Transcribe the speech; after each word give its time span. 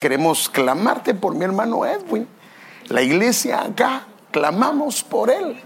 Queremos 0.00 0.48
clamarte 0.48 1.12
por 1.12 1.34
mi 1.34 1.44
hermano 1.44 1.84
Edwin. 1.84 2.28
La 2.86 3.02
iglesia 3.02 3.62
acá, 3.62 4.06
clamamos 4.30 5.02
por 5.02 5.28
él. 5.28 5.60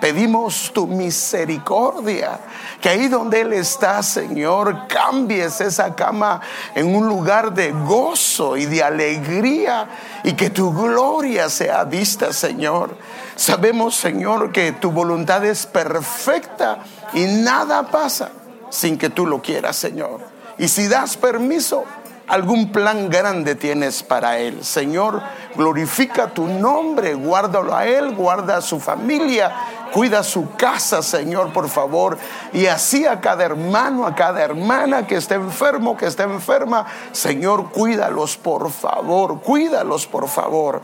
Pedimos 0.00 0.72
tu 0.74 0.88
misericordia, 0.88 2.40
que 2.80 2.88
ahí 2.88 3.06
donde 3.06 3.42
Él 3.42 3.52
está, 3.52 4.02
Señor, 4.02 4.88
cambies 4.88 5.60
esa 5.60 5.94
cama 5.94 6.40
en 6.74 6.96
un 6.96 7.06
lugar 7.06 7.54
de 7.54 7.70
gozo 7.70 8.56
y 8.56 8.66
de 8.66 8.82
alegría 8.82 9.88
y 10.24 10.32
que 10.32 10.50
tu 10.50 10.74
gloria 10.74 11.48
sea 11.48 11.84
vista, 11.84 12.32
Señor. 12.32 12.96
Sabemos, 13.36 13.94
Señor, 13.94 14.50
que 14.50 14.72
tu 14.72 14.90
voluntad 14.90 15.44
es 15.44 15.64
perfecta 15.64 16.80
y 17.14 17.24
nada 17.24 17.84
pasa 17.84 18.30
sin 18.68 18.98
que 18.98 19.10
tú 19.10 19.26
lo 19.26 19.40
quieras, 19.40 19.76
Señor. 19.76 20.20
Y 20.58 20.68
si 20.68 20.88
das 20.88 21.16
permiso, 21.16 21.84
algún 22.28 22.72
plan 22.72 23.08
grande 23.08 23.54
tienes 23.54 24.02
para 24.02 24.38
él. 24.38 24.64
Señor, 24.64 25.22
glorifica 25.54 26.28
tu 26.28 26.46
nombre, 26.46 27.14
guárdalo 27.14 27.74
a 27.74 27.86
él, 27.86 28.14
guarda 28.14 28.56
a 28.56 28.60
su 28.60 28.80
familia, 28.80 29.52
cuida 29.92 30.22
su 30.22 30.50
casa, 30.56 31.02
Señor, 31.02 31.52
por 31.52 31.68
favor. 31.68 32.18
Y 32.52 32.66
así 32.66 33.06
a 33.06 33.20
cada 33.20 33.44
hermano, 33.44 34.06
a 34.06 34.14
cada 34.14 34.42
hermana 34.42 35.06
que 35.06 35.16
esté 35.16 35.34
enfermo, 35.34 35.96
que 35.96 36.06
esté 36.06 36.24
enferma, 36.24 36.86
Señor, 37.12 37.70
cuídalos, 37.70 38.36
por 38.36 38.70
favor, 38.70 39.40
cuídalos, 39.40 40.06
por 40.06 40.28
favor. 40.28 40.82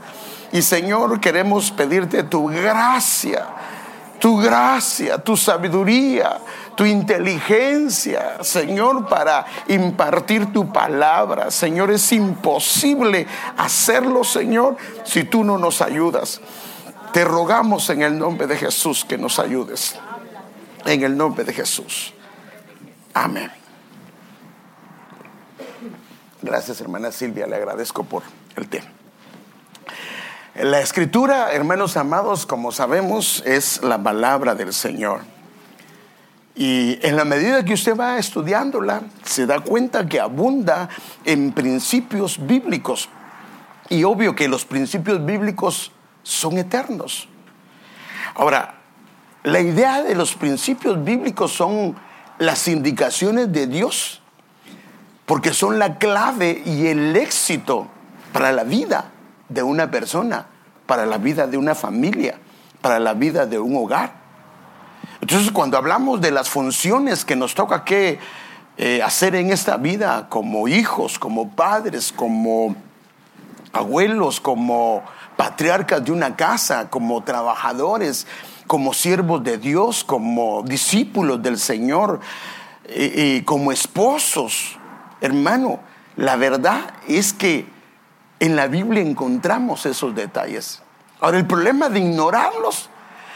Y 0.52 0.62
Señor, 0.62 1.18
queremos 1.20 1.70
pedirte 1.70 2.22
tu 2.22 2.46
gracia 2.46 3.46
tu 4.22 4.36
gracia, 4.36 5.18
tu 5.18 5.36
sabiduría, 5.36 6.38
tu 6.74 6.84
inteligencia, 6.84 8.42
Señor, 8.42 9.08
para 9.08 9.44
impartir 9.68 10.52
tu 10.52 10.72
palabra. 10.72 11.50
Señor, 11.50 11.90
es 11.90 12.12
imposible 12.12 13.26
hacerlo, 13.56 14.24
Señor, 14.24 14.76
si 15.04 15.24
tú 15.24 15.44
no 15.44 15.58
nos 15.58 15.82
ayudas. 15.82 16.40
Te 17.12 17.24
rogamos 17.24 17.90
en 17.90 18.02
el 18.02 18.18
nombre 18.18 18.46
de 18.46 18.56
Jesús 18.56 19.04
que 19.04 19.18
nos 19.18 19.38
ayudes. 19.38 19.98
En 20.84 21.02
el 21.02 21.16
nombre 21.16 21.44
de 21.44 21.52
Jesús. 21.52 22.14
Amén. 23.14 23.50
Gracias, 26.40 26.80
hermana 26.80 27.12
Silvia, 27.12 27.46
le 27.46 27.56
agradezco 27.56 28.02
por 28.02 28.22
el 28.56 28.68
tema. 28.68 28.86
La 30.54 30.80
escritura, 30.80 31.52
hermanos 31.52 31.96
amados, 31.96 32.44
como 32.44 32.72
sabemos, 32.72 33.42
es 33.46 33.82
la 33.82 34.02
palabra 34.02 34.54
del 34.54 34.74
Señor. 34.74 35.31
Y 36.54 36.98
en 37.06 37.16
la 37.16 37.24
medida 37.24 37.64
que 37.64 37.74
usted 37.74 37.96
va 37.96 38.18
estudiándola, 38.18 39.02
se 39.24 39.46
da 39.46 39.60
cuenta 39.60 40.06
que 40.06 40.20
abunda 40.20 40.88
en 41.24 41.52
principios 41.52 42.44
bíblicos. 42.46 43.08
Y 43.88 44.04
obvio 44.04 44.34
que 44.34 44.48
los 44.48 44.64
principios 44.64 45.24
bíblicos 45.24 45.92
son 46.22 46.58
eternos. 46.58 47.28
Ahora, 48.34 48.74
la 49.44 49.60
idea 49.60 50.02
de 50.02 50.14
los 50.14 50.34
principios 50.34 51.02
bíblicos 51.02 51.52
son 51.52 51.96
las 52.38 52.68
indicaciones 52.68 53.52
de 53.52 53.66
Dios, 53.66 54.20
porque 55.26 55.52
son 55.52 55.78
la 55.78 55.98
clave 55.98 56.62
y 56.64 56.86
el 56.86 57.16
éxito 57.16 57.88
para 58.32 58.52
la 58.52 58.64
vida 58.64 59.10
de 59.48 59.62
una 59.62 59.90
persona, 59.90 60.46
para 60.86 61.06
la 61.06 61.18
vida 61.18 61.46
de 61.46 61.56
una 61.56 61.74
familia, 61.74 62.38
para 62.80 62.98
la 62.98 63.14
vida 63.14 63.46
de 63.46 63.58
un 63.58 63.76
hogar. 63.76 64.21
Entonces, 65.22 65.52
cuando 65.52 65.78
hablamos 65.78 66.20
de 66.20 66.32
las 66.32 66.50
funciones 66.50 67.24
que 67.24 67.36
nos 67.36 67.54
toca 67.54 67.84
que 67.84 68.18
eh, 68.76 69.00
hacer 69.02 69.36
en 69.36 69.52
esta 69.52 69.76
vida 69.76 70.26
como 70.28 70.66
hijos, 70.66 71.16
como 71.16 71.52
padres, 71.52 72.12
como 72.12 72.74
abuelos, 73.72 74.40
como 74.40 75.04
patriarcas 75.36 76.04
de 76.04 76.10
una 76.10 76.34
casa, 76.34 76.90
como 76.90 77.22
trabajadores, 77.22 78.26
como 78.66 78.92
siervos 78.92 79.44
de 79.44 79.58
Dios, 79.58 80.02
como 80.02 80.64
discípulos 80.64 81.40
del 81.40 81.56
Señor, 81.56 82.18
y 82.94 83.42
como 83.42 83.70
esposos, 83.70 84.76
hermano, 85.20 85.78
la 86.16 86.34
verdad 86.34 86.80
es 87.06 87.32
que 87.32 87.64
en 88.40 88.56
la 88.56 88.66
Biblia 88.66 89.00
encontramos 89.00 89.86
esos 89.86 90.16
detalles. 90.16 90.82
Ahora, 91.20 91.38
el 91.38 91.46
problema 91.46 91.88
de 91.88 92.00
ignorarlos 92.00 92.90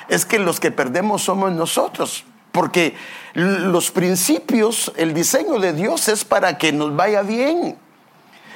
es 0.09 0.25
que 0.25 0.39
los 0.39 0.61
que 0.61 0.71
perdemos 0.71 1.23
somos 1.23 1.53
nosotros, 1.53 2.25
porque 2.53 2.95
los 3.35 3.91
principios, 3.91 4.93
el 4.97 5.15
diseño 5.15 5.59
de 5.59 5.73
Dios 5.73 6.09
es 6.09 6.25
para 6.25 6.59
que 6.59 6.73
nos 6.73 6.95
vaya 6.97 7.23
bien. 7.23 7.77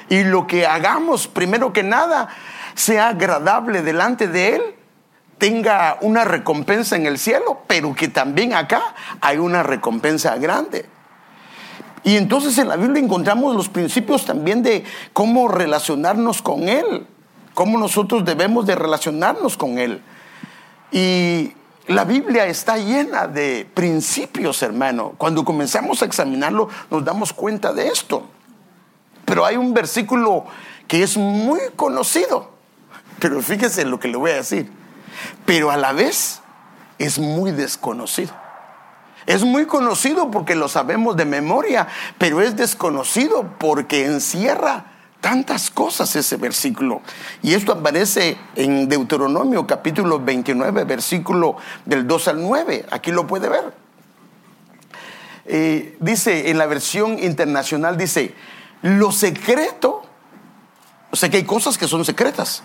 Y 0.09 0.23
lo 0.23 0.47
que 0.47 0.65
hagamos, 0.65 1.27
primero 1.27 1.71
que 1.71 1.83
nada, 1.83 2.29
sea 2.73 3.09
agradable 3.09 3.81
delante 3.81 4.27
de 4.27 4.55
Él, 4.55 4.61
tenga 5.37 5.97
una 6.01 6.23
recompensa 6.23 6.95
en 6.95 7.05
el 7.05 7.17
cielo, 7.17 7.61
pero 7.67 7.95
que 7.95 8.07
también 8.07 8.53
acá 8.53 8.81
hay 9.21 9.37
una 9.37 9.63
recompensa 9.63 10.35
grande. 10.37 10.85
Y 12.03 12.17
entonces 12.17 12.57
en 12.57 12.67
la 12.67 12.75
Biblia 12.75 13.03
encontramos 13.03 13.55
los 13.55 13.69
principios 13.69 14.25
también 14.25 14.63
de 14.63 14.83
cómo 15.13 15.47
relacionarnos 15.47 16.41
con 16.41 16.67
Él, 16.67 17.07
cómo 17.53 17.77
nosotros 17.77 18.25
debemos 18.25 18.65
de 18.65 18.75
relacionarnos 18.75 19.57
con 19.57 19.77
Él. 19.77 20.01
Y 20.91 21.53
la 21.87 22.03
Biblia 22.03 22.45
está 22.45 22.77
llena 22.77 23.27
de 23.27 23.67
principios, 23.73 24.61
hermano. 24.61 25.13
Cuando 25.17 25.43
comenzamos 25.43 26.01
a 26.01 26.05
examinarlo 26.05 26.69
nos 26.89 27.03
damos 27.03 27.33
cuenta 27.33 27.73
de 27.73 27.87
esto. 27.87 28.27
Pero 29.25 29.45
hay 29.45 29.57
un 29.57 29.73
versículo 29.73 30.45
que 30.87 31.03
es 31.03 31.15
muy 31.15 31.59
conocido, 31.75 32.51
pero 33.19 33.41
fíjese 33.41 33.85
lo 33.85 33.99
que 33.99 34.09
le 34.09 34.17
voy 34.17 34.31
a 34.31 34.35
decir, 34.35 34.69
pero 35.45 35.71
a 35.71 35.77
la 35.77 35.93
vez 35.93 36.41
es 36.97 37.17
muy 37.17 37.51
desconocido. 37.51 38.33
Es 39.25 39.43
muy 39.43 39.65
conocido 39.67 40.31
porque 40.31 40.55
lo 40.55 40.67
sabemos 40.67 41.15
de 41.15 41.25
memoria, 41.25 41.87
pero 42.17 42.41
es 42.41 42.57
desconocido 42.57 43.49
porque 43.57 44.05
encierra 44.05 44.85
tantas 45.21 45.69
cosas 45.69 46.13
ese 46.15 46.35
versículo. 46.35 47.01
Y 47.41 47.53
esto 47.53 47.71
aparece 47.71 48.37
en 48.55 48.89
Deuteronomio 48.89 49.65
capítulo 49.65 50.19
29, 50.19 50.83
versículo 50.83 51.55
del 51.85 52.05
2 52.07 52.27
al 52.27 52.41
9. 52.41 52.87
Aquí 52.91 53.11
lo 53.11 53.27
puede 53.27 53.47
ver. 53.47 53.73
Eh, 55.45 55.97
dice 55.99 56.49
en 56.49 56.57
la 56.57 56.65
versión 56.65 57.19
internacional, 57.19 57.97
dice, 57.97 58.33
lo 58.81 59.11
secreto, 59.11 60.03
o 61.11 61.15
sea 61.15 61.29
que 61.29 61.37
hay 61.37 61.43
cosas 61.43 61.77
que 61.77 61.87
son 61.87 62.03
secretas, 62.03 62.63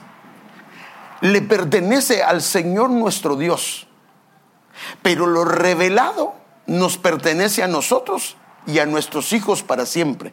le 1.20 1.42
pertenece 1.42 2.22
al 2.22 2.42
Señor 2.42 2.90
nuestro 2.90 3.36
Dios, 3.36 3.86
pero 5.02 5.26
lo 5.26 5.44
revelado 5.44 6.34
nos 6.66 6.98
pertenece 6.98 7.62
a 7.62 7.68
nosotros 7.68 8.36
y 8.66 8.78
a 8.78 8.86
nuestros 8.86 9.32
hijos 9.32 9.62
para 9.62 9.86
siempre. 9.86 10.32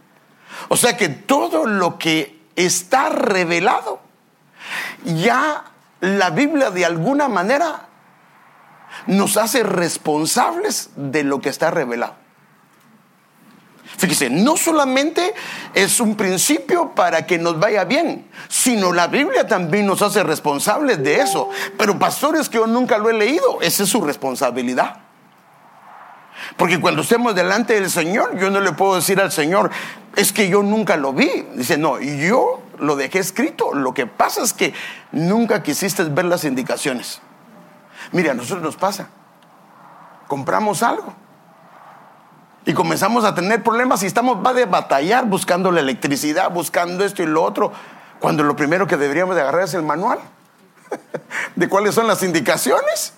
O 0.70 0.78
sea 0.78 0.98
que 0.98 1.10
todo 1.10 1.66
lo 1.66 1.98
que 1.98 2.42
está 2.56 3.10
revelado, 3.10 4.02
ya 5.04 5.66
la 6.00 6.30
Biblia 6.30 6.72
de 6.72 6.86
alguna 6.86 7.28
manera 7.28 7.88
nos 9.08 9.38
hace 9.38 9.64
responsables 9.64 10.92
de 10.96 11.24
lo 11.24 11.42
que 11.42 11.50
está 11.50 11.72
revelado. 11.72 12.16
Fíjese, 13.98 14.30
no 14.30 14.58
solamente 14.58 15.34
es 15.74 16.00
un 16.00 16.16
principio 16.16 16.94
para 16.96 17.26
que 17.26 17.38
nos 17.38 17.60
vaya 17.60 17.84
bien, 17.84 18.28
sino 18.50 18.92
la 18.92 19.08
Biblia 19.08 19.48
también 19.48 19.86
nos 19.86 20.02
hace 20.02 20.24
responsables 20.24 21.04
de 21.04 21.22
eso. 21.22 21.50
Pero 21.78 22.00
pastores 22.00 22.50
que 22.50 22.58
yo 22.58 22.68
nunca 22.68 22.98
lo 22.98 23.10
he 23.10 23.14
leído, 23.14 23.62
esa 23.62 23.84
es 23.84 23.90
su 23.90 24.02
responsabilidad. 24.02 25.03
Porque 26.58 26.80
cuando 26.80 27.02
estemos 27.02 27.36
delante 27.36 27.74
del 27.74 27.90
Señor, 27.90 28.38
yo 28.38 28.50
no 28.50 28.60
le 28.60 28.72
puedo 28.74 28.96
decir 28.96 29.20
al 29.20 29.32
Señor, 29.32 29.72
es 30.16 30.32
que 30.32 30.50
yo 30.50 30.64
nunca 30.64 30.98
lo 30.98 31.14
vi. 31.14 31.30
Dice, 31.56 31.78
no, 31.78 32.00
yo 32.00 32.62
lo 32.80 32.96
dejé 32.96 33.20
escrito. 33.20 33.74
Lo 33.74 33.94
que 33.94 34.08
pasa 34.08 34.44
es 34.44 34.54
que 34.54 34.74
nunca 35.12 35.64
quisiste 35.64 36.04
ver 36.06 36.26
las 36.26 36.44
indicaciones. 36.44 37.22
Mira, 38.12 38.32
a 38.32 38.36
nosotros 38.36 38.62
nos 38.64 38.76
pasa. 38.76 39.08
Compramos 40.28 40.84
algo. 40.84 41.14
Y 42.66 42.74
comenzamos 42.74 43.26
a 43.26 43.36
tener 43.36 43.62
problemas 43.62 44.04
y 44.04 44.06
estamos, 44.06 44.46
va 44.46 44.54
de 44.54 44.66
batallar 44.66 45.26
buscando 45.26 45.72
la 45.72 45.82
electricidad, 45.82 46.50
buscando 46.50 47.04
esto 47.04 47.22
y 47.22 47.26
lo 47.26 47.44
otro, 47.44 47.74
cuando 48.20 48.44
lo 48.44 48.56
primero 48.56 48.88
que 48.88 48.96
deberíamos 48.96 49.36
de 49.36 49.42
agarrar 49.42 49.64
es 49.64 49.74
el 49.74 49.84
manual 49.84 50.20
de 51.58 51.68
cuáles 51.68 51.94
son 51.94 52.08
las 52.08 52.24
indicaciones. 52.24 53.14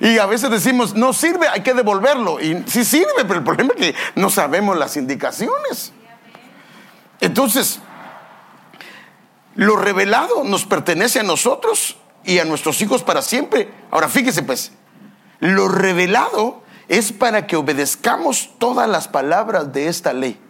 Y 0.00 0.18
a 0.18 0.26
veces 0.26 0.50
decimos, 0.50 0.94
no 0.94 1.12
sirve, 1.12 1.48
hay 1.48 1.62
que 1.62 1.74
devolverlo. 1.74 2.40
Y 2.40 2.64
sí 2.66 2.84
sirve, 2.84 3.24
pero 3.26 3.36
el 3.36 3.44
problema 3.44 3.72
es 3.76 3.80
que 3.80 3.94
no 4.14 4.30
sabemos 4.30 4.76
las 4.76 4.96
indicaciones. 4.96 5.92
Entonces, 7.20 7.80
lo 9.54 9.76
revelado 9.76 10.44
nos 10.44 10.64
pertenece 10.64 11.20
a 11.20 11.24
nosotros 11.24 11.96
y 12.24 12.38
a 12.38 12.44
nuestros 12.44 12.80
hijos 12.80 13.02
para 13.02 13.22
siempre. 13.22 13.72
Ahora 13.90 14.08
fíjese 14.08 14.42
pues, 14.42 14.72
lo 15.40 15.68
revelado 15.68 16.62
es 16.88 17.12
para 17.12 17.46
que 17.46 17.56
obedezcamos 17.56 18.50
todas 18.58 18.88
las 18.88 19.08
palabras 19.08 19.72
de 19.72 19.88
esta 19.88 20.12
ley. 20.12 20.40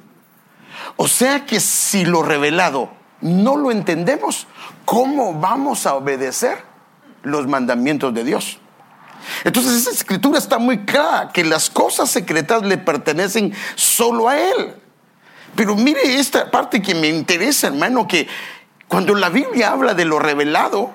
O 0.97 1.09
sea 1.09 1.45
que 1.47 1.61
si 1.61 2.05
lo 2.05 2.23
revelado 2.23 2.91
no 3.21 3.57
lo 3.57 3.71
entendemos, 3.71 4.47
¿cómo 4.85 5.35
vamos 5.35 5.87
a 5.87 5.95
obedecer 5.95 6.65
los 7.23 7.47
mandamientos 7.47 8.13
de 8.15 8.25
Dios? 8.25 8.59
Entonces 9.45 9.73
esa 9.73 9.91
escritura 9.91 10.39
está 10.39 10.59
muy 10.59 10.85
clara, 10.85 11.31
que 11.33 11.45
las 11.45 11.71
cosas 11.71 12.11
secretas 12.11 12.63
le 12.63 12.79
pertenecen 12.79 13.53
solo 13.75 14.29
a 14.29 14.39
Él. 14.39 14.75
Pero 15.55 15.77
mire 15.77 16.19
esta 16.19 16.51
parte 16.51 16.81
que 16.81 16.95
me 16.95 17.09
interesa, 17.09 17.67
hermano, 17.69 18.09
que 18.09 18.27
cuando 18.89 19.15
la 19.15 19.29
Biblia 19.29 19.71
habla 19.71 19.95
de 19.95 20.05
lo 20.05 20.19
revelado, 20.19 20.91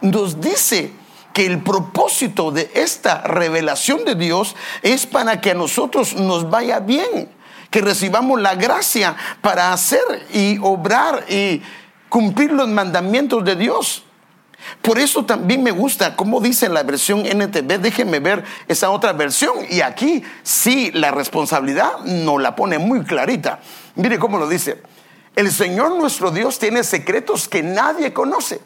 nos 0.00 0.40
dice 0.40 0.92
que 1.32 1.46
el 1.46 1.62
propósito 1.62 2.50
de 2.52 2.70
esta 2.74 3.22
revelación 3.22 4.04
de 4.04 4.14
Dios 4.14 4.54
es 4.82 5.06
para 5.06 5.40
que 5.40 5.50
a 5.50 5.54
nosotros 5.54 6.14
nos 6.14 6.48
vaya 6.48 6.78
bien, 6.78 7.28
que 7.70 7.80
recibamos 7.80 8.40
la 8.40 8.54
gracia 8.54 9.16
para 9.40 9.72
hacer 9.72 10.26
y 10.32 10.58
obrar 10.62 11.24
y 11.28 11.60
cumplir 12.08 12.52
los 12.52 12.68
mandamientos 12.68 13.44
de 13.44 13.56
Dios. 13.56 14.04
Por 14.82 14.98
eso 14.98 15.24
también 15.24 15.62
me 15.62 15.70
gusta, 15.70 16.16
como 16.16 16.40
dice 16.40 16.68
la 16.68 16.82
versión 16.82 17.24
NTV, 17.26 17.78
déjenme 17.78 18.20
ver 18.20 18.44
esa 18.68 18.90
otra 18.90 19.12
versión. 19.12 19.54
Y 19.70 19.80
aquí 19.80 20.22
sí, 20.42 20.90
la 20.92 21.10
responsabilidad 21.10 22.00
nos 22.04 22.40
la 22.40 22.54
pone 22.54 22.78
muy 22.78 23.02
clarita. 23.04 23.60
Mire 23.94 24.18
cómo 24.18 24.38
lo 24.38 24.48
dice. 24.48 24.82
El 25.36 25.50
Señor 25.50 25.96
nuestro 25.96 26.30
Dios 26.30 26.58
tiene 26.58 26.84
secretos 26.84 27.48
que 27.48 27.62
nadie 27.62 28.12
conoce. 28.12 28.60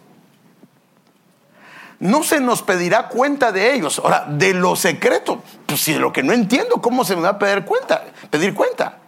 No 2.01 2.23
se 2.23 2.41
nos 2.41 2.63
pedirá 2.63 3.09
cuenta 3.09 3.51
de 3.51 3.75
ellos. 3.75 3.99
Ahora, 3.99 4.27
de 4.29 4.55
los 4.55 4.79
secretos, 4.81 5.39
pues 5.67 5.81
si 5.81 5.95
de 5.95 5.99
lo 5.99 6.13
que 6.13 6.23
no 6.23 6.33
entiendo, 6.33 6.77
¿cómo 6.81 7.05
se 7.05 7.17
me 7.17 7.23
va 7.23 7.31
a 7.31 7.39
pedir 7.39 7.65
cuenta? 7.65 8.05
Pedir 8.31 8.55
cuenta. 8.55 8.99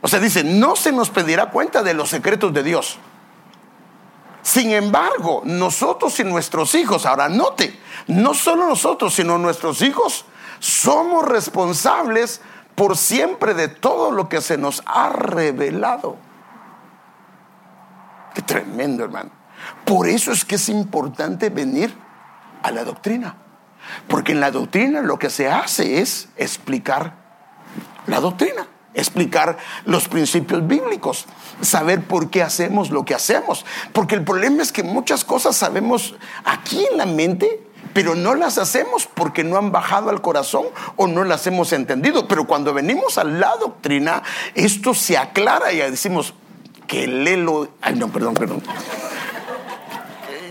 O 0.00 0.08
sea, 0.08 0.18
dice, 0.18 0.42
no 0.42 0.76
se 0.76 0.92
nos 0.92 1.10
pedirá 1.10 1.50
cuenta 1.50 1.82
de 1.82 1.94
los 1.94 2.10
secretos 2.10 2.52
de 2.52 2.62
Dios. 2.62 2.98
Sin 4.44 4.72
embargo, 4.72 5.40
nosotros 5.46 6.20
y 6.20 6.24
nuestros 6.24 6.74
hijos, 6.74 7.06
ahora 7.06 7.30
note, 7.30 7.80
no 8.08 8.34
solo 8.34 8.68
nosotros, 8.68 9.14
sino 9.14 9.38
nuestros 9.38 9.80
hijos, 9.80 10.26
somos 10.58 11.26
responsables 11.26 12.42
por 12.74 12.98
siempre 12.98 13.54
de 13.54 13.68
todo 13.68 14.10
lo 14.10 14.28
que 14.28 14.42
se 14.42 14.58
nos 14.58 14.82
ha 14.84 15.08
revelado. 15.08 16.18
Qué 18.34 18.42
tremendo, 18.42 19.02
hermano. 19.04 19.30
Por 19.86 20.06
eso 20.08 20.30
es 20.30 20.44
que 20.44 20.56
es 20.56 20.68
importante 20.68 21.48
venir 21.48 21.96
a 22.62 22.70
la 22.70 22.84
doctrina. 22.84 23.36
Porque 24.08 24.32
en 24.32 24.40
la 24.40 24.50
doctrina 24.50 25.00
lo 25.00 25.18
que 25.18 25.30
se 25.30 25.48
hace 25.48 26.02
es 26.02 26.28
explicar 26.36 27.14
la 28.06 28.20
doctrina, 28.20 28.66
explicar 28.94 29.58
los 29.84 30.08
principios 30.08 30.66
bíblicos, 30.66 31.26
saber 31.60 32.02
por 32.02 32.30
qué 32.30 32.42
hacemos 32.42 32.90
lo 32.90 33.04
que 33.04 33.14
hacemos. 33.14 33.64
Porque 33.92 34.14
el 34.14 34.24
problema 34.24 34.62
es 34.62 34.72
que 34.72 34.82
muchas 34.82 35.24
cosas 35.24 35.56
sabemos 35.56 36.14
aquí 36.44 36.86
en 36.90 36.96
la 36.96 37.06
mente, 37.06 37.60
pero 37.92 38.14
no 38.14 38.34
las 38.34 38.58
hacemos 38.58 39.06
porque 39.06 39.44
no 39.44 39.56
han 39.56 39.70
bajado 39.70 40.10
al 40.10 40.22
corazón 40.22 40.66
o 40.96 41.06
no 41.06 41.24
las 41.24 41.46
hemos 41.46 41.72
entendido. 41.72 42.26
Pero 42.26 42.46
cuando 42.46 42.72
venimos 42.72 43.18
a 43.18 43.24
la 43.24 43.56
doctrina, 43.56 44.22
esto 44.54 44.94
se 44.94 45.18
aclara 45.18 45.72
y 45.72 45.78
decimos 45.78 46.34
que 46.86 47.06
lelo, 47.06 47.68
ay 47.82 47.94
no, 47.96 48.08
perdón, 48.08 48.34
perdón. 48.34 48.62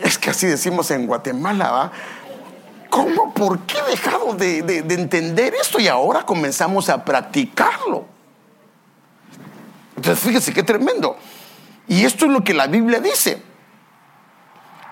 Es 0.03 0.17
que 0.17 0.29
así 0.29 0.47
decimos 0.47 0.91
en 0.91 1.07
Guatemala, 1.07 1.71
¿va? 1.71 1.91
¿Cómo? 2.89 3.33
¿Por 3.33 3.59
qué 3.61 3.77
he 3.79 3.91
dejado 3.91 4.33
de, 4.33 4.61
de 4.61 4.93
entender 4.93 5.55
esto 5.59 5.79
y 5.79 5.87
ahora 5.87 6.25
comenzamos 6.25 6.89
a 6.89 7.03
practicarlo? 7.03 8.12
Entonces, 10.03 10.25
fíjese 10.25 10.53
qué 10.53 10.63
tremendo. 10.63 11.17
Y 11.87 12.03
esto 12.03 12.25
es 12.25 12.31
lo 12.33 12.43
que 12.43 12.53
la 12.53 12.67
Biblia 12.67 12.99
dice. 12.99 13.41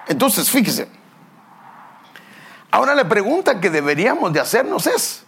Entonces, 0.08 0.50
fíjese. 0.50 0.88
Ahora 2.72 2.96
la 2.96 3.10
pregunta 3.10 3.60
que 3.60 3.70
deberíamos 3.70 4.32
de 4.32 4.40
hacernos 4.40 4.88
es, 4.88 5.24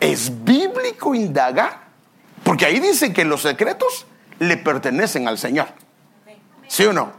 ¿es 0.00 0.42
bíblico 0.42 1.14
indagar? 1.14 1.82
Porque 2.44 2.64
ahí 2.64 2.80
dice 2.80 3.12
que 3.12 3.26
los 3.26 3.42
secretos 3.42 4.06
le 4.38 4.56
pertenecen 4.56 5.28
al 5.28 5.36
Señor. 5.36 5.68
¿Sí 6.66 6.86
o 6.86 6.94
no? 6.94 7.12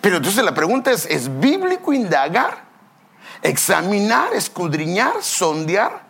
Pero 0.00 0.18
entonces 0.18 0.44
la 0.44 0.54
pregunta 0.54 0.92
es, 0.92 1.06
¿es 1.06 1.40
bíblico 1.40 1.92
indagar, 1.92 2.62
examinar, 3.42 4.32
escudriñar, 4.32 5.24
sondear 5.24 6.06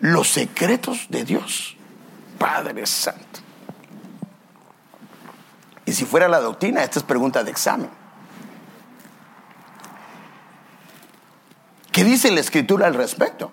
los 0.00 0.30
secretos 0.30 1.04
de 1.10 1.24
Dios? 1.24 1.76
Padre 2.38 2.86
Santo. 2.86 3.41
Y 5.92 5.94
si 5.94 6.06
fuera 6.06 6.26
la 6.26 6.40
doctrina, 6.40 6.82
esta 6.82 7.00
es 7.00 7.04
pregunta 7.04 7.44
de 7.44 7.50
examen. 7.50 7.90
¿Qué 11.92 12.02
dice 12.02 12.30
la 12.30 12.40
escritura 12.40 12.86
al 12.86 12.94
respecto? 12.94 13.52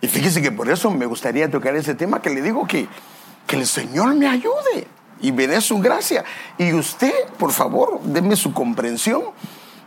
Y 0.00 0.08
fíjese 0.08 0.40
que 0.40 0.50
por 0.50 0.70
eso 0.70 0.90
me 0.90 1.04
gustaría 1.04 1.50
tocar 1.50 1.76
ese 1.76 1.94
tema 1.94 2.22
que 2.22 2.30
le 2.30 2.40
digo 2.40 2.66
que, 2.66 2.88
que 3.46 3.56
el 3.56 3.66
Señor 3.66 4.14
me 4.14 4.26
ayude 4.26 4.88
y 5.20 5.30
me 5.30 5.46
dé 5.46 5.60
su 5.60 5.80
gracia. 5.80 6.24
Y 6.56 6.72
usted, 6.72 7.12
por 7.38 7.52
favor, 7.52 8.00
déme 8.04 8.36
su 8.36 8.54
comprensión. 8.54 9.22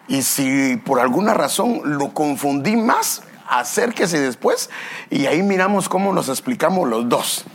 Y 0.08 0.22
si 0.22 0.78
por 0.86 1.00
alguna 1.00 1.34
razón 1.34 1.82
lo 1.98 2.14
confundí 2.14 2.76
más, 2.76 3.24
acérquese 3.48 4.20
después 4.20 4.70
y 5.10 5.26
ahí 5.26 5.42
miramos 5.42 5.90
cómo 5.90 6.14
nos 6.14 6.30
explicamos 6.30 6.88
los 6.88 7.10
dos. 7.10 7.46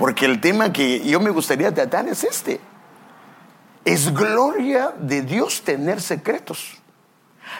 Porque 0.00 0.24
el 0.24 0.40
tema 0.40 0.72
que 0.72 1.00
yo 1.00 1.20
me 1.20 1.28
gustaría 1.28 1.74
tratar 1.74 2.08
es 2.08 2.24
este. 2.24 2.58
Es 3.84 4.14
gloria 4.14 4.94
de 4.98 5.20
Dios 5.20 5.60
tener 5.60 6.00
secretos. 6.00 6.78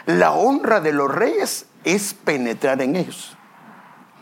La 0.07 0.33
honra 0.33 0.81
de 0.81 0.95
los 0.95 1.15
reyes 1.15 1.67
es 1.85 2.15
penetrar 2.15 2.81
en 2.81 2.97
ellos. 2.97 3.37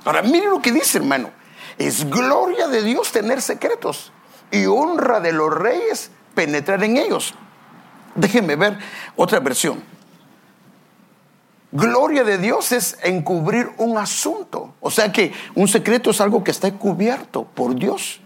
Ahora, 0.05 0.23
mire 0.23 0.47
lo 0.47 0.61
que 0.61 0.73
dice, 0.73 0.99
hermano. 0.99 1.31
Es 1.79 2.11
gloria 2.11 2.67
de 2.67 2.83
Dios 2.83 3.13
tener 3.13 3.41
secretos 3.41 4.11
y 4.51 4.67
honra 4.67 5.21
de 5.21 5.33
los 5.33 5.55
reyes 5.55 6.11
penetrar 6.35 6.83
en 6.83 6.97
ellos. 6.97 7.35
Déjenme 8.17 8.57
ver 8.57 8.81
otra 9.15 9.39
versión. 9.39 9.81
Gloria 11.71 12.25
de 12.25 12.39
Dios 12.39 12.73
es 12.73 12.97
encubrir 13.03 13.71
un 13.77 13.99
asunto. 13.99 14.75
O 14.81 14.91
sea 14.91 15.13
que 15.13 15.33
un 15.55 15.69
secreto 15.69 16.11
es 16.11 16.21
algo 16.21 16.43
que 16.43 16.51
está 16.51 16.73
cubierto 16.73 17.45
por 17.45 17.75
Dios. 17.75 18.21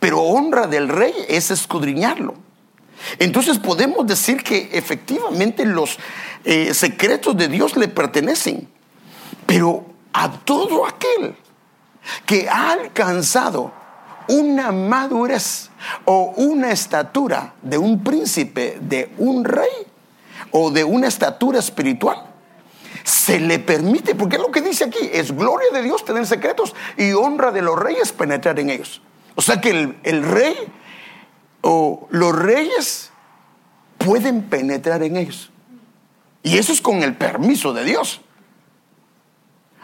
Pero 0.00 0.20
honra 0.20 0.66
del 0.66 0.88
rey 0.88 1.14
es 1.28 1.50
escudriñarlo. 1.50 2.34
Entonces 3.18 3.58
podemos 3.58 4.06
decir 4.06 4.42
que 4.42 4.70
efectivamente 4.72 5.64
los 5.64 5.98
eh, 6.44 6.74
secretos 6.74 7.36
de 7.36 7.48
Dios 7.48 7.76
le 7.76 7.88
pertenecen. 7.88 8.68
Pero 9.46 9.86
a 10.12 10.30
todo 10.30 10.86
aquel 10.86 11.34
que 12.26 12.48
ha 12.48 12.72
alcanzado 12.72 13.72
una 14.28 14.72
madurez 14.72 15.70
o 16.04 16.34
una 16.36 16.70
estatura 16.70 17.54
de 17.62 17.78
un 17.78 18.04
príncipe, 18.04 18.78
de 18.80 19.10
un 19.16 19.44
rey 19.44 19.86
o 20.50 20.70
de 20.70 20.84
una 20.84 21.06
estatura 21.08 21.58
espiritual, 21.58 22.27
se 23.04 23.40
le 23.40 23.58
permite, 23.58 24.14
porque 24.14 24.36
es 24.36 24.42
lo 24.42 24.50
que 24.50 24.60
dice 24.60 24.84
aquí, 24.84 25.10
es 25.12 25.34
gloria 25.34 25.70
de 25.72 25.82
Dios 25.82 26.04
tener 26.04 26.26
secretos 26.26 26.74
y 26.96 27.12
honra 27.12 27.50
de 27.50 27.62
los 27.62 27.78
reyes 27.78 28.12
penetrar 28.12 28.58
en 28.58 28.70
ellos. 28.70 29.00
O 29.34 29.42
sea 29.42 29.60
que 29.60 29.94
el, 30.02 30.22
rey 30.22 30.56
o 31.60 32.08
los 32.10 32.36
reyes 32.36 33.10
pueden 33.98 34.42
penetrar 34.42 35.02
en 35.02 35.16
ellos. 35.16 35.50
Y 36.42 36.58
eso 36.58 36.72
es 36.72 36.80
con 36.80 37.02
el 37.02 37.16
permiso 37.16 37.72
de 37.72 37.84
Dios. 37.84 38.20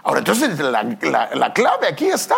Ahora, 0.02 0.18
entonces 0.18 0.58
la, 0.58 1.52
clave 1.54 1.86
aquí 1.88 2.06
está. 2.06 2.36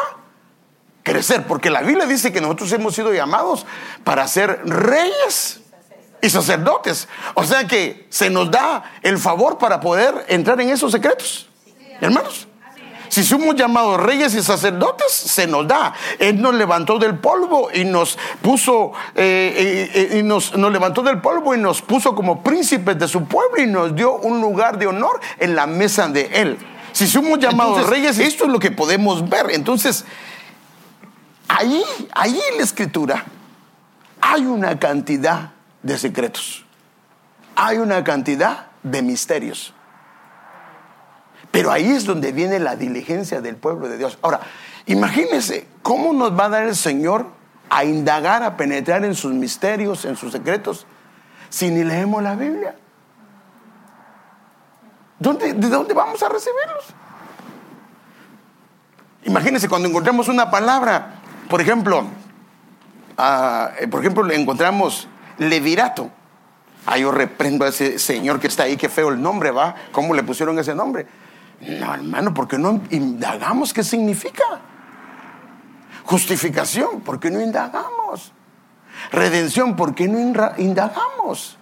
Crecer, 1.03 1.47
porque 1.47 1.71
la 1.71 1.83
Biblia 1.83 2.05
dice 2.07 2.33
que 2.33 2.41
nosotros 2.41 2.73
hemos 2.73 2.95
sido 2.95 3.15
llamados 3.15 3.65
para 4.03 4.27
ser 4.27 4.61
reyes 4.65 5.63
y 6.27 6.31
sacerdotes. 6.31 7.09
O 7.35 7.45
sea 7.45 7.67
que 7.67 8.07
se 8.11 8.29
nos 8.29 8.51
da 8.51 8.93
el 9.03 9.19
favor 9.19 9.59
para 9.59 9.81
poder 9.81 10.27
entrar 10.29 10.61
en 10.61 10.69
esos 10.69 10.93
secretos. 10.93 11.49
Hermanos. 12.01 12.49
Si 13.09 13.23
somos 13.23 13.55
llamados 13.55 14.01
reyes 14.01 14.35
y 14.35 14.43
sacerdotes, 14.43 15.13
se 15.13 15.47
nos 15.47 15.67
da. 15.67 15.95
Él 16.19 16.41
nos 16.41 16.55
levantó 16.55 16.99
del 16.99 17.19
polvo 17.19 17.69
y 17.73 17.85
nos 17.85 18.19
puso, 18.43 18.93
eh, 19.15 19.89
eh, 19.95 20.09
eh, 20.13 20.19
y 20.19 20.23
nos, 20.23 20.57
nos 20.57 20.73
levantó 20.73 21.03
del 21.03 21.21
polvo 21.21 21.55
y 21.55 21.59
nos 21.59 21.81
puso 21.83 22.15
como 22.15 22.43
príncipes 22.43 22.99
de 22.99 23.07
su 23.07 23.25
pueblo 23.25 23.63
y 23.63 23.67
nos 23.69 23.95
dio 23.95 24.17
un 24.17 24.41
lugar 24.41 24.77
de 24.79 24.89
honor 24.89 25.21
en 25.39 25.55
la 25.55 25.67
mesa 25.67 26.09
de 26.09 26.29
Él. 26.33 26.59
Si 26.93 27.07
somos 27.07 27.39
llamados 27.39 27.89
reyes, 27.89 28.19
esto 28.19 28.45
es 28.45 28.51
lo 28.51 28.59
que 28.59 28.73
podemos 28.73 29.29
ver. 29.29 29.51
Entonces, 29.51 30.05
ahí, 31.47 31.83
ahí 32.13 32.39
en 32.51 32.59
la 32.59 32.65
escritura 32.65 33.25
hay 34.21 34.43
una 34.43 34.79
cantidad 34.79 35.53
de 35.87 35.99
secretos. 35.99 36.65
Hay 37.55 37.79
una 37.79 38.05
cantidad 38.05 38.67
de 38.83 39.03
misterios. 39.03 39.73
Pero 41.51 41.73
ahí 41.73 41.91
es 41.91 42.05
donde 42.05 42.33
viene 42.33 42.59
la 42.59 42.77
diligencia 42.77 43.41
del 43.41 43.57
pueblo 43.57 43.89
de 43.89 43.97
Dios. 43.97 44.19
Ahora, 44.21 44.41
Imagínense 44.87 45.67
cómo 45.83 46.13
nos 46.13 46.39
va 46.39 46.45
a 46.45 46.49
dar 46.49 46.63
el 46.63 46.77
Señor 46.77 47.27
a 47.69 47.85
indagar, 47.85 48.45
a 48.45 48.57
penetrar 48.57 49.05
en 49.05 49.17
sus 49.17 49.33
misterios, 49.33 50.05
en 50.05 50.17
sus 50.17 50.33
secretos, 50.33 50.87
si 51.51 51.71
ni 51.71 51.83
leemos 51.83 52.23
la 52.23 52.37
Biblia. 52.37 52.77
¿Dónde, 55.19 55.55
¿De 55.55 55.69
dónde 55.69 55.93
vamos 55.93 56.23
a 56.23 56.29
recibirlos? 56.29 56.95
Imagínense 59.25 59.69
cuando 59.69 59.89
encontramos 59.89 60.29
una 60.29 60.51
palabra, 60.53 61.17
por 61.51 61.61
ejemplo, 61.61 62.05
eh, 63.19 63.89
por 63.89 64.01
ejemplo, 64.01 64.31
encontramos 64.31 65.09
levirato. 65.39 66.11
Ah, 66.87 66.99
yo 66.99 67.11
reprendo 67.11 67.65
a 67.65 67.69
ese 67.69 67.99
señor 67.99 68.39
que 68.39 68.47
está 68.47 68.65
ahí, 68.65 68.77
qué 68.77 68.89
feo 68.89 69.09
el 69.09 69.21
nombre, 69.21 69.51
¿va? 69.51 69.75
¿Cómo 69.93 70.15
le 70.15 70.23
pusieron 70.23 70.59
ese 70.59 70.75
nombre? 70.75 71.07
No, 71.61 71.95
hermano, 71.95 72.33
porque 72.33 72.59
no 72.59 72.81
indagamos 72.91 73.73
qué 73.73 73.83
significa. 73.83 74.45
Justificación, 76.05 77.01
¿por 77.01 77.19
qué 77.19 77.31
no 77.31 77.41
indagamos? 77.41 78.33
Redención, 79.11 79.75
¿por 79.75 79.95
qué 79.95 80.07
no 80.07 80.19
indagamos? 80.59 81.59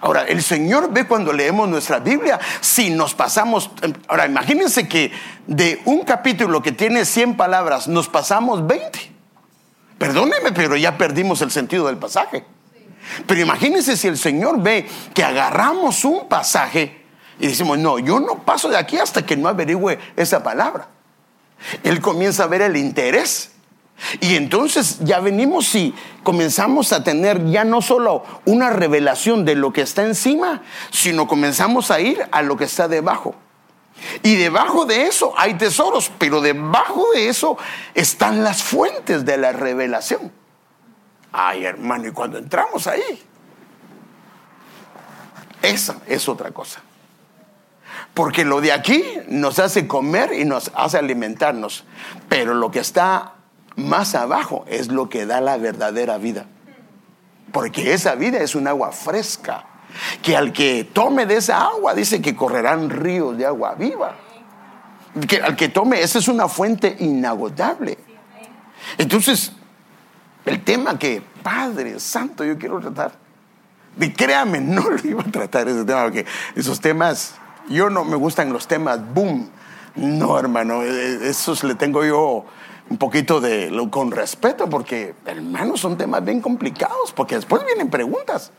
Ahora, 0.00 0.22
el 0.22 0.42
Señor 0.42 0.92
ve 0.92 1.06
cuando 1.06 1.32
leemos 1.32 1.68
nuestra 1.68 1.98
Biblia 1.98 2.38
si 2.60 2.90
nos 2.90 3.14
pasamos. 3.14 3.70
Ahora, 4.06 4.26
imagínense 4.26 4.88
que 4.88 5.12
de 5.46 5.82
un 5.84 6.04
capítulo 6.04 6.62
que 6.62 6.72
tiene 6.72 7.04
100 7.04 7.36
palabras 7.36 7.88
nos 7.88 8.08
pasamos 8.08 8.66
20. 8.66 9.07
Perdóneme, 9.98 10.52
pero 10.52 10.76
ya 10.76 10.96
perdimos 10.96 11.42
el 11.42 11.50
sentido 11.50 11.86
del 11.86 11.98
pasaje. 11.98 12.44
Pero 13.26 13.40
imagínense 13.40 13.96
si 13.96 14.08
el 14.08 14.18
Señor 14.18 14.62
ve 14.62 14.88
que 15.14 15.24
agarramos 15.24 16.04
un 16.04 16.28
pasaje 16.28 17.04
y 17.40 17.46
decimos, 17.46 17.78
no, 17.78 17.98
yo 17.98 18.20
no 18.20 18.44
paso 18.44 18.68
de 18.68 18.76
aquí 18.76 18.98
hasta 18.98 19.24
que 19.24 19.36
no 19.36 19.48
averigüe 19.48 19.98
esa 20.16 20.42
palabra. 20.42 20.88
Él 21.82 22.00
comienza 22.00 22.44
a 22.44 22.46
ver 22.46 22.62
el 22.62 22.76
interés. 22.76 23.52
Y 24.20 24.36
entonces 24.36 24.98
ya 25.00 25.18
venimos 25.18 25.74
y 25.74 25.92
comenzamos 26.22 26.92
a 26.92 27.02
tener 27.02 27.44
ya 27.46 27.64
no 27.64 27.82
solo 27.82 28.24
una 28.44 28.70
revelación 28.70 29.44
de 29.44 29.56
lo 29.56 29.72
que 29.72 29.82
está 29.82 30.04
encima, 30.04 30.62
sino 30.90 31.26
comenzamos 31.26 31.90
a 31.90 31.98
ir 31.98 32.24
a 32.30 32.42
lo 32.42 32.56
que 32.56 32.64
está 32.64 32.86
debajo. 32.86 33.34
Y 34.22 34.36
debajo 34.36 34.84
de 34.84 35.06
eso 35.06 35.34
hay 35.36 35.54
tesoros, 35.54 36.10
pero 36.18 36.40
debajo 36.40 37.04
de 37.14 37.28
eso 37.28 37.58
están 37.94 38.44
las 38.44 38.62
fuentes 38.62 39.24
de 39.24 39.36
la 39.36 39.52
revelación. 39.52 40.32
Ay, 41.32 41.64
hermano, 41.64 42.08
y 42.08 42.12
cuando 42.12 42.38
entramos 42.38 42.86
ahí, 42.86 43.22
esa 45.62 45.96
es 46.06 46.28
otra 46.28 46.50
cosa. 46.50 46.80
Porque 48.14 48.44
lo 48.44 48.60
de 48.60 48.72
aquí 48.72 49.04
nos 49.28 49.58
hace 49.58 49.86
comer 49.86 50.32
y 50.32 50.44
nos 50.44 50.72
hace 50.74 50.98
alimentarnos. 50.98 51.84
Pero 52.28 52.54
lo 52.54 52.70
que 52.70 52.80
está 52.80 53.34
más 53.76 54.14
abajo 54.14 54.64
es 54.66 54.88
lo 54.88 55.08
que 55.08 55.26
da 55.26 55.40
la 55.40 55.56
verdadera 55.56 56.18
vida. 56.18 56.46
Porque 57.52 57.92
esa 57.92 58.14
vida 58.14 58.38
es 58.38 58.54
un 58.54 58.66
agua 58.66 58.92
fresca. 58.92 59.66
Que 60.22 60.36
al 60.36 60.52
que 60.52 60.84
tome 60.84 61.26
de 61.26 61.36
esa 61.36 61.62
agua 61.66 61.94
dice 61.94 62.20
que 62.22 62.36
correrán 62.36 62.90
ríos 62.90 63.36
de 63.36 63.46
agua 63.46 63.74
viva. 63.74 64.14
Que 65.26 65.40
al 65.40 65.56
que 65.56 65.68
tome, 65.68 66.00
esa 66.00 66.18
es 66.18 66.28
una 66.28 66.48
fuente 66.48 66.96
inagotable. 67.00 67.98
Entonces, 68.96 69.52
el 70.44 70.62
tema 70.62 70.98
que, 70.98 71.22
Padre 71.42 71.98
Santo, 72.00 72.44
yo 72.44 72.58
quiero 72.58 72.80
tratar. 72.80 73.12
Y 74.00 74.10
créame, 74.10 74.60
no 74.60 74.82
lo 74.88 74.98
iba 75.08 75.22
a 75.22 75.30
tratar 75.30 75.68
ese 75.68 75.84
tema, 75.84 76.04
porque 76.04 76.24
esos 76.54 76.80
temas 76.80 77.34
yo 77.68 77.90
no 77.90 78.04
me 78.04 78.16
gustan 78.16 78.52
los 78.52 78.66
temas 78.66 79.00
boom. 79.12 79.50
No, 79.96 80.38
hermano, 80.38 80.82
e, 80.82 80.88
e, 80.88 81.28
esos 81.28 81.64
le 81.64 81.74
tengo 81.74 82.04
yo 82.04 82.44
un 82.90 82.96
poquito 82.96 83.40
de 83.40 83.70
con 83.90 84.10
respeto 84.10 84.68
porque, 84.70 85.14
hermano, 85.26 85.76
son 85.76 85.98
temas 85.98 86.24
bien 86.24 86.40
complicados 86.40 87.12
porque 87.12 87.34
después 87.34 87.64
vienen 87.64 87.90
preguntas. 87.90 88.52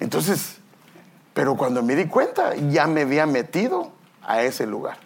Entonces, 0.00 0.56
pero 1.34 1.56
cuando 1.56 1.82
me 1.82 1.94
di 1.94 2.06
cuenta, 2.06 2.54
ya 2.56 2.86
me 2.86 3.02
había 3.02 3.26
metido 3.26 3.92
a 4.22 4.42
ese 4.42 4.66
lugar. 4.66 4.98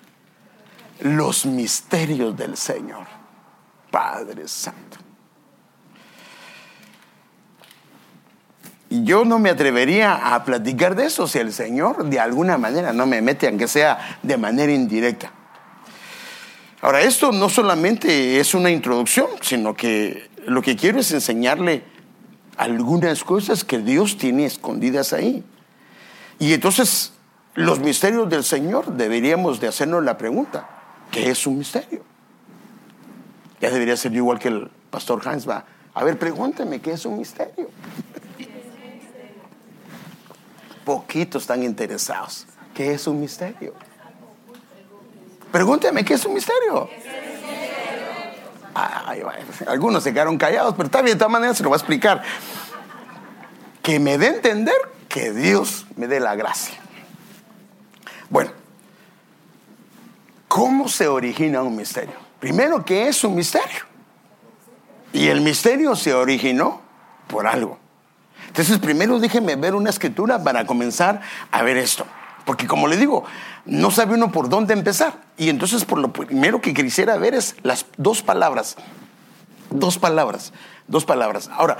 Los 1.00 1.44
misterios 1.44 2.36
del 2.36 2.56
Señor. 2.56 3.06
Padre 3.90 4.48
Santo. 4.48 4.98
yo 9.02 9.24
no 9.24 9.38
me 9.38 9.50
atrevería 9.50 10.34
a 10.34 10.44
platicar 10.44 10.94
de 10.94 11.06
eso 11.06 11.26
si 11.26 11.38
el 11.38 11.52
Señor 11.52 12.04
de 12.04 12.20
alguna 12.20 12.58
manera 12.58 12.92
no 12.92 13.06
me 13.06 13.20
mete, 13.20 13.48
aunque 13.48 13.66
sea 13.66 14.18
de 14.22 14.36
manera 14.36 14.72
indirecta. 14.72 15.32
Ahora, 16.80 17.00
esto 17.00 17.32
no 17.32 17.48
solamente 17.48 18.38
es 18.38 18.54
una 18.54 18.70
introducción, 18.70 19.26
sino 19.40 19.74
que 19.74 20.28
lo 20.46 20.62
que 20.62 20.76
quiero 20.76 21.00
es 21.00 21.10
enseñarle 21.12 21.82
algunas 22.56 23.25
cosas 23.25 23.64
que 23.64 23.78
Dios 23.78 24.16
tiene 24.16 24.46
escondidas 24.46 25.12
ahí. 25.12 25.44
Y 26.38 26.52
entonces, 26.52 27.12
los 27.54 27.78
misterios 27.78 28.28
del 28.28 28.44
Señor 28.44 28.92
deberíamos 28.96 29.61
de 29.61 29.68
hacernos 29.68 30.04
la 30.04 30.18
pregunta, 30.18 30.68
¿qué 31.11 31.30
es 31.30 31.46
un 31.46 31.58
misterio? 31.58 32.02
Ya 33.61 33.70
debería 33.70 33.96
ser 33.96 34.12
igual 34.14 34.38
que 34.38 34.49
el 34.49 34.70
pastor 34.90 35.26
Hans 35.26 35.49
va, 35.49 35.64
a 35.94 36.04
ver, 36.04 36.18
pregúnteme, 36.18 36.80
¿qué 36.80 36.92
es 36.92 37.04
un 37.06 37.18
misterio? 37.18 37.68
poquitos 40.84 41.42
están 41.42 41.62
interesados. 41.62 42.46
¿Qué 42.75 42.92
es 42.92 43.06
un 43.06 43.20
misterio? 43.20 43.75
Pregúnteme, 45.50 46.04
¿qué 46.04 46.14
es 46.14 46.25
un 46.25 46.34
misterio? 46.34 46.88
Algunos 49.66 50.02
se 50.02 50.12
quedaron 50.12 50.37
callados, 50.37 50.75
pero 50.75 50.87
está 50.87 51.02
bien, 51.02 51.14
de 51.14 51.19
todas 51.19 51.33
maneras 51.33 51.57
se 51.57 51.62
lo 51.62 51.69
voy 51.69 51.76
a 51.76 51.78
explicar. 51.78 52.23
Que 53.83 53.99
me 53.99 54.19
dé 54.19 54.28
entender 54.28 54.75
que 55.09 55.33
Dios 55.33 55.87
me 55.97 56.07
dé 56.07 56.21
la 56.21 56.35
gracia. 56.35 56.78
Bueno, 58.31 58.50
¿cómo 60.49 60.88
se 60.88 61.07
origina 61.07 61.62
un 61.62 61.76
misterio? 61.76 62.14
Primero, 62.40 62.85
¿qué 62.85 63.09
es 63.09 63.23
un 63.25 63.35
misterio? 63.35 63.85
Y 65.12 65.28
el 65.28 65.40
misterio 65.40 65.95
se 65.95 66.12
originó 66.12 66.81
por 67.28 67.47
algo. 67.47 67.78
Entonces, 68.49 68.78
primero 68.78 69.19
déjeme 69.19 69.57
ver 69.57 69.75
una 69.75 69.90
escritura 69.90 70.43
para 70.43 70.66
comenzar 70.66 71.21
a 71.50 71.62
ver 71.62 71.76
esto. 71.76 72.07
Porque 72.45 72.66
como 72.66 72.88
le 72.88 72.97
digo, 72.97 73.25
no 73.66 73.90
sabe 73.90 74.14
uno 74.14 74.30
por 74.30 74.49
dónde 74.49 74.75
empezar. 74.75 75.14
Y 75.37 75.49
entonces, 75.49 75.85
por 75.85 75.99
lo 75.99 76.12
primero 76.12 76.61
que 76.61 76.75
quisiera 76.75 77.16
ver 77.16 77.35
es 77.35 77.56
las 77.62 77.87
dos 77.97 78.23
palabras. 78.23 78.76
Dos 79.71 79.99
palabras. 79.99 80.52
Dos 80.87 81.04
palabras. 81.04 81.49
Ahora, 81.52 81.78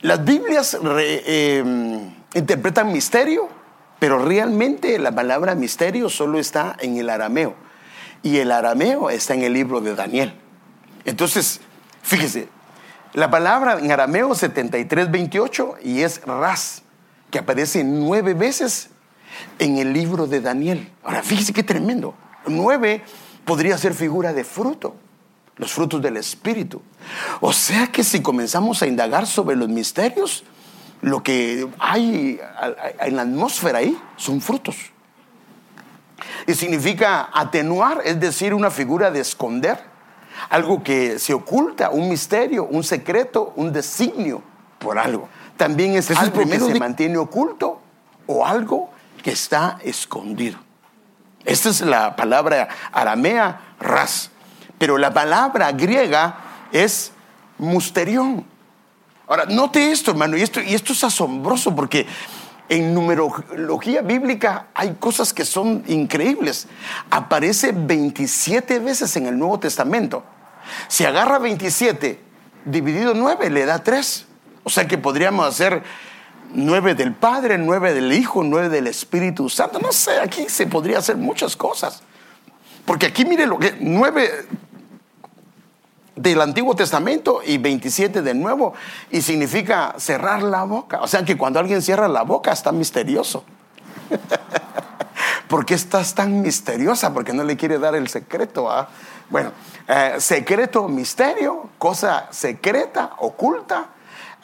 las 0.00 0.24
Biblias 0.24 0.76
em, 0.98 2.12
interpretan 2.34 2.92
misterio, 2.92 3.48
pero 3.98 4.18
realmente 4.18 4.98
la 4.98 5.12
palabra 5.12 5.54
misterio 5.54 6.10
solo 6.10 6.38
está 6.38 6.76
en 6.80 6.96
el 6.96 7.08
arameo. 7.08 7.54
Y 8.22 8.38
el 8.38 8.50
arameo 8.50 9.10
está 9.10 9.34
en 9.34 9.44
el 9.44 9.52
libro 9.52 9.80
de 9.80 9.94
Daniel. 9.94 10.34
Entonces, 11.04 11.60
fíjese, 12.02 12.48
la 13.12 13.30
palabra 13.30 13.78
en 13.78 13.92
arameo 13.92 14.34
7328 14.34 15.76
y 15.82 16.02
es 16.02 16.22
ras, 16.22 16.82
que 17.30 17.38
aparece 17.38 17.84
nueve 17.84 18.34
veces 18.34 18.90
en 19.58 19.78
el 19.78 19.92
libro 19.92 20.26
de 20.26 20.40
Daniel. 20.40 20.90
Ahora, 21.02 21.22
fíjese 21.22 21.52
qué 21.52 21.62
tremendo. 21.62 22.14
Nueve 22.46 23.02
podría 23.44 23.78
ser 23.78 23.94
figura 23.94 24.32
de 24.32 24.44
fruto, 24.44 24.96
los 25.56 25.72
frutos 25.72 26.00
del 26.02 26.16
Espíritu. 26.16 26.82
O 27.40 27.52
sea 27.52 27.88
que 27.88 28.04
si 28.04 28.22
comenzamos 28.22 28.82
a 28.82 28.86
indagar 28.86 29.26
sobre 29.26 29.56
los 29.56 29.68
misterios, 29.68 30.44
lo 31.00 31.22
que 31.22 31.68
hay 31.78 32.40
en 33.00 33.16
la 33.16 33.22
atmósfera 33.22 33.78
ahí 33.78 33.98
son 34.16 34.40
frutos. 34.40 34.76
Y 36.46 36.54
significa 36.54 37.30
atenuar, 37.32 38.00
es 38.04 38.18
decir, 38.18 38.54
una 38.54 38.70
figura 38.70 39.10
de 39.10 39.20
esconder 39.20 39.78
algo 40.50 40.82
que 40.82 41.18
se 41.18 41.34
oculta, 41.34 41.90
un 41.90 42.08
misterio, 42.08 42.64
un 42.64 42.82
secreto, 42.82 43.52
un 43.56 43.72
designio 43.72 44.42
por 44.78 44.98
algo. 44.98 45.28
También 45.56 45.94
es 45.94 46.10
algo 46.10 46.40
que 46.40 46.58
se 46.58 46.78
mantiene 46.78 47.16
oculto 47.16 47.80
o 48.26 48.44
algo 48.44 48.90
que 49.24 49.32
está 49.32 49.78
escondido. 49.82 50.58
Esta 51.46 51.70
es 51.70 51.80
la 51.80 52.14
palabra 52.14 52.68
aramea 52.92 53.74
ras, 53.80 54.30
pero 54.78 54.98
la 54.98 55.12
palabra 55.14 55.72
griega 55.72 56.36
es 56.70 57.10
musterión. 57.56 58.44
Ahora, 59.26 59.46
note 59.46 59.90
esto, 59.90 60.10
hermano, 60.10 60.36
y 60.36 60.42
esto, 60.42 60.60
y 60.60 60.74
esto 60.74 60.92
es 60.92 61.02
asombroso 61.04 61.74
porque 61.74 62.06
en 62.68 62.92
numerología 62.92 64.02
bíblica 64.02 64.66
hay 64.74 64.94
cosas 65.00 65.32
que 65.32 65.46
son 65.46 65.82
increíbles. 65.86 66.68
Aparece 67.10 67.72
27 67.74 68.78
veces 68.80 69.16
en 69.16 69.26
el 69.26 69.38
Nuevo 69.38 69.58
Testamento. 69.58 70.22
Si 70.88 71.06
agarra 71.06 71.38
27 71.38 72.20
dividido 72.66 73.14
9, 73.14 73.48
le 73.48 73.64
da 73.64 73.82
3. 73.82 74.26
O 74.64 74.70
sea 74.70 74.86
que 74.86 74.98
podríamos 74.98 75.46
hacer 75.46 75.82
9 76.54 76.94
del 76.94 77.12
Padre, 77.12 77.58
9 77.58 77.94
del 77.94 78.12
Hijo, 78.12 78.42
9 78.42 78.68
del 78.68 78.86
Espíritu 78.86 79.48
Santo. 79.48 79.78
No 79.78 79.92
sé, 79.92 80.20
aquí 80.20 80.48
se 80.48 80.66
podría 80.66 80.98
hacer 80.98 81.16
muchas 81.16 81.56
cosas. 81.56 82.02
Porque 82.84 83.06
aquí 83.06 83.24
mire 83.24 83.46
lo 83.46 83.58
que 83.58 83.76
9 83.78 84.46
del 86.16 86.40
Antiguo 86.40 86.76
Testamento 86.76 87.40
y 87.44 87.58
27 87.58 88.22
del 88.22 88.40
Nuevo, 88.40 88.74
y 89.10 89.20
significa 89.22 89.94
cerrar 89.98 90.42
la 90.42 90.64
boca. 90.64 91.00
O 91.02 91.08
sea 91.08 91.24
que 91.24 91.36
cuando 91.36 91.58
alguien 91.58 91.82
cierra 91.82 92.08
la 92.08 92.22
boca 92.22 92.52
está 92.52 92.72
misterioso. 92.72 93.44
¿Por 95.48 95.66
qué 95.66 95.74
estás 95.74 96.14
tan 96.14 96.40
misteriosa? 96.40 97.12
Porque 97.12 97.32
no 97.32 97.44
le 97.44 97.56
quiere 97.56 97.78
dar 97.78 97.94
el 97.94 98.08
secreto. 98.08 98.70
¿ah? 98.70 98.88
Bueno, 99.28 99.52
eh, 99.88 100.14
secreto, 100.18 100.88
misterio, 100.88 101.70
cosa 101.78 102.28
secreta, 102.30 103.12
oculta, 103.18 103.88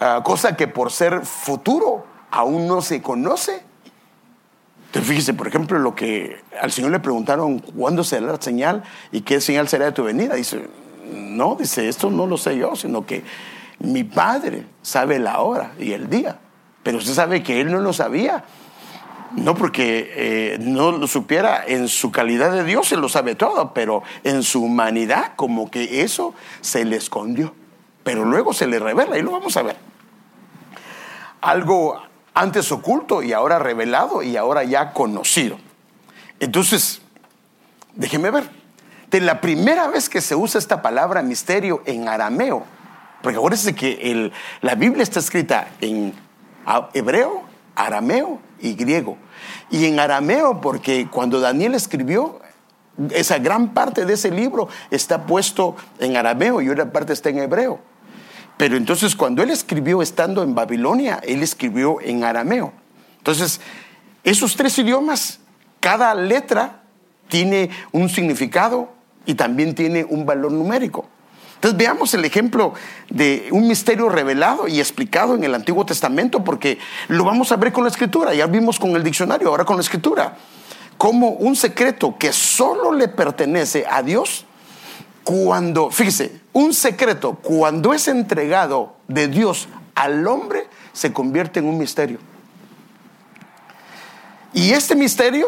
eh, 0.01 0.21
cosa 0.25 0.57
que 0.57 0.67
por 0.67 0.91
ser 0.91 1.25
futuro 1.25 2.05
aún 2.31 2.67
no 2.67 2.81
se 2.81 3.03
conoce. 3.03 3.63
Entonces 4.87 5.09
fíjese, 5.09 5.35
por 5.35 5.47
ejemplo, 5.47 5.79
lo 5.79 5.95
que 5.95 6.41
al 6.61 6.73
Señor 6.73 6.91
le 6.91 6.99
preguntaron 6.99 7.61
cuándo 7.61 8.03
será 8.03 8.27
la 8.27 8.41
señal 8.41 8.83
y 9.13 9.21
qué 9.21 9.41
señal 9.41 9.69
será 9.69 9.87
de 9.87 9.93
tu 9.93 10.03
venida. 10.03 10.35
Dice, 10.35 10.69
no, 11.13 11.55
dice, 11.55 11.89
esto 11.89 12.11
no 12.11 12.27
lo 12.27 12.37
sé 12.37 12.57
yo, 12.57 12.75
sino 12.75 13.07
que 13.07 13.23
mi 13.79 14.05
Padre 14.05 14.67
sabe 14.83 15.19
la 15.19 15.41
hora 15.41 15.73
y 15.79 15.93
el 15.93 16.11
día. 16.11 16.39
Pero 16.83 16.99
usted 16.99 17.13
sabe 17.13 17.43
que 17.43 17.61
Él 17.61 17.71
no 17.71 17.81
lo 17.81 17.93
sabía. 17.93 18.45
No 19.37 19.55
porque 19.55 20.13
eh, 20.17 20.59
no 20.61 20.91
lo 20.91 21.07
supiera 21.07 21.65
en 21.65 21.87
su 21.87 22.11
calidad 22.11 22.51
de 22.51 22.65
Dios, 22.65 22.91
Él 22.91 23.01
lo 23.01 23.09
sabe 23.09 23.37
todo, 23.37 23.73
pero 23.73 24.03
en 24.25 24.43
su 24.43 24.65
humanidad 24.65 25.35
como 25.37 25.71
que 25.71 26.03
eso 26.03 26.35
se 26.63 26.85
le 26.85 26.97
escondió. 26.97 27.55
Pero 28.03 28.25
luego 28.25 28.53
se 28.53 28.67
le 28.67 28.79
revela 28.79 29.19
y 29.19 29.23
lo 29.23 29.33
vamos 29.33 29.57
a 29.57 29.63
ver. 29.63 29.77
Algo 31.41 32.01
antes 32.35 32.71
oculto 32.73 33.23
y 33.23 33.33
ahora 33.33 33.59
revelado 33.59 34.23
y 34.23 34.37
ahora 34.37 34.65
ya 34.65 34.93
conocido. 34.93 35.59
Entonces, 36.39 37.03
déjeme 37.95 38.31
ver 38.31 38.61
de 39.11 39.21
la 39.21 39.41
primera 39.41 39.89
vez 39.89 40.09
que 40.09 40.21
se 40.21 40.35
usa 40.35 40.59
esta 40.59 40.83
palabra 40.83 41.23
misterio 41.23 41.83
en 41.85 42.09
arameo, 42.09 42.65
porque 43.23 43.39
acuérdense 43.39 43.75
que 43.75 44.33
la 44.61 44.75
Biblia 44.77 45.03
está 45.03 45.19
escrita 45.19 45.69
en 45.81 46.15
hebreo, 46.95 47.43
arameo 47.75 48.41
y 48.61 48.75
griego. 48.75 49.19
Y 49.71 49.87
en 49.87 49.99
arameo, 49.99 50.61
porque 50.61 51.09
cuando 51.11 51.41
Daniel 51.41 51.75
escribió, 51.75 52.39
esa 53.11 53.39
gran 53.39 53.73
parte 53.75 54.05
de 54.05 54.15
ese 54.15 54.31
libro 54.31 54.69
está 54.91 55.27
puesto 55.27 55.77
en 55.99 56.17
arameo 56.17 56.61
y 56.61 56.69
otra 56.69 56.93
parte 56.93 57.13
está 57.13 57.31
en 57.31 57.39
hebreo. 57.39 57.81
Pero 58.61 58.77
entonces 58.77 59.17
cuando 59.17 59.43
él 59.43 59.49
escribió 59.49 60.03
estando 60.03 60.43
en 60.43 60.55
Babilonia, 60.55 61.19
él 61.27 61.43
escribió 61.43 61.99
en 62.03 62.25
arameo. 62.25 62.75
Entonces, 63.17 63.59
esos 64.23 64.55
tres 64.55 64.79
idiomas, 64.79 65.41
cada 65.81 66.15
letra 66.15 66.83
tiene 67.29 67.71
un 67.91 68.11
significado 68.11 68.93
y 69.25 69.33
también 69.33 69.75
tiene 69.75 70.05
un 70.05 70.27
valor 70.27 70.53
numérico. 70.53 71.07
Entonces 71.55 71.79
veamos 71.79 72.13
el 72.13 72.23
ejemplo 72.27 72.75
de 73.09 73.49
un 73.51 73.67
misterio 73.67 74.11
revelado 74.11 74.69
y 74.69 74.79
explicado 74.79 75.35
en 75.35 75.45
el 75.45 75.55
Antiguo 75.55 75.87
Testamento, 75.87 76.45
porque 76.45 76.77
lo 77.09 77.25
vamos 77.25 77.53
a 77.53 77.57
ver 77.57 77.73
con 77.73 77.85
la 77.85 77.89
escritura, 77.89 78.35
ya 78.35 78.47
vimos 78.47 78.79
con 78.79 78.95
el 78.95 79.03
diccionario, 79.03 79.49
ahora 79.49 79.65
con 79.65 79.77
la 79.77 79.83
escritura, 79.83 80.37
como 80.99 81.31
un 81.31 81.57
secreto 81.57 82.19
que 82.19 82.31
solo 82.31 82.93
le 82.93 83.09
pertenece 83.09 83.87
a 83.91 84.03
Dios, 84.03 84.45
cuando, 85.25 85.91
fíjese, 85.91 86.40
un 86.53 86.75
secreto 86.75 87.35
cuando 87.35 87.95
es 87.95 88.09
entregado 88.09 88.97
de 89.09 89.29
Dios 89.29 89.69
al 89.95 90.27
hombre, 90.27 90.67
se 90.93 91.13
convierte 91.13 91.61
en 91.61 91.67
un 91.67 91.79
misterio. 91.79 92.19
Y 94.53 94.73
este 94.73 94.97
misterio, 94.97 95.47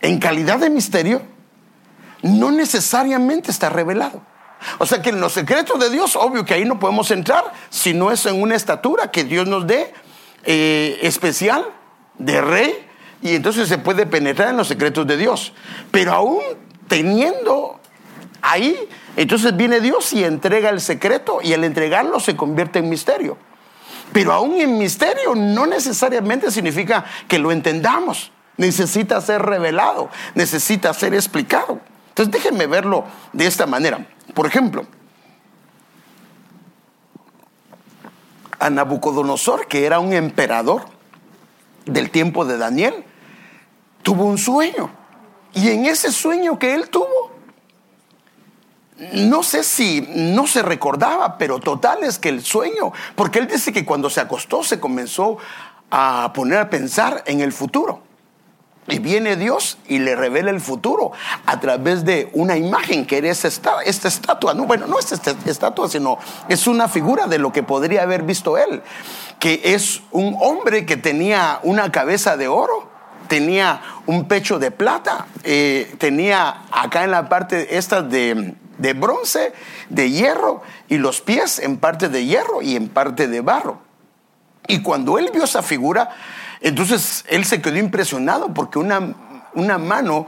en 0.00 0.18
calidad 0.18 0.58
de 0.58 0.70
misterio, 0.70 1.22
no 2.22 2.50
necesariamente 2.50 3.50
está 3.50 3.68
revelado. 3.68 4.22
O 4.78 4.86
sea 4.86 5.00
que 5.00 5.10
en 5.10 5.20
los 5.20 5.32
secretos 5.32 5.78
de 5.78 5.90
Dios, 5.90 6.16
obvio 6.16 6.44
que 6.44 6.54
ahí 6.54 6.64
no 6.64 6.78
podemos 6.78 7.10
entrar 7.10 7.52
si 7.70 7.94
no 7.94 8.10
es 8.10 8.26
en 8.26 8.40
una 8.40 8.56
estatura 8.56 9.10
que 9.10 9.24
Dios 9.24 9.46
nos 9.46 9.66
dé 9.66 9.92
eh, 10.44 10.98
especial 11.02 11.66
de 12.18 12.40
rey 12.40 12.86
y 13.22 13.34
entonces 13.34 13.68
se 13.68 13.78
puede 13.78 14.06
penetrar 14.06 14.48
en 14.48 14.56
los 14.56 14.68
secretos 14.68 15.06
de 15.06 15.16
Dios. 15.16 15.52
Pero 15.90 16.12
aún 16.12 16.42
teniendo 16.88 17.80
ahí, 18.42 18.76
entonces 19.16 19.56
viene 19.56 19.80
Dios 19.80 20.12
y 20.12 20.24
entrega 20.24 20.68
el 20.68 20.80
secreto 20.80 21.40
y 21.42 21.54
al 21.54 21.64
entregarlo 21.64 22.20
se 22.20 22.36
convierte 22.36 22.78
en 22.78 22.90
misterio. 22.90 23.38
Pero 24.12 24.32
aún 24.32 24.60
en 24.60 24.78
misterio 24.78 25.34
no 25.34 25.66
necesariamente 25.66 26.50
significa 26.50 27.04
que 27.26 27.38
lo 27.38 27.50
entendamos. 27.50 28.30
Necesita 28.58 29.20
ser 29.20 29.42
revelado, 29.42 30.10
necesita 30.34 30.92
ser 30.94 31.14
explicado. 31.14 31.80
Entonces 32.10 32.32
déjenme 32.32 32.66
verlo 32.66 33.04
de 33.32 33.46
esta 33.46 33.66
manera. 33.66 34.06
Por 34.34 34.46
ejemplo, 34.46 34.86
a 38.58 38.70
Nabucodonosor, 38.70 39.66
que 39.66 39.86
era 39.86 39.98
un 39.98 40.12
emperador 40.12 40.84
del 41.84 42.10
tiempo 42.10 42.44
de 42.44 42.58
Daniel, 42.58 43.04
tuvo 44.02 44.24
un 44.24 44.38
sueño. 44.38 44.90
Y 45.52 45.70
en 45.70 45.86
ese 45.86 46.12
sueño 46.12 46.58
que 46.58 46.74
él 46.74 46.88
tuvo, 46.88 47.35
no 49.12 49.42
sé 49.42 49.62
si 49.62 50.08
no 50.14 50.46
se 50.46 50.62
recordaba, 50.62 51.36
pero 51.36 51.58
total 51.60 52.02
es 52.02 52.18
que 52.18 52.30
el 52.30 52.42
sueño, 52.42 52.92
porque 53.14 53.38
él 53.38 53.46
dice 53.46 53.72
que 53.72 53.84
cuando 53.84 54.08
se 54.08 54.20
acostó 54.20 54.62
se 54.62 54.80
comenzó 54.80 55.36
a 55.90 56.32
poner 56.34 56.58
a 56.58 56.70
pensar 56.70 57.22
en 57.26 57.40
el 57.40 57.52
futuro. 57.52 58.02
Y 58.88 59.00
viene 59.00 59.34
Dios 59.34 59.78
y 59.88 59.98
le 59.98 60.14
revela 60.14 60.50
el 60.50 60.60
futuro 60.60 61.10
a 61.44 61.58
través 61.58 62.04
de 62.04 62.30
una 62.34 62.56
imagen 62.56 63.04
que 63.04 63.18
era 63.18 63.30
esta, 63.30 63.82
esta 63.84 64.06
estatua. 64.06 64.54
No, 64.54 64.64
bueno, 64.64 64.86
no 64.86 64.98
es 64.98 65.10
esta 65.10 65.34
estatua, 65.44 65.88
sino 65.88 66.18
es 66.48 66.68
una 66.68 66.88
figura 66.88 67.26
de 67.26 67.38
lo 67.38 67.52
que 67.52 67.64
podría 67.64 68.02
haber 68.02 68.22
visto 68.22 68.56
él, 68.56 68.82
que 69.40 69.60
es 69.64 70.02
un 70.12 70.36
hombre 70.40 70.86
que 70.86 70.96
tenía 70.96 71.58
una 71.64 71.90
cabeza 71.90 72.36
de 72.36 72.46
oro, 72.46 72.88
tenía 73.26 73.82
un 74.06 74.28
pecho 74.28 74.60
de 74.60 74.70
plata, 74.70 75.26
eh, 75.42 75.92
tenía 75.98 76.62
acá 76.70 77.02
en 77.02 77.10
la 77.10 77.28
parte 77.28 77.76
esta 77.76 78.02
de, 78.02 78.54
de 78.78 78.92
bronce, 78.92 79.52
de 79.88 80.10
hierro, 80.10 80.62
y 80.88 80.98
los 80.98 81.20
pies 81.20 81.58
en 81.58 81.78
parte 81.78 82.08
de 82.08 82.24
hierro 82.24 82.62
y 82.62 82.76
en 82.76 82.88
parte 82.88 83.28
de 83.28 83.40
barro. 83.40 83.78
Y 84.68 84.82
cuando 84.82 85.18
él 85.18 85.30
vio 85.32 85.44
esa 85.44 85.62
figura, 85.62 86.10
entonces 86.60 87.24
él 87.28 87.44
se 87.44 87.60
quedó 87.60 87.76
impresionado 87.76 88.52
porque 88.52 88.78
una, 88.78 89.14
una 89.54 89.78
mano 89.78 90.26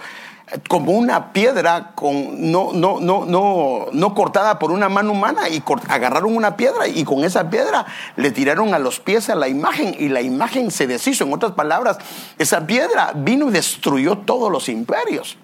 como 0.68 0.92
una 0.92 1.32
piedra 1.32 1.92
con, 1.94 2.50
no, 2.50 2.72
no, 2.72 3.00
no, 3.00 3.26
no, 3.26 3.86
no 3.92 4.14
cortada 4.14 4.58
por 4.58 4.70
una 4.70 4.88
mano 4.88 5.12
humana 5.12 5.48
y 5.48 5.62
agarraron 5.88 6.34
una 6.36 6.56
piedra 6.56 6.88
y 6.88 7.04
con 7.04 7.24
esa 7.24 7.50
piedra 7.50 7.86
le 8.16 8.30
tiraron 8.30 8.74
a 8.74 8.78
los 8.78 9.00
pies 9.00 9.28
a 9.28 9.34
la 9.34 9.48
imagen 9.48 9.94
y 9.98 10.08
la 10.08 10.22
imagen 10.22 10.70
se 10.70 10.86
deshizo. 10.86 11.24
En 11.24 11.32
otras 11.32 11.52
palabras, 11.52 11.98
esa 12.38 12.66
piedra 12.66 13.12
vino 13.14 13.48
y 13.48 13.52
destruyó 13.52 14.18
todos 14.18 14.50
los 14.50 14.68
imperios. 14.68 15.36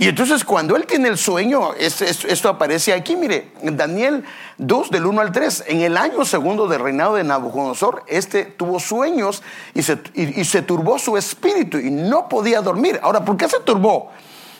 Y 0.00 0.08
entonces 0.08 0.46
cuando 0.46 0.76
él 0.76 0.86
tiene 0.86 1.10
el 1.10 1.18
sueño, 1.18 1.74
esto 1.74 2.48
aparece 2.48 2.94
aquí, 2.94 3.16
mire, 3.16 3.52
Daniel 3.62 4.24
2 4.56 4.90
del 4.90 5.04
1 5.04 5.20
al 5.20 5.30
3, 5.30 5.64
en 5.66 5.82
el 5.82 5.98
año 5.98 6.24
segundo 6.24 6.66
del 6.66 6.80
reinado 6.80 7.16
de 7.16 7.22
Nabucodonosor, 7.22 8.04
este 8.06 8.46
tuvo 8.46 8.80
sueños 8.80 9.42
y 9.74 9.82
se, 9.82 9.98
y 10.14 10.42
se 10.46 10.62
turbó 10.62 10.98
su 10.98 11.18
espíritu 11.18 11.76
y 11.76 11.90
no 11.90 12.30
podía 12.30 12.62
dormir. 12.62 12.98
Ahora, 13.02 13.26
¿por 13.26 13.36
qué 13.36 13.46
se 13.46 13.60
turbó? 13.60 14.10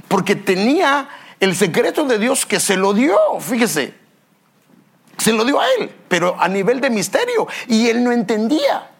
Porque 0.09 0.37
tenía 0.37 1.09
el 1.41 1.57
secreto 1.57 2.05
de 2.05 2.19
Dios 2.19 2.45
que 2.45 2.61
se 2.61 2.77
lo 2.77 2.93
dio, 2.93 3.17
fíjese, 3.41 3.95
se 5.17 5.33
lo 5.33 5.47
dio 5.47 5.59
a 5.59 5.65
él, 5.79 5.91
pero 6.09 6.37
a 6.39 6.49
nivel 6.49 6.83
de 6.83 6.91
misterio, 6.91 7.49
y 7.67 7.89
él 7.89 8.05
no 8.05 8.13
entendía. 8.13 8.91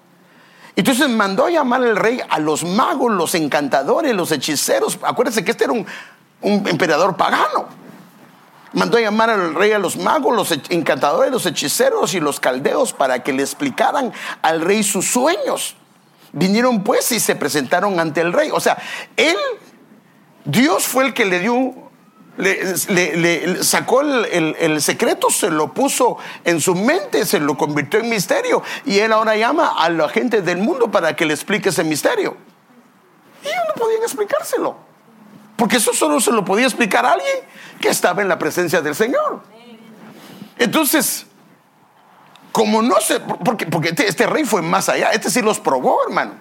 Entonces 0.75 1.11
mandó 1.11 1.45
a 1.45 1.51
llamar 1.51 1.83
al 1.83 1.97
rey 1.97 2.19
a 2.27 2.39
los 2.39 2.65
magos, 2.65 3.13
los 3.13 3.35
encantadores, 3.35 4.15
los 4.15 4.33
hechiceros. 4.33 4.99
Acuérdense 5.03 5.45
que 5.45 5.51
este 5.51 5.65
era 5.65 5.75
un, 5.75 5.87
un 6.43 6.67
emperador 6.69 7.17
pagano. 7.17 7.69
Mandó 8.73 8.99
a 8.99 9.01
llamar 9.01 9.31
al 9.31 9.55
rey 9.55 9.73
a 9.73 9.79
los 9.79 9.97
magos, 9.97 10.35
los 10.35 10.53
encantadores, 10.71 11.33
los 11.33 11.45
hechiceros 11.45 12.15
y 12.15 12.21
los 12.21 12.39
caldeos 12.39 12.93
para 12.93 13.23
que 13.23 13.33
le 13.33 13.43
explicaran 13.43 14.13
al 14.43 14.61
rey 14.61 14.83
sus 14.83 15.11
sueños. 15.11 15.77
Vinieron 16.33 16.85
pues 16.85 17.11
y 17.11 17.19
se 17.19 17.35
presentaron 17.35 17.99
ante 17.99 18.21
el 18.21 18.33
rey. 18.33 18.51
O 18.53 18.61
sea, 18.61 18.79
él, 19.17 19.37
Dios 20.45 20.85
fue 20.85 21.07
el 21.07 21.15
que 21.15 21.25
le 21.25 21.41
dio, 21.41 21.75
le, 22.37 23.65
sacó 23.65 24.03
el, 24.03 24.55
el, 24.57 24.81
secreto, 24.81 25.31
se 25.31 25.51
lo 25.51 25.75
puso 25.75 26.19
en 26.45 26.61
su 26.61 26.77
mente, 26.77 27.27
se 27.27 27.41
lo 27.41 27.57
convirtió 27.57 27.99
en 27.99 28.09
misterio. 28.09 28.63
Y 28.85 29.01
él 29.01 29.13
ahora 29.13 29.35
llama 29.37 29.75
a 29.77 29.91
la 29.91 30.09
gente 30.09 30.43
del 30.43 30.59
mundo 30.59 30.93
para 30.93 31.17
que 31.17 31.27
le 31.27 31.35
explique 31.35 31.71
ese 31.71 31.83
misterio. 31.83 32.37
Y 33.43 33.49
ellos 33.49 33.63
no 33.69 33.83
podían 33.83 34.03
explicárselo. 34.05 34.90
Porque 35.61 35.77
eso 35.77 35.93
solo 35.93 36.19
se 36.21 36.33
lo 36.33 36.43
podía 36.43 36.65
explicar 36.65 37.05
a 37.05 37.13
alguien 37.13 37.37
que 37.83 37.91
estaba 37.91 38.23
en 38.23 38.29
la 38.29 38.39
presencia 38.39 38.81
del 38.81 38.95
Señor. 38.95 39.43
Entonces, 40.57 41.27
como 42.51 42.81
no 42.81 42.99
sé, 42.99 43.21
porque, 43.21 43.67
porque 43.67 43.91
este, 43.91 44.09
este, 44.09 44.27
rey 44.27 44.45
fue 44.45 44.63
más 44.63 44.89
allá, 44.89 45.11
este 45.11 45.29
sí 45.29 45.43
los 45.43 45.61
probó, 45.61 45.99
hermano. 46.07 46.33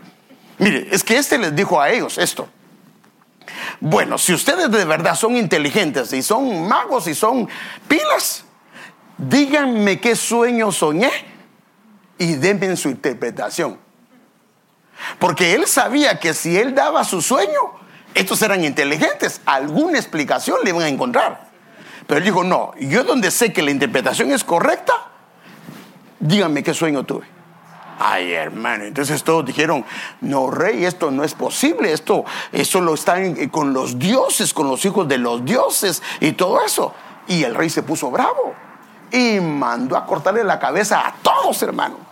Mire, 0.58 0.88
es 0.90 1.04
que 1.04 1.18
este 1.18 1.38
les 1.38 1.54
dijo 1.54 1.82
a 1.82 1.90
ellos 1.90 2.18
esto. 2.18 2.48
bueno, 3.82 4.18
si 4.18 4.34
ustedes 4.34 4.72
de 4.72 4.86
verdad 4.86 5.16
son 5.16 5.36
inteligentes 5.36 6.14
y 6.14 6.24
son 6.24 6.66
magos 6.70 7.06
y 7.08 7.14
son 7.14 7.50
pilas, 7.90 8.46
díganme 9.18 10.00
qué 10.00 10.16
sueño 10.16 10.72
soñé 10.72 11.12
y 12.18 12.36
denme 12.36 12.74
su 12.78 12.88
interpretación. 12.88 13.78
Porque 15.20 15.56
él 15.56 15.68
sabía 15.68 16.22
que 16.22 16.34
si 16.34 16.58
él 16.58 16.74
daba 16.74 17.04
su 17.04 17.22
sueño, 17.22 17.80
estos 18.14 18.42
eran 18.42 18.64
inteligentes, 18.64 19.42
alguna 19.46 19.98
explicación 19.98 20.58
le 20.64 20.72
iban 20.72 20.84
a 20.84 20.88
encontrar. 20.88 21.50
Pero 22.08 22.18
él 22.18 22.24
dijo, 22.24 22.44
no, 22.44 22.74
yo 22.80 23.04
donde 23.04 23.32
sé 23.32 23.54
que 23.54 23.62
la 23.62 23.72
interpretación 23.72 24.32
es 24.32 24.44
correcta, 24.44 24.94
díganme 26.20 26.64
qué 26.64 26.74
sueño 26.74 27.04
tuve. 27.04 27.26
Ay, 28.02 28.32
hermano, 28.32 28.86
entonces 28.86 29.24
todos 29.24 29.46
dijeron, 29.46 29.86
no, 30.22 30.50
rey, 30.50 30.86
esto 30.86 31.12
no 31.12 31.24
es 31.24 31.34
posible, 31.34 31.92
esto, 31.92 32.24
eso 32.52 32.80
lo 32.80 32.94
están 32.94 33.50
con 33.50 33.74
los 33.74 34.00
dioses, 34.00 34.54
con 34.54 34.70
los 34.70 34.86
hijos 34.86 35.08
de 35.08 35.18
los 35.18 35.44
dioses 35.44 36.02
y 36.22 36.32
todo 36.32 36.64
eso. 36.66 36.96
Y 37.28 37.44
el 37.44 37.54
rey 37.54 37.70
se 37.70 37.84
puso 37.84 38.10
bravo 38.10 38.56
y 39.12 39.40
mandó 39.42 39.98
a 39.98 40.06
cortarle 40.06 40.44
la 40.44 40.60
cabeza 40.60 41.06
a 41.06 41.14
todos, 41.22 41.62
hermano. 41.62 42.09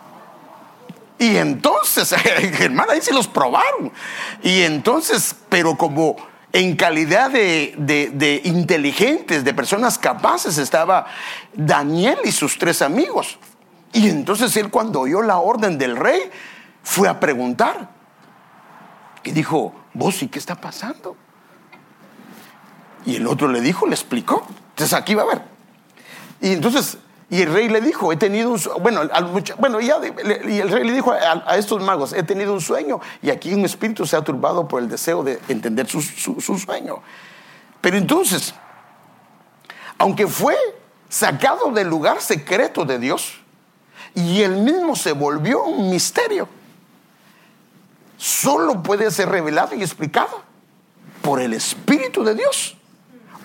Y 1.20 1.38
entonces, 1.38 2.14
hermano, 2.60 2.92
ahí 2.92 3.02
se 3.02 3.14
los 3.14 3.28
probaron. 3.28 3.92
Y 4.44 4.62
entonces, 4.62 5.36
pero 5.50 5.76
como 5.76 6.16
en 6.54 6.76
calidad 6.76 7.32
de, 7.32 7.76
de, 7.78 8.42
inteligentes, 8.44 9.44
de 9.44 9.54
personas 9.54 9.98
capaces, 9.98 10.58
estaba 10.58 11.08
Daniel 11.54 12.20
y 12.24 12.32
sus 12.32 12.58
tres 12.58 12.82
amigos. 12.82 13.40
Y 13.94 14.10
entonces 14.10 14.56
él 14.58 14.70
cuando 14.70 15.02
oyó 15.02 15.22
la 15.22 15.38
orden 15.38 15.78
del 15.78 15.96
rey, 15.96 16.22
fue 16.84 17.10
a 17.10 17.20
preguntar. 17.20 17.90
Y 19.24 19.32
dijo, 19.32 19.74
vos, 19.94 20.22
¿y 20.24 20.28
qué 20.28 20.40
está 20.40 20.56
pasando? 20.56 21.18
Y 23.06 23.16
el 23.16 23.28
otro 23.28 23.48
le 23.48 23.62
dijo, 23.62 23.88
le 23.88 23.94
explicó. 23.94 24.46
Entonces 24.70 24.94
aquí 24.94 25.16
va 25.16 25.24
a 25.24 25.26
ver. 25.26 25.42
Y 26.42 26.54
entonces, 26.54 26.98
y 27.30 27.42
el 27.42 27.54
rey 27.54 27.68
le 27.68 27.82
dijo, 27.82 28.12
he 28.14 28.18
tenido 28.18 28.52
un 28.52 28.62
bueno, 28.82 29.02
bueno, 29.58 29.82
ya, 29.82 30.00
y 30.48 30.60
el 30.60 30.70
rey 30.70 30.86
le 30.86 30.94
dijo 30.94 31.12
a, 31.12 31.58
estos 31.58 31.84
magos, 31.84 32.14
he 32.14 32.24
tenido 32.24 32.54
un 32.54 32.62
sueño 32.62 33.02
y 33.22 33.30
aquí 33.30 33.54
un 33.54 33.66
espíritu 33.66 34.06
se 34.06 34.16
ha 34.16 34.22
turbado 34.22 34.68
por 34.68 34.82
el 34.82 34.88
deseo 34.88 35.24
de 35.24 35.40
entender 35.50 35.88
su, 35.88 36.02
su 36.02 36.58
sueño. 36.58 37.02
Pero 37.82 37.98
entonces, 37.98 38.54
aunque 39.98 40.28
fue 40.28 40.56
sacado 41.10 41.72
del 41.72 41.88
lugar 41.88 42.22
secreto 42.22 42.86
de 42.86 43.00
Dios, 43.00 43.42
y 44.18 44.42
él 44.42 44.58
mismo 44.58 44.96
se 44.96 45.12
volvió 45.12 45.64
un 45.64 45.92
misterio. 45.92 46.50
Solo 48.18 48.82
puede 48.82 49.12
ser 49.12 49.30
revelado 49.30 49.76
y 49.76 49.84
explicado 49.84 50.42
por 51.22 51.40
el 51.40 51.54
Espíritu 51.54 52.24
de 52.24 52.34
Dios 52.34 52.76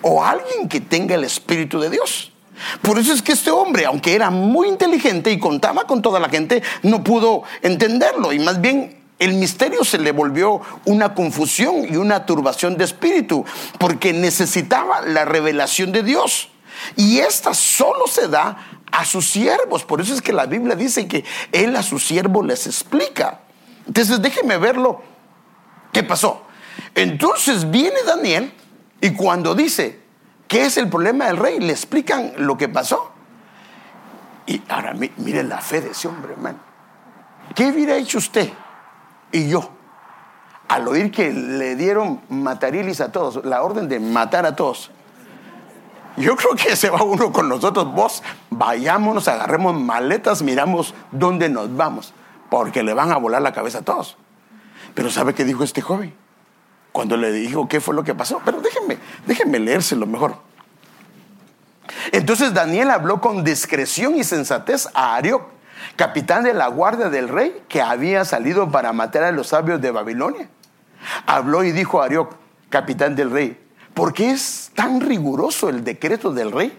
o 0.01 0.23
alguien 0.23 0.67
que 0.67 0.81
tenga 0.81 1.13
el 1.13 1.23
Espíritu 1.25 1.79
de 1.79 1.91
Dios. 1.91 2.32
Por 2.81 2.99
eso 2.99 3.13
es 3.13 3.21
que 3.21 3.33
este 3.33 3.51
hombre, 3.51 3.85
aunque 3.85 4.13
era 4.13 4.29
muy 4.29 4.67
inteligente 4.67 5.31
y 5.31 5.39
contaba 5.39 5.85
con 5.85 6.01
toda 6.01 6.19
la 6.19 6.29
gente, 6.29 6.63
no 6.81 7.03
pudo 7.03 7.43
entenderlo 7.61 8.33
y 8.33 8.39
más 8.39 8.61
bien 8.61 9.03
el 9.19 9.35
misterio 9.35 9.83
se 9.83 9.99
le 9.99 10.11
volvió 10.11 10.61
una 10.85 11.13
confusión 11.13 11.85
y 11.89 11.95
una 11.95 12.25
turbación 12.25 12.77
de 12.77 12.83
espíritu 12.83 13.45
porque 13.77 14.11
necesitaba 14.11 15.01
la 15.01 15.23
revelación 15.23 15.91
de 15.91 16.03
Dios. 16.03 16.49
Y 16.97 17.19
esta 17.19 17.53
solo 17.53 18.07
se 18.07 18.27
da 18.27 18.57
a 18.91 19.05
sus 19.05 19.29
siervos. 19.29 19.85
Por 19.85 20.01
eso 20.01 20.13
es 20.13 20.21
que 20.21 20.33
la 20.33 20.45
Biblia 20.45 20.75
dice 20.75 21.07
que 21.07 21.23
Él 21.51 21.75
a 21.75 21.83
sus 21.83 22.05
siervos 22.05 22.45
les 22.45 22.67
explica. 22.67 23.41
Entonces 23.87 24.21
déjenme 24.21 24.57
verlo. 24.57 25.01
¿Qué 25.93 26.03
pasó? 26.03 26.41
Entonces 26.95 27.69
viene 27.69 28.03
Daniel 28.05 28.51
y 28.99 29.11
cuando 29.11 29.55
dice, 29.55 30.02
¿qué 30.53 30.65
es 30.65 30.77
el 30.77 30.87
problema 30.87 31.25
del 31.25 31.37
rey? 31.37 31.59
Le 31.59 31.71
explican 31.71 32.33
lo 32.37 32.55
que 32.55 32.69
pasó. 32.69 33.11
Y 34.45 34.61
ahora 34.69 34.93
miren 34.93 35.49
la 35.49 35.59
fe 35.59 35.81
de 35.81 35.89
ese 35.89 36.07
hombre, 36.07 36.33
hermano. 36.33 36.59
¿Qué 37.55 37.65
hubiera 37.71 37.95
hecho 37.95 38.19
usted 38.19 38.51
y 39.31 39.49
yo 39.49 39.67
al 40.67 40.87
oír 40.87 41.11
que 41.11 41.33
le 41.33 41.75
dieron 41.75 42.21
matarilis 42.29 43.01
a 43.01 43.11
todos, 43.11 43.43
la 43.43 43.63
orden 43.63 43.89
de 43.89 43.99
matar 43.99 44.45
a 44.45 44.55
todos? 44.55 44.91
Yo 46.17 46.35
creo 46.35 46.55
que 46.55 46.75
se 46.75 46.91
va 46.91 47.01
uno 47.01 47.31
con 47.31 47.49
nosotros, 47.49 47.91
vos 47.91 48.21
vayámonos, 48.51 49.27
agarremos 49.27 49.73
maletas, 49.73 50.43
miramos 50.43 50.93
dónde 51.11 51.49
nos 51.49 51.75
vamos, 51.75 52.13
porque 52.51 52.83
le 52.83 52.93
van 52.93 53.11
a 53.11 53.17
volar 53.17 53.41
la 53.41 53.53
cabeza 53.53 53.79
a 53.79 53.81
todos. 53.81 54.17
Pero 54.93 55.09
¿sabe 55.09 55.33
qué 55.33 55.45
dijo 55.45 55.63
este 55.63 55.81
joven? 55.81 56.13
Cuando 56.93 57.17
le 57.17 57.33
dijo 57.33 57.67
qué 57.67 57.81
fue 57.81 57.93
lo 57.93 58.05
que 58.05 58.15
pasó. 58.15 58.41
Pero 58.45 58.61
déjenme, 58.61 58.97
déjenme 59.27 59.59
leérselo 59.59 60.05
mejor. 60.05 60.37
Entonces 62.13 62.53
Daniel 62.53 62.91
habló 62.91 63.19
con 63.19 63.43
discreción 63.43 64.15
y 64.15 64.23
sensatez 64.23 64.87
a 64.93 65.15
Arioc, 65.15 65.43
capitán 65.97 66.45
de 66.45 66.53
la 66.53 66.67
guardia 66.67 67.09
del 67.09 67.27
rey, 67.27 67.61
que 67.67 67.81
había 67.81 68.23
salido 68.23 68.71
para 68.71 68.93
matar 68.93 69.23
a 69.23 69.31
los 69.33 69.47
sabios 69.47 69.81
de 69.81 69.91
Babilonia. 69.91 70.47
Habló 71.25 71.65
y 71.65 71.73
dijo 71.73 72.01
a 72.01 72.05
Arioc, 72.05 72.35
capitán 72.69 73.15
del 73.17 73.31
rey, 73.31 73.59
¿Por 73.93 74.13
qué 74.13 74.31
es 74.31 74.71
tan 74.73 75.01
riguroso 75.01 75.69
el 75.69 75.83
decreto 75.83 76.33
del 76.33 76.51
rey? 76.51 76.77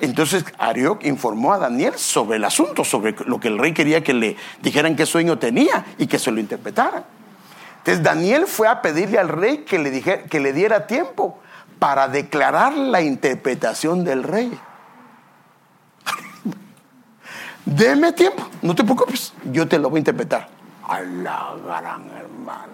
Entonces 0.00 0.44
Arioc 0.58 1.04
informó 1.04 1.52
a 1.52 1.58
Daniel 1.58 1.94
sobre 1.96 2.36
el 2.36 2.44
asunto, 2.44 2.82
sobre 2.82 3.14
lo 3.26 3.38
que 3.38 3.48
el 3.48 3.58
rey 3.58 3.72
quería 3.72 4.02
que 4.02 4.14
le 4.14 4.36
dijeran 4.62 4.96
qué 4.96 5.06
sueño 5.06 5.38
tenía 5.38 5.84
y 5.98 6.06
que 6.06 6.18
se 6.18 6.30
lo 6.30 6.40
interpretaran. 6.40 7.04
Entonces 7.86 8.02
Daniel 8.02 8.48
fue 8.48 8.66
a 8.66 8.82
pedirle 8.82 9.16
al 9.16 9.28
rey 9.28 9.58
que 9.58 9.78
le, 9.78 9.92
dijera, 9.92 10.24
que 10.24 10.40
le 10.40 10.52
diera 10.52 10.88
tiempo 10.88 11.38
para 11.78 12.08
declarar 12.08 12.72
la 12.72 13.00
interpretación 13.00 14.02
del 14.02 14.24
rey. 14.24 14.58
Deme 17.64 18.12
tiempo, 18.12 18.44
no 18.60 18.74
te 18.74 18.82
preocupes, 18.82 19.32
yo 19.52 19.68
te 19.68 19.78
lo 19.78 19.88
voy 19.88 19.98
a 19.98 20.00
interpretar. 20.00 20.48
A 20.82 21.00
la 21.00 21.54
gran 21.64 22.10
hermano. 22.10 22.72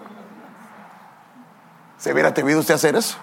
¿Se 1.99 2.11
hubiera 2.11 2.29
atrevido 2.29 2.59
usted 2.59 2.73
a 2.73 2.77
hacer 2.77 2.95
eso? 2.95 3.17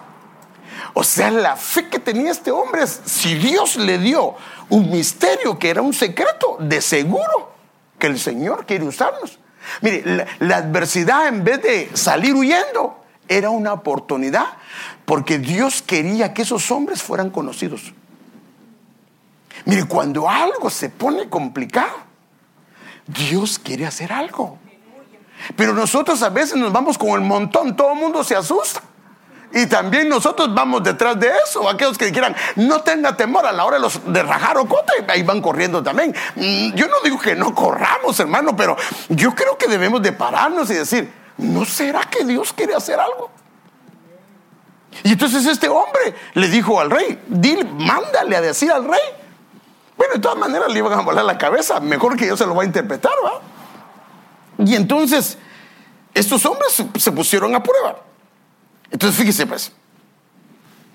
O 0.93 1.03
sea, 1.03 1.29
la 1.29 1.57
fe 1.57 1.89
que 1.89 1.99
tenía 1.99 2.31
este 2.31 2.51
hombre, 2.51 2.87
si 2.87 3.35
Dios 3.35 3.75
le 3.75 3.97
dio 3.97 4.35
un 4.69 4.89
misterio 4.89 5.59
que 5.59 5.69
era 5.69 5.81
un 5.81 5.91
secreto, 5.91 6.55
de 6.57 6.79
seguro 6.79 7.51
que 7.99 8.07
el 8.07 8.17
Señor 8.17 8.65
quiere 8.65 8.85
usarnos. 8.85 9.41
Mire, 9.81 10.27
la, 10.39 10.57
adversidad 10.57 11.27
en 11.27 11.43
vez 11.43 11.61
de 11.61 11.89
salir 11.93 12.33
huyendo, 12.35 13.03
era 13.27 13.49
una 13.49 13.73
oportunidad 13.73 14.47
porque 15.05 15.39
Dios 15.39 15.81
quería 15.81 16.33
que 16.33 16.41
esos 16.41 16.69
hombres 16.71 17.01
fueran 17.01 17.29
conocidos. 17.29 17.93
Mire, 19.65 19.85
cuando 19.85 20.29
algo 20.29 20.69
se 20.69 20.89
pone 20.89 21.29
complicado, 21.29 21.95
Dios 23.07 23.59
quiere 23.59 23.85
hacer 23.85 24.11
algo. 24.11 24.57
Pero 25.55 25.73
nosotros 25.73 26.21
a 26.21 26.29
veces 26.29 26.55
nos 26.55 26.71
vamos 26.71 26.97
con 26.97 27.09
el 27.09 27.21
montón, 27.21 27.75
todo 27.75 27.93
el 27.93 27.99
mundo 27.99 28.23
se 28.23 28.35
asusta. 28.35 28.81
Y 29.53 29.65
también 29.65 30.07
nosotros 30.07 30.53
vamos 30.53 30.83
detrás 30.83 31.19
de 31.19 31.31
eso. 31.45 31.67
Aquellos 31.69 31.97
que 31.97 32.11
quieran, 32.11 32.35
no 32.55 32.81
tenga 32.81 33.15
temor 33.17 33.45
a 33.45 33.51
la 33.51 33.65
hora 33.65 33.77
de, 33.77 33.81
los, 33.81 33.99
de 34.11 34.23
rajar 34.23 34.57
o 34.57 34.65
cota, 34.65 34.93
ahí 35.07 35.23
van 35.23 35.41
corriendo 35.41 35.83
también. 35.83 36.15
Mm, 36.35 36.73
yo 36.73 36.87
no 36.87 36.95
digo 37.03 37.19
que 37.19 37.35
no 37.35 37.53
corramos, 37.53 38.19
hermano, 38.19 38.55
pero 38.55 38.77
yo 39.09 39.35
creo 39.35 39.57
que 39.57 39.67
debemos 39.67 40.01
de 40.01 40.13
pararnos 40.13 40.69
y 40.69 40.75
decir, 40.75 41.11
¿no 41.37 41.65
será 41.65 42.01
que 42.03 42.23
Dios 42.23 42.53
quiere 42.53 42.75
hacer 42.75 42.99
algo? 42.99 43.29
Y 45.03 45.13
entonces 45.13 45.45
este 45.45 45.67
hombre 45.67 46.15
le 46.33 46.47
dijo 46.47 46.79
al 46.79 46.89
rey, 46.89 47.21
dile, 47.27 47.63
mándale 47.63 48.35
a 48.35 48.41
decir 48.41 48.71
al 48.71 48.85
rey. 48.85 48.99
Bueno, 49.97 50.13
de 50.15 50.19
todas 50.19 50.37
maneras 50.37 50.71
le 50.71 50.79
iban 50.79 50.93
a 50.93 51.01
volar 51.01 51.25
la 51.25 51.37
cabeza, 51.37 51.79
mejor 51.79 52.15
que 52.15 52.27
yo 52.27 52.37
se 52.37 52.45
lo 52.45 52.55
va 52.55 52.63
a 52.63 52.65
interpretar, 52.65 53.13
¿va? 53.23 53.41
Y 54.65 54.75
entonces 54.75 55.37
estos 56.13 56.45
hombres 56.45 56.83
se 56.97 57.11
pusieron 57.11 57.53
a 57.55 57.63
prueba. 57.63 57.97
Entonces 58.91 59.19
fíjese 59.19 59.47
pues. 59.47 59.71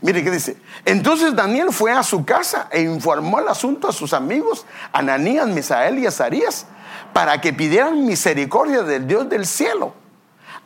Mire 0.02 0.22
qué 0.22 0.30
dice. 0.30 0.56
Entonces 0.84 1.34
Daniel 1.34 1.72
fue 1.72 1.90
a 1.90 2.02
su 2.02 2.24
casa 2.24 2.68
e 2.70 2.82
informó 2.82 3.40
el 3.40 3.48
asunto 3.48 3.88
a 3.88 3.92
sus 3.92 4.12
amigos, 4.12 4.66
Ananías, 4.92 5.48
Misael 5.48 5.98
y 5.98 6.06
Azarías, 6.06 6.66
para 7.12 7.40
que 7.40 7.52
pidieran 7.52 8.04
misericordia 8.04 8.82
del 8.82 9.06
Dios 9.06 9.28
del 9.28 9.46
cielo 9.46 9.94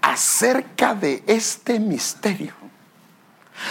acerca 0.02 0.94
de 0.94 1.22
este 1.26 1.78
misterio. 1.78 2.52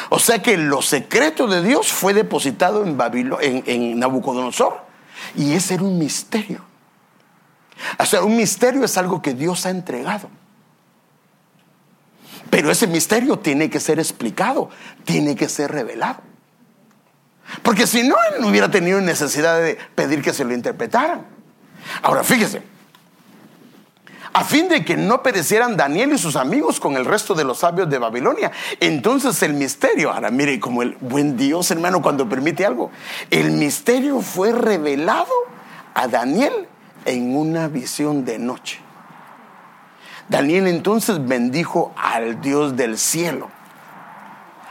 O 0.09 0.19
sea 0.19 0.41
que 0.41 0.55
lo 0.57 0.81
secreto 0.81 1.47
de 1.47 1.61
Dios 1.61 1.91
fue 1.91 2.13
depositado 2.13 2.85
en, 2.85 2.97
en, 3.41 3.63
en 3.65 3.99
Nabucodonosor 3.99 4.81
y 5.35 5.53
ese 5.53 5.73
era 5.75 5.83
un 5.83 5.97
misterio. 5.97 6.61
O 7.97 8.05
sea, 8.05 8.23
un 8.23 8.35
misterio 8.35 8.83
es 8.83 8.97
algo 8.97 9.21
que 9.21 9.33
Dios 9.33 9.65
ha 9.65 9.71
entregado. 9.71 10.29
Pero 12.49 12.71
ese 12.71 12.87
misterio 12.87 13.37
tiene 13.39 13.69
que 13.69 13.79
ser 13.79 13.99
explicado, 13.99 14.69
tiene 15.05 15.35
que 15.35 15.49
ser 15.49 15.71
revelado. 15.71 16.21
Porque 17.63 17.87
si 17.87 18.07
no, 18.07 18.15
él 18.31 18.41
no 18.41 18.47
hubiera 18.47 18.69
tenido 18.69 19.01
necesidad 19.01 19.59
de 19.59 19.77
pedir 19.95 20.21
que 20.21 20.33
se 20.33 20.43
lo 20.43 20.53
interpretaran. 20.53 21.25
Ahora, 22.01 22.23
fíjese, 22.23 22.61
a 24.33 24.43
fin 24.43 24.69
de 24.69 24.85
que 24.85 24.95
no 24.95 25.23
perecieran 25.23 25.75
Daniel 25.75 26.13
y 26.13 26.17
sus 26.17 26.35
amigos 26.35 26.79
con 26.79 26.95
el 26.95 27.05
resto 27.05 27.33
de 27.33 27.43
los 27.43 27.59
sabios 27.59 27.89
de 27.89 27.97
Babilonia. 27.97 28.51
Entonces 28.79 29.41
el 29.43 29.53
misterio, 29.53 30.11
ahora 30.11 30.29
mire 30.29 30.59
como 30.59 30.83
el 30.83 30.95
buen 30.99 31.35
Dios 31.35 31.71
hermano 31.71 32.01
cuando 32.01 32.29
permite 32.29 32.65
algo, 32.65 32.91
el 33.31 33.51
misterio 33.51 34.21
fue 34.21 34.51
revelado 34.51 35.33
a 35.95 36.07
Daniel 36.07 36.67
en 37.05 37.35
una 37.35 37.67
visión 37.67 38.23
de 38.23 38.37
noche. 38.37 38.79
Daniel 40.29 40.67
entonces 40.67 41.27
bendijo 41.27 41.91
al 41.95 42.39
Dios 42.41 42.77
del 42.77 42.97
cielo. 42.97 43.49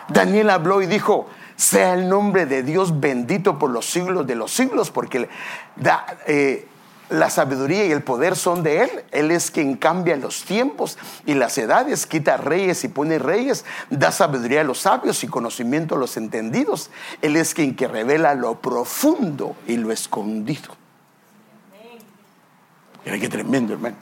Daniel 0.08 0.50
habló 0.50 0.80
y 0.80 0.86
dijo, 0.86 1.28
sea 1.56 1.94
el 1.94 2.08
nombre 2.08 2.46
de 2.46 2.62
Dios 2.62 3.00
bendito 3.00 3.58
por 3.58 3.70
los 3.70 3.86
siglos 3.90 4.26
de 4.26 4.36
los 4.36 4.52
siglos, 4.52 4.92
porque 4.92 5.28
eh, 6.26 6.68
la 7.10 7.28
sabiduría 7.28 7.84
y 7.84 7.90
el 7.90 8.02
poder 8.02 8.36
son 8.36 8.62
de 8.62 8.82
Él. 8.82 8.90
Él 9.10 9.32
es 9.32 9.50
quien 9.50 9.76
cambia 9.76 10.16
los 10.16 10.44
tiempos 10.44 10.96
y 11.26 11.34
las 11.34 11.58
edades, 11.58 12.06
quita 12.06 12.36
reyes 12.36 12.84
y 12.84 12.88
pone 12.88 13.18
reyes, 13.18 13.64
da 13.90 14.12
sabiduría 14.12 14.60
a 14.60 14.64
los 14.64 14.78
sabios 14.78 15.24
y 15.24 15.26
conocimiento 15.26 15.96
a 15.96 15.98
los 15.98 16.16
entendidos. 16.16 16.90
Él 17.20 17.34
es 17.34 17.52
quien 17.52 17.74
que 17.74 17.88
revela 17.88 18.34
lo 18.34 18.60
profundo 18.60 19.56
y 19.66 19.76
lo 19.76 19.90
escondido. 19.90 20.76
Mira 23.04 23.18
qué 23.18 23.28
tremendo, 23.28 23.72
hermano. 23.72 23.96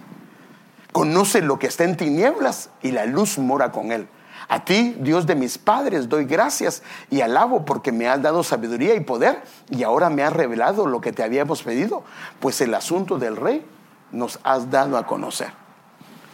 Conoce 0.96 1.42
lo 1.42 1.58
que 1.58 1.66
está 1.66 1.84
en 1.84 1.94
tinieblas 1.94 2.70
y 2.80 2.90
la 2.90 3.04
luz 3.04 3.36
mora 3.36 3.70
con 3.70 3.92
Él. 3.92 4.08
A 4.48 4.64
ti, 4.64 4.96
Dios 4.98 5.26
de 5.26 5.34
mis 5.34 5.58
padres, 5.58 6.08
doy 6.08 6.24
gracias 6.24 6.82
y 7.10 7.20
alabo 7.20 7.66
porque 7.66 7.92
me 7.92 8.08
has 8.08 8.22
dado 8.22 8.42
sabiduría 8.42 8.94
y 8.94 9.00
poder 9.00 9.42
y 9.68 9.82
ahora 9.82 10.08
me 10.08 10.22
has 10.22 10.32
revelado 10.32 10.86
lo 10.86 11.02
que 11.02 11.12
te 11.12 11.22
habíamos 11.22 11.62
pedido, 11.62 12.02
pues 12.40 12.62
el 12.62 12.72
asunto 12.72 13.18
del 13.18 13.36
rey 13.36 13.62
nos 14.10 14.38
has 14.42 14.70
dado 14.70 14.96
a 14.96 15.06
conocer. 15.06 15.48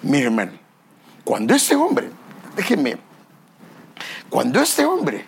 Miren, 0.02 0.60
cuando 1.24 1.56
este 1.56 1.74
hombre, 1.74 2.10
déjenme, 2.54 2.98
cuando 4.30 4.60
este 4.60 4.84
hombre, 4.84 5.26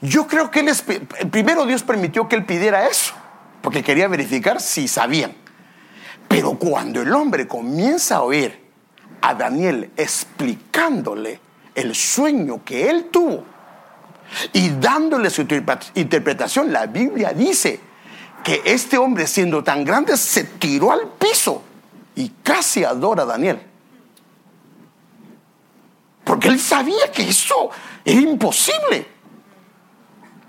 yo 0.00 0.26
creo 0.26 0.50
que 0.50 0.60
él 0.60 0.70
primero 1.30 1.66
Dios 1.66 1.82
permitió 1.82 2.26
que 2.30 2.36
él 2.36 2.46
pidiera 2.46 2.88
eso, 2.88 3.12
porque 3.60 3.82
quería 3.84 4.08
verificar 4.08 4.58
si 4.62 4.88
sabían. 4.88 5.34
Pero 6.38 6.52
cuando 6.52 7.02
el 7.02 7.12
hombre 7.12 7.48
comienza 7.48 8.18
a 8.18 8.22
oír 8.22 8.56
a 9.22 9.34
Daniel 9.34 9.90
explicándole 9.96 11.40
el 11.74 11.96
sueño 11.96 12.64
que 12.64 12.88
él 12.88 13.06
tuvo 13.10 13.42
y 14.52 14.68
dándole 14.68 15.30
su 15.30 15.44
interpretación, 15.96 16.72
la 16.72 16.86
Biblia 16.86 17.32
dice 17.32 17.80
que 18.44 18.62
este 18.64 18.96
hombre 18.98 19.26
siendo 19.26 19.64
tan 19.64 19.84
grande 19.84 20.16
se 20.16 20.44
tiró 20.44 20.92
al 20.92 21.08
piso 21.18 21.60
y 22.14 22.28
casi 22.44 22.84
adora 22.84 23.24
a 23.24 23.26
Daniel. 23.26 23.60
Porque 26.22 26.46
él 26.46 26.60
sabía 26.60 27.10
que 27.10 27.28
eso 27.28 27.68
era 28.04 28.20
imposible. 28.20 29.08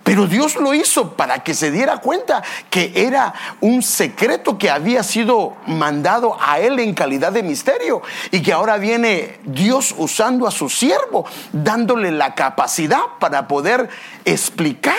Pero 0.09 0.25
Dios 0.25 0.55
lo 0.55 0.73
hizo 0.73 1.13
para 1.13 1.43
que 1.43 1.53
se 1.53 1.69
diera 1.69 1.99
cuenta 1.99 2.41
que 2.71 2.91
era 2.95 3.31
un 3.61 3.83
secreto 3.83 4.57
que 4.57 4.71
había 4.71 5.03
sido 5.03 5.57
mandado 5.67 6.35
a 6.41 6.59
él 6.59 6.79
en 6.79 6.95
calidad 6.95 7.31
de 7.31 7.43
misterio 7.43 8.01
y 8.31 8.41
que 8.41 8.51
ahora 8.51 8.77
viene 8.77 9.39
Dios 9.43 9.93
usando 9.95 10.47
a 10.47 10.51
su 10.51 10.67
siervo, 10.67 11.27
dándole 11.53 12.09
la 12.09 12.33
capacidad 12.33 13.03
para 13.19 13.47
poder 13.47 13.87
explicar 14.25 14.97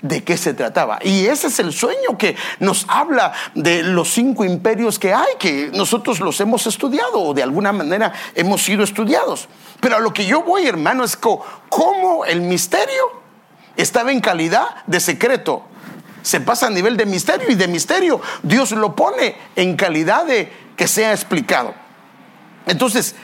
de 0.00 0.24
qué 0.24 0.38
se 0.38 0.54
trataba. 0.54 0.98
Y 1.02 1.26
ese 1.26 1.48
es 1.48 1.58
el 1.58 1.74
sueño 1.74 2.16
que 2.16 2.34
nos 2.58 2.86
habla 2.88 3.34
de 3.54 3.82
los 3.82 4.08
cinco 4.08 4.46
imperios 4.46 4.98
que 4.98 5.12
hay, 5.12 5.34
que 5.38 5.70
nosotros 5.74 6.20
los 6.20 6.40
hemos 6.40 6.66
estudiado 6.66 7.20
o 7.20 7.34
de 7.34 7.42
alguna 7.42 7.74
manera 7.74 8.14
hemos 8.34 8.62
sido 8.62 8.82
estudiados. 8.82 9.46
Pero 9.80 9.96
a 9.96 10.00
lo 10.00 10.14
que 10.14 10.24
yo 10.24 10.42
voy, 10.42 10.66
hermano, 10.66 11.04
es 11.04 11.18
cómo 11.18 12.24
el 12.24 12.40
misterio 12.40 13.27
estaba 13.78 14.12
en 14.12 14.20
calidad 14.20 14.84
de 14.86 15.00
secreto. 15.00 15.62
Se 16.22 16.40
pasa 16.40 16.66
a 16.66 16.70
nivel 16.70 16.96
de 16.96 17.06
misterio 17.06 17.48
y 17.48 17.54
de 17.54 17.68
misterio 17.68 18.20
Dios 18.42 18.72
lo 18.72 18.94
pone 18.94 19.36
en 19.56 19.76
calidad 19.76 20.26
de 20.26 20.52
que 20.76 20.88
sea 20.88 21.12
explicado. 21.12 21.72
Entonces, 22.66 23.14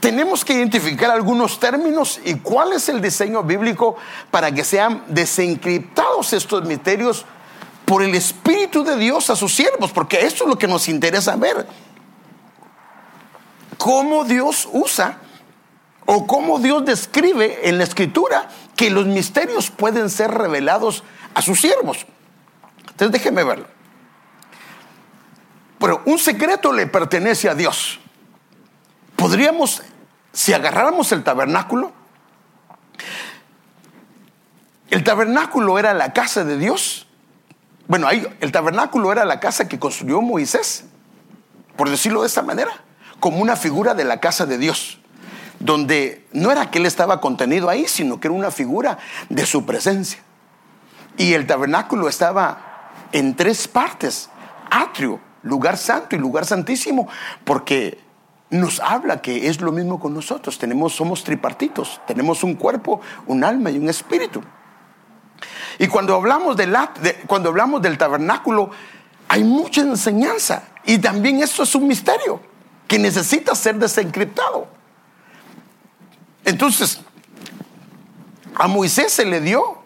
tenemos 0.00 0.44
que 0.44 0.54
identificar 0.54 1.10
algunos 1.10 1.58
términos 1.58 2.20
y 2.24 2.36
cuál 2.36 2.72
es 2.74 2.88
el 2.88 3.02
diseño 3.02 3.42
bíblico 3.42 3.96
para 4.30 4.52
que 4.52 4.62
sean 4.62 5.02
desencriptados 5.08 6.32
estos 6.32 6.64
misterios 6.64 7.26
por 7.84 8.02
el 8.02 8.14
Espíritu 8.14 8.84
de 8.84 8.96
Dios 8.96 9.30
a 9.30 9.36
sus 9.36 9.54
siervos, 9.54 9.90
porque 9.90 10.24
esto 10.24 10.44
es 10.44 10.50
lo 10.50 10.58
que 10.58 10.68
nos 10.68 10.88
interesa 10.88 11.36
ver. 11.36 11.66
Cómo 13.78 14.24
Dios 14.24 14.68
usa 14.72 15.18
o 16.06 16.26
cómo 16.26 16.60
Dios 16.60 16.84
describe 16.84 17.68
en 17.68 17.78
la 17.78 17.84
escritura 17.84 18.48
que 18.76 18.90
los 18.90 19.06
misterios 19.06 19.70
pueden 19.70 20.08
ser 20.08 20.30
revelados 20.30 21.02
a 21.34 21.42
sus 21.42 21.60
siervos. 21.60 22.06
Entonces 22.78 23.12
déjeme 23.12 23.44
verlo. 23.44 23.66
Pero 25.78 26.02
un 26.06 26.18
secreto 26.18 26.72
le 26.72 26.86
pertenece 26.86 27.48
a 27.48 27.54
Dios. 27.54 27.98
Podríamos, 29.16 29.82
si 30.32 30.52
agarráramos 30.52 31.10
el 31.12 31.24
tabernáculo, 31.24 31.92
el 34.90 35.02
tabernáculo 35.02 35.78
era 35.78 35.92
la 35.92 36.12
casa 36.12 36.44
de 36.44 36.56
Dios. 36.56 37.06
Bueno, 37.88 38.06
ahí, 38.06 38.26
el 38.40 38.52
tabernáculo 38.52 39.10
era 39.12 39.24
la 39.24 39.40
casa 39.40 39.68
que 39.68 39.78
construyó 39.78 40.22
Moisés, 40.22 40.84
por 41.76 41.90
decirlo 41.90 42.22
de 42.22 42.28
esta 42.28 42.42
manera, 42.42 42.70
como 43.18 43.38
una 43.38 43.56
figura 43.56 43.94
de 43.94 44.04
la 44.04 44.20
casa 44.20 44.46
de 44.46 44.58
Dios 44.58 45.00
donde 45.58 46.26
no 46.32 46.50
era 46.50 46.70
que 46.70 46.78
él 46.78 46.86
estaba 46.86 47.20
contenido 47.20 47.68
ahí, 47.68 47.86
sino 47.88 48.20
que 48.20 48.28
era 48.28 48.34
una 48.34 48.50
figura 48.50 48.98
de 49.28 49.46
su 49.46 49.64
presencia. 49.64 50.20
Y 51.16 51.32
el 51.32 51.46
tabernáculo 51.46 52.08
estaba 52.08 52.90
en 53.12 53.34
tres 53.36 53.68
partes, 53.68 54.28
atrio, 54.70 55.20
lugar 55.42 55.76
santo 55.76 56.16
y 56.16 56.18
lugar 56.18 56.44
santísimo, 56.44 57.08
porque 57.44 58.00
nos 58.50 58.80
habla 58.80 59.20
que 59.20 59.48
es 59.48 59.60
lo 59.60 59.72
mismo 59.72 59.98
con 59.98 60.14
nosotros, 60.14 60.58
tenemos 60.58 60.94
somos 60.94 61.24
tripartitos, 61.24 62.00
tenemos 62.06 62.44
un 62.44 62.54
cuerpo, 62.54 63.00
un 63.26 63.42
alma 63.42 63.70
y 63.70 63.78
un 63.78 63.88
espíritu. 63.88 64.42
Y 65.78 65.88
cuando 65.88 66.14
hablamos 66.14 66.56
del, 66.56 66.76
cuando 67.26 67.50
hablamos 67.50 67.82
del 67.82 67.98
tabernáculo, 67.98 68.70
hay 69.28 69.44
mucha 69.44 69.80
enseñanza 69.82 70.62
y 70.84 70.98
también 70.98 71.42
esto 71.42 71.64
es 71.64 71.74
un 71.74 71.86
misterio 71.86 72.40
que 72.86 72.98
necesita 72.98 73.54
ser 73.54 73.76
desencriptado. 73.76 74.75
Entonces, 76.46 77.00
a 78.54 78.68
Moisés 78.68 79.12
se 79.12 79.26
le 79.26 79.40
dio 79.40 79.78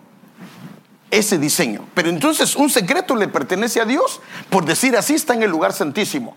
ese 1.11 1.39
diseño. 1.39 1.87
Pero 1.95 2.11
entonces 2.11 2.55
un 2.55 2.71
secreto 2.71 3.17
le 3.17 3.29
pertenece 3.29 3.81
a 3.81 3.87
Dios, 3.87 4.21
por 4.51 4.67
decir 4.67 4.95
así, 4.97 5.15
está 5.15 5.35
en 5.35 5.43
el 5.43 5.51
lugar 5.51 5.73
santísimo. 5.73 6.37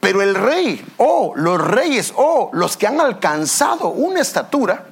Pero 0.00 0.22
el 0.22 0.34
rey, 0.34 0.86
o 0.98 1.32
los 1.34 1.60
reyes, 1.60 2.12
o 2.14 2.50
los 2.52 2.76
que 2.76 2.86
han 2.86 3.00
alcanzado 3.00 3.88
una 3.88 4.20
estatura, 4.20 4.86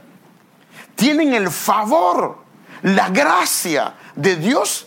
tienen 0.96 1.34
el 1.34 1.50
favor, 1.50 2.38
la 2.82 3.10
gracia 3.10 3.94
de 4.16 4.36
Dios 4.36 4.86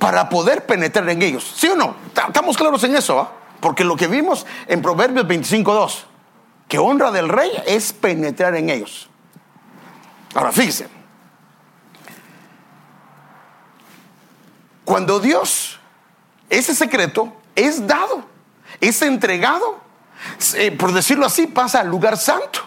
para 0.00 0.28
poder 0.28 0.66
penetrar 0.66 1.08
en 1.08 1.22
ellos. 1.22 1.52
¿Sí 1.56 1.68
o 1.68 1.76
no? 1.76 1.94
Estamos 2.26 2.56
claros 2.56 2.82
en 2.82 2.96
eso, 2.96 3.20
¿ah? 3.20 3.32
Porque 3.60 3.84
lo 3.84 3.96
que 3.96 4.08
vimos 4.08 4.44
en 4.66 4.82
Proverbios 4.82 5.24
25.2 5.24 6.13
que 6.68 6.78
honra 6.78 7.10
del 7.10 7.28
rey 7.28 7.50
es 7.66 7.92
penetrar 7.92 8.54
en 8.56 8.70
ellos. 8.70 9.08
Ahora 10.34 10.52
fíjense, 10.52 10.88
cuando 14.84 15.20
Dios, 15.20 15.78
ese 16.50 16.74
secreto 16.74 17.32
es 17.54 17.86
dado, 17.86 18.24
es 18.80 19.00
entregado, 19.02 19.80
por 20.78 20.92
decirlo 20.92 21.26
así, 21.26 21.46
pasa 21.46 21.80
al 21.80 21.88
lugar 21.88 22.16
santo 22.16 22.60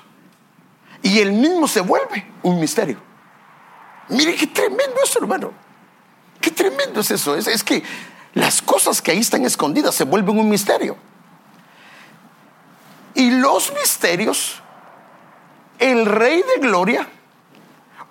y 1.02 1.20
él 1.20 1.32
mismo 1.32 1.68
se 1.68 1.82
vuelve 1.82 2.26
un 2.44 2.60
misterio. 2.60 2.98
Mire 4.10 4.36
qué 4.36 4.48
tremendo 4.48 4.96
es, 5.04 5.16
hermano. 5.16 5.52
Qué 6.40 6.52
tremendo 6.52 7.02
es 7.02 7.12
eso. 7.12 7.36
Es, 7.36 7.48
es 7.48 7.64
que 7.64 7.84
las 8.34 8.62
cosas 8.62 9.02
que 9.02 9.12
ahí 9.12 9.20
están 9.20 9.46
escondidas 9.46 9.96
se 9.96 10.06
vuelven 10.06 10.40
un 10.40 10.50
misterio. 10.50 10.98
Y 13.18 13.32
los 13.32 13.74
misterios, 13.74 14.62
el 15.80 16.06
rey 16.06 16.44
de 16.44 16.62
gloria, 16.62 17.08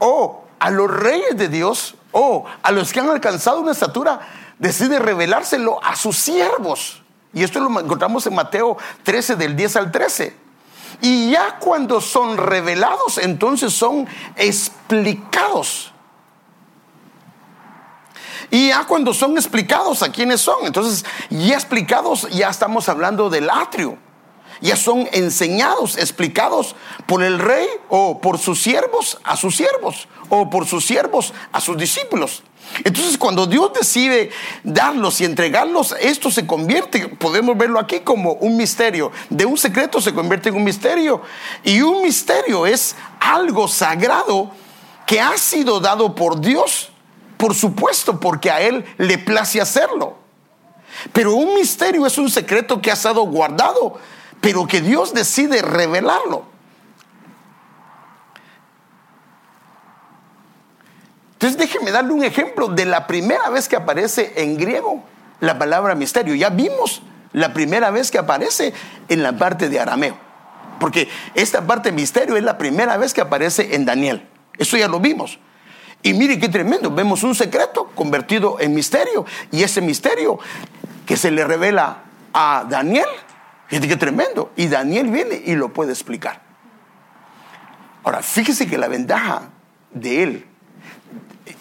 o 0.00 0.44
a 0.58 0.68
los 0.72 0.90
reyes 0.90 1.36
de 1.36 1.46
Dios, 1.46 1.94
o 2.10 2.44
a 2.60 2.72
los 2.72 2.92
que 2.92 2.98
han 2.98 3.10
alcanzado 3.10 3.60
una 3.60 3.70
estatura, 3.70 4.18
decide 4.58 4.98
revelárselo 4.98 5.78
a 5.84 5.94
sus 5.94 6.16
siervos. 6.16 7.02
Y 7.32 7.44
esto 7.44 7.60
lo 7.60 7.68
encontramos 7.78 8.26
en 8.26 8.34
Mateo 8.34 8.78
13, 9.04 9.36
del 9.36 9.54
10 9.54 9.76
al 9.76 9.92
13. 9.92 10.36
Y 11.02 11.30
ya 11.30 11.60
cuando 11.60 12.00
son 12.00 12.36
revelados, 12.36 13.18
entonces 13.18 13.72
son 13.72 14.08
explicados. 14.34 15.92
Y 18.50 18.70
ya 18.70 18.84
cuando 18.88 19.14
son 19.14 19.36
explicados 19.36 20.02
a 20.02 20.10
quiénes 20.10 20.40
son, 20.40 20.66
entonces 20.66 21.04
ya 21.30 21.54
explicados, 21.54 22.28
ya 22.30 22.48
estamos 22.48 22.88
hablando 22.88 23.30
del 23.30 23.48
atrio. 23.48 24.04
Ya 24.60 24.76
son 24.76 25.08
enseñados, 25.12 25.96
explicados 25.96 26.74
por 27.06 27.22
el 27.22 27.38
rey 27.38 27.66
o 27.88 28.20
por 28.20 28.38
sus 28.38 28.62
siervos 28.62 29.18
a 29.24 29.36
sus 29.36 29.56
siervos 29.56 30.08
o 30.28 30.50
por 30.50 30.66
sus 30.66 30.84
siervos 30.84 31.32
a 31.52 31.60
sus 31.60 31.76
discípulos. 31.76 32.42
Entonces 32.84 33.16
cuando 33.16 33.46
Dios 33.46 33.72
decide 33.72 34.30
darlos 34.64 35.20
y 35.20 35.24
entregarlos, 35.24 35.94
esto 36.00 36.30
se 36.30 36.46
convierte, 36.46 37.08
podemos 37.08 37.56
verlo 37.56 37.78
aquí 37.78 38.00
como 38.00 38.32
un 38.34 38.56
misterio. 38.56 39.12
De 39.30 39.46
un 39.46 39.56
secreto 39.56 40.00
se 40.00 40.12
convierte 40.12 40.48
en 40.48 40.56
un 40.56 40.64
misterio. 40.64 41.22
Y 41.62 41.80
un 41.80 42.02
misterio 42.02 42.66
es 42.66 42.96
algo 43.20 43.68
sagrado 43.68 44.50
que 45.06 45.20
ha 45.20 45.36
sido 45.38 45.80
dado 45.80 46.14
por 46.14 46.40
Dios, 46.40 46.90
por 47.36 47.54
supuesto, 47.54 48.18
porque 48.18 48.50
a 48.50 48.60
Él 48.60 48.84
le 48.98 49.18
place 49.18 49.60
hacerlo. 49.60 50.16
Pero 51.12 51.34
un 51.34 51.54
misterio 51.54 52.06
es 52.06 52.18
un 52.18 52.30
secreto 52.30 52.80
que 52.80 52.90
ha 52.90 52.94
estado 52.94 53.22
guardado, 53.22 53.98
pero 54.46 54.64
que 54.64 54.80
Dios 54.80 55.12
decide 55.12 55.61
revelarlo. 55.61 56.44
Entonces 61.32 61.59
déjeme 61.59 61.90
darle 61.90 62.12
un 62.12 62.22
ejemplo 62.22 62.68
de 62.68 62.85
la 62.85 63.09
primera 63.09 63.50
vez 63.50 63.68
que 63.68 63.74
aparece 63.74 64.35
en 64.37 64.56
griego 64.56 65.02
la 65.40 65.59
palabra 65.59 65.96
misterio. 65.96 66.37
Ya 66.37 66.50
vimos 66.50 67.02
la 67.32 67.52
primera 67.52 67.90
vez 67.90 68.12
que 68.12 68.18
aparece 68.18 68.72
en 69.09 69.24
la 69.24 69.37
parte 69.37 69.68
de 69.68 69.80
arameo. 69.80 70.16
Porque 70.78 71.09
esta 71.35 71.66
parte 71.66 71.90
de 71.90 71.96
misterio 71.96 72.37
es 72.37 72.44
la 72.44 72.56
primera 72.56 72.96
vez 72.98 73.14
que 73.14 73.22
aparece 73.22 73.74
en 73.74 73.85
Daniel. 73.85 74.28
Eso 74.56 74.76
ya 74.76 74.87
lo 74.87 75.00
vimos. 75.00 75.40
Y 76.04 76.14
mire 76.14 76.38
qué 76.38 76.48
tremendo. 76.48 76.92
Vemos 76.92 77.24
un 77.24 77.35
secreto 77.35 77.90
convertido 77.96 78.61
en 78.61 78.76
misterio. 78.76 79.26
Y 79.50 79.64
ese 79.64 79.80
misterio 79.80 80.38
que 81.04 81.16
se 81.16 81.32
le 81.32 81.44
revela 81.44 82.04
a 82.32 82.64
Daniel, 82.68 83.09
fíjate 83.68 83.88
qué 83.88 83.96
tremendo. 83.96 84.52
Y 84.57 84.68
Daniel 84.68 85.11
viene 85.11 85.42
y 85.44 85.55
lo 85.55 85.72
puede 85.72 85.92
explicar. 85.92 86.42
Ahora, 88.05 88.22
fíjese 88.22 88.66
que 88.66 88.79
la 88.79 88.88
ventaja 88.88 89.50
de 89.92 90.22
él 90.22 90.46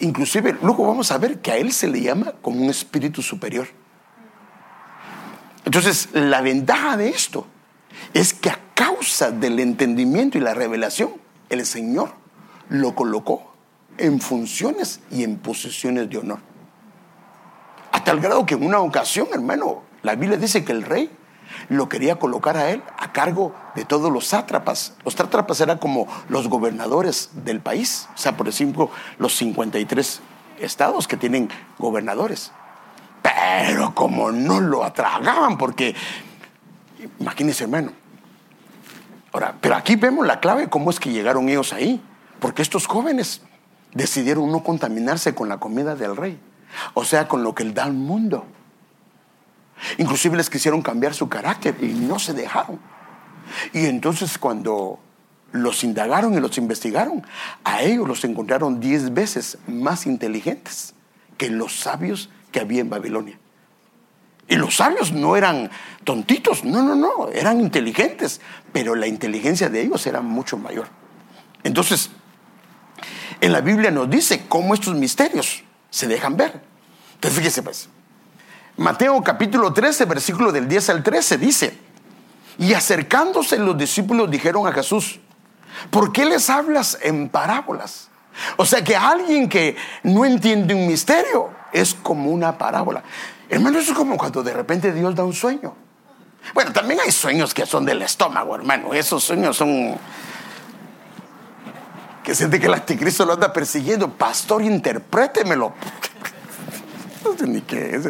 inclusive 0.00 0.56
luego 0.62 0.86
vamos 0.86 1.10
a 1.10 1.18
ver 1.18 1.40
que 1.40 1.52
a 1.52 1.56
él 1.56 1.72
se 1.72 1.88
le 1.88 2.00
llama 2.00 2.32
como 2.42 2.60
un 2.60 2.70
espíritu 2.70 3.22
superior. 3.22 3.68
Entonces, 5.64 6.10
la 6.12 6.40
ventaja 6.40 6.96
de 6.96 7.08
esto 7.08 7.46
es 8.14 8.34
que 8.34 8.50
a 8.50 8.58
causa 8.74 9.30
del 9.30 9.58
entendimiento 9.58 10.38
y 10.38 10.40
la 10.40 10.54
revelación, 10.54 11.10
el 11.48 11.66
Señor 11.66 12.12
lo 12.68 12.94
colocó 12.94 13.52
en 13.98 14.20
funciones 14.20 15.00
y 15.10 15.24
en 15.24 15.38
posiciones 15.38 16.08
de 16.10 16.18
honor. 16.18 16.38
A 17.92 18.04
tal 18.04 18.20
grado 18.20 18.46
que 18.46 18.54
en 18.54 18.64
una 18.64 18.78
ocasión, 18.80 19.28
hermano, 19.32 19.82
la 20.02 20.14
Biblia 20.14 20.36
dice 20.36 20.64
que 20.64 20.72
el 20.72 20.82
rey 20.82 21.10
lo 21.68 21.88
quería 21.88 22.16
colocar 22.18 22.56
a 22.56 22.70
él 22.70 22.82
a 22.98 23.12
cargo 23.12 23.54
de 23.74 23.84
todos 23.84 24.12
los 24.12 24.26
sátrapas. 24.26 24.94
Los 25.04 25.14
sátrapas 25.14 25.60
eran 25.60 25.78
como 25.78 26.06
los 26.28 26.48
gobernadores 26.48 27.30
del 27.44 27.60
país, 27.60 28.08
o 28.14 28.18
sea, 28.18 28.36
por 28.36 28.48
ejemplo, 28.48 28.90
los 29.18 29.36
53 29.36 30.20
estados 30.60 31.08
que 31.08 31.16
tienen 31.16 31.48
gobernadores. 31.78 32.52
Pero 33.22 33.94
como 33.94 34.30
no 34.32 34.60
lo 34.60 34.84
atragaban, 34.84 35.58
porque, 35.58 35.94
imagínense, 37.18 37.64
hermano. 37.64 37.92
Ahora, 39.32 39.54
pero 39.60 39.74
aquí 39.74 39.96
vemos 39.96 40.26
la 40.26 40.40
clave, 40.40 40.68
cómo 40.68 40.90
es 40.90 41.00
que 41.00 41.10
llegaron 41.10 41.48
ellos 41.48 41.72
ahí. 41.72 42.02
Porque 42.40 42.62
estos 42.62 42.86
jóvenes 42.86 43.42
decidieron 43.94 44.50
no 44.52 44.62
contaminarse 44.62 45.34
con 45.34 45.48
la 45.48 45.58
comida 45.58 45.96
del 45.96 46.16
rey, 46.16 46.38
o 46.94 47.04
sea, 47.04 47.28
con 47.28 47.42
lo 47.42 47.54
que 47.54 47.62
él 47.62 47.74
da 47.74 47.84
al 47.84 47.94
mundo. 47.94 48.44
Inclusive 49.98 50.36
les 50.36 50.50
quisieron 50.50 50.82
cambiar 50.82 51.14
su 51.14 51.28
carácter 51.28 51.76
y 51.80 51.86
no 51.86 52.18
se 52.18 52.32
dejaron. 52.32 52.80
Y 53.72 53.86
entonces 53.86 54.38
cuando 54.38 54.98
los 55.52 55.84
indagaron 55.84 56.34
y 56.34 56.40
los 56.40 56.58
investigaron, 56.58 57.24
a 57.64 57.82
ellos 57.82 58.06
los 58.06 58.24
encontraron 58.24 58.80
diez 58.80 59.12
veces 59.12 59.58
más 59.66 60.06
inteligentes 60.06 60.94
que 61.38 61.50
los 61.50 61.78
sabios 61.78 62.30
que 62.52 62.60
había 62.60 62.80
en 62.80 62.90
Babilonia. 62.90 63.38
Y 64.48 64.56
los 64.56 64.76
sabios 64.76 65.12
no 65.12 65.36
eran 65.36 65.70
tontitos, 66.04 66.64
no, 66.64 66.82
no, 66.82 66.94
no, 66.94 67.28
eran 67.30 67.60
inteligentes, 67.60 68.40
pero 68.72 68.94
la 68.94 69.08
inteligencia 69.08 69.68
de 69.68 69.82
ellos 69.82 70.06
era 70.06 70.20
mucho 70.20 70.56
mayor. 70.56 70.86
Entonces, 71.64 72.10
en 73.40 73.52
la 73.52 73.60
Biblia 73.60 73.90
nos 73.90 74.08
dice 74.08 74.44
cómo 74.48 74.74
estos 74.74 74.94
misterios 74.94 75.64
se 75.90 76.06
dejan 76.06 76.36
ver. 76.36 76.62
Entonces, 77.14 77.38
fíjese 77.38 77.62
pues, 77.62 77.88
Mateo 78.76 79.22
capítulo 79.22 79.72
13, 79.72 80.04
versículo 80.04 80.52
del 80.52 80.68
10 80.68 80.90
al 80.90 81.02
13 81.02 81.38
dice, 81.38 81.78
y 82.58 82.74
acercándose 82.74 83.58
los 83.58 83.76
discípulos 83.76 84.30
dijeron 84.30 84.66
a 84.66 84.72
Jesús, 84.72 85.20
¿por 85.90 86.12
qué 86.12 86.24
les 86.24 86.50
hablas 86.50 86.98
en 87.02 87.28
parábolas? 87.28 88.08
O 88.56 88.66
sea 88.66 88.84
que 88.84 88.94
alguien 88.94 89.48
que 89.48 89.76
no 90.02 90.24
entiende 90.26 90.74
un 90.74 90.86
misterio 90.86 91.50
es 91.72 91.94
como 91.94 92.30
una 92.30 92.58
parábola. 92.58 93.02
Hermano, 93.48 93.78
eso 93.78 93.92
es 93.92 93.98
como 93.98 94.18
cuando 94.18 94.42
de 94.42 94.52
repente 94.52 94.92
Dios 94.92 95.14
da 95.14 95.24
un 95.24 95.32
sueño. 95.32 95.74
Bueno, 96.52 96.72
también 96.72 97.00
hay 97.00 97.10
sueños 97.10 97.54
que 97.54 97.64
son 97.64 97.84
del 97.84 98.02
estómago, 98.02 98.54
hermano. 98.54 98.92
Esos 98.92 99.24
sueños 99.24 99.56
son 99.56 99.96
que 102.22 102.34
siente 102.34 102.60
que 102.60 102.66
el 102.66 102.74
anticristo 102.74 103.24
lo 103.24 103.34
anda 103.34 103.52
persiguiendo. 103.52 104.10
Pastor, 104.10 104.62
interprétemelo. 104.62 105.72
no 107.24 107.38
sé 107.38 107.46
ni 107.46 107.62
qué 107.62 107.96
es. 107.96 108.08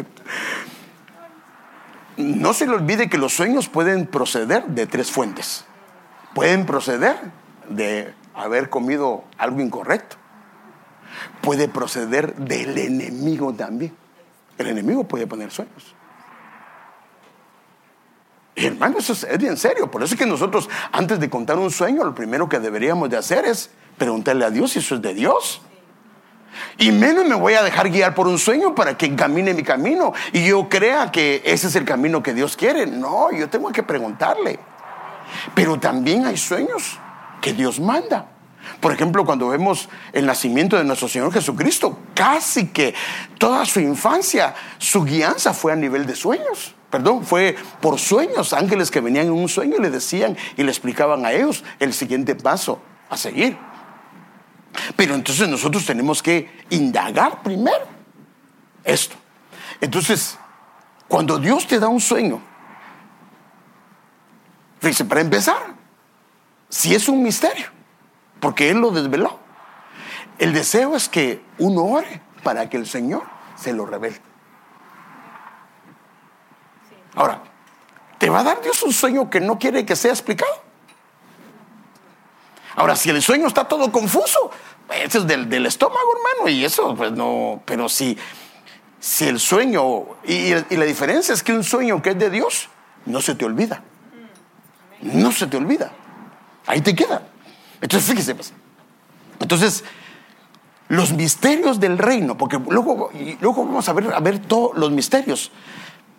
No 2.17 2.53
se 2.53 2.65
le 2.65 2.73
olvide 2.73 3.09
que 3.09 3.17
los 3.17 3.33
sueños 3.33 3.69
pueden 3.69 4.07
proceder 4.07 4.65
de 4.65 4.87
tres 4.87 5.11
fuentes. 5.11 5.65
Pueden 6.33 6.65
proceder 6.65 7.15
de 7.69 8.13
haber 8.33 8.69
comido 8.69 9.23
algo 9.37 9.61
incorrecto. 9.61 10.15
Puede 11.41 11.67
proceder 11.67 12.35
del 12.35 12.77
enemigo 12.77 13.53
también. 13.53 13.95
El 14.57 14.67
enemigo 14.67 15.03
puede 15.03 15.27
poner 15.27 15.51
sueños. 15.51 15.95
hermano, 18.55 18.97
eso 18.97 19.13
es, 19.13 19.37
bien 19.37 19.55
serio. 19.55 19.89
Por 19.91 20.01
eso 20.01 20.15
es 20.15 20.19
que 20.19 20.25
nosotros, 20.25 20.67
antes 20.91 21.19
de 21.19 21.29
contar 21.29 21.59
un 21.59 21.69
sueño, 21.69 22.03
lo 22.03 22.15
primero 22.15 22.49
que 22.49 22.59
deberíamos 22.59 23.09
de 23.11 23.17
hacer 23.17 23.45
es 23.45 23.69
preguntarle 23.97 24.45
a 24.45 24.49
Dios 24.49 24.71
si 24.71 24.79
eso 24.79 24.95
es 24.95 25.01
de 25.03 25.13
Dios. 25.13 25.61
Y 26.77 26.91
menos 26.91 27.25
me 27.25 27.35
voy 27.35 27.53
a 27.53 27.63
dejar 27.63 27.89
guiar 27.89 28.15
por 28.15 28.27
un 28.27 28.37
sueño 28.37 28.73
para 28.73 28.97
que 28.97 29.15
camine 29.15 29.53
mi 29.53 29.63
camino 29.63 30.13
y 30.31 30.47
yo 30.47 30.67
crea 30.69 31.11
que 31.11 31.41
ese 31.45 31.67
es 31.67 31.75
el 31.75 31.85
camino 31.85 32.23
que 32.23 32.33
Dios 32.33 32.55
quiere. 32.55 32.85
No, 32.87 33.31
yo 33.31 33.49
tengo 33.49 33.71
que 33.71 33.83
preguntarle. 33.83 34.59
Pero 35.53 35.79
también 35.79 36.25
hay 36.25 36.37
sueños 36.37 36.99
que 37.41 37.53
Dios 37.53 37.79
manda. 37.79 38.27
Por 38.79 38.91
ejemplo, 38.91 39.25
cuando 39.25 39.47
vemos 39.47 39.89
el 40.13 40.25
nacimiento 40.25 40.77
de 40.77 40.83
nuestro 40.83 41.07
Señor 41.07 41.31
Jesucristo, 41.31 41.99
casi 42.13 42.67
que 42.67 42.93
toda 43.37 43.65
su 43.65 43.79
infancia, 43.79 44.53
su 44.77 45.03
guianza 45.03 45.53
fue 45.53 45.73
a 45.73 45.75
nivel 45.75 46.05
de 46.05 46.15
sueños. 46.15 46.75
Perdón, 46.89 47.25
fue 47.25 47.55
por 47.81 47.99
sueños, 47.99 48.53
ángeles 48.53 48.91
que 48.91 49.01
venían 49.01 49.27
en 49.27 49.33
un 49.33 49.49
sueño 49.49 49.75
y 49.77 49.81
le 49.81 49.89
decían 49.89 50.37
y 50.55 50.63
le 50.63 50.69
explicaban 50.69 51.25
a 51.25 51.33
ellos 51.33 51.63
el 51.79 51.93
siguiente 51.93 52.35
paso 52.35 52.81
a 53.09 53.17
seguir. 53.17 53.57
Pero 54.95 55.15
entonces 55.15 55.47
nosotros 55.47 55.85
tenemos 55.85 56.21
que 56.21 56.49
indagar 56.69 57.41
primero 57.41 57.85
esto. 58.83 59.15
Entonces, 59.81 60.37
cuando 61.07 61.37
Dios 61.37 61.67
te 61.67 61.79
da 61.79 61.87
un 61.87 62.01
sueño, 62.01 62.41
fíjese, 64.79 65.05
para 65.05 65.21
empezar, 65.21 65.75
si 66.69 66.93
es 66.95 67.07
un 67.07 67.23
misterio, 67.23 67.67
porque 68.39 68.69
Él 68.69 68.79
lo 68.79 68.91
desveló, 68.91 69.39
el 70.37 70.53
deseo 70.53 70.95
es 70.95 71.09
que 71.09 71.43
uno 71.57 71.83
ore 71.83 72.21
para 72.43 72.69
que 72.69 72.77
el 72.77 72.87
Señor 72.87 73.23
se 73.55 73.73
lo 73.73 73.85
revele. 73.85 74.21
Ahora, 77.15 77.41
¿te 78.19 78.29
va 78.29 78.41
a 78.41 78.43
dar 78.43 78.61
Dios 78.61 78.83
un 78.83 78.93
sueño 78.93 79.29
que 79.29 79.39
no 79.39 79.57
quiere 79.57 79.85
que 79.85 79.95
sea 79.95 80.11
explicado? 80.11 80.66
Ahora, 82.77 82.95
si 82.95 83.09
el 83.09 83.23
sueño 83.23 83.47
está 83.47 83.63
todo 83.67 83.91
confuso, 83.91 84.51
ese 85.03 85.17
es 85.17 85.27
del, 85.27 85.65
estómago, 85.65 86.05
hermano, 86.15 86.47
y 86.47 86.63
eso, 86.63 86.93
pues 86.95 87.11
no, 87.11 87.59
pero 87.65 87.89
si, 87.89 88.15
si 88.99 89.25
el 89.25 89.39
sueño, 89.39 90.05
y, 90.23 90.53
la 90.53 90.85
diferencia 90.85 91.33
es 91.33 91.41
que 91.41 91.53
un 91.53 91.63
sueño 91.63 92.03
que 92.03 92.11
es 92.11 92.19
de 92.19 92.29
Dios, 92.29 92.69
no 93.07 93.19
se 93.19 93.33
te 93.33 93.45
olvida. 93.45 93.81
No 95.01 95.31
se 95.31 95.47
te 95.47 95.57
olvida. 95.57 95.91
Ahí 96.67 96.81
te 96.81 96.95
queda. 96.95 97.23
Entonces, 97.81 98.07
fíjese, 98.11 98.35
pues. 98.35 98.53
Entonces, 99.39 99.83
los 100.87 101.13
misterios 101.13 101.79
del 101.79 101.97
reino, 101.97 102.37
porque 102.37 102.59
luego, 102.59 103.09
luego 103.41 103.65
vamos 103.65 103.89
a 103.89 103.93
ver, 103.93 104.13
a 104.13 104.19
ver 104.19 104.37
todos 104.37 104.77
los 104.77 104.91
misterios, 104.91 105.51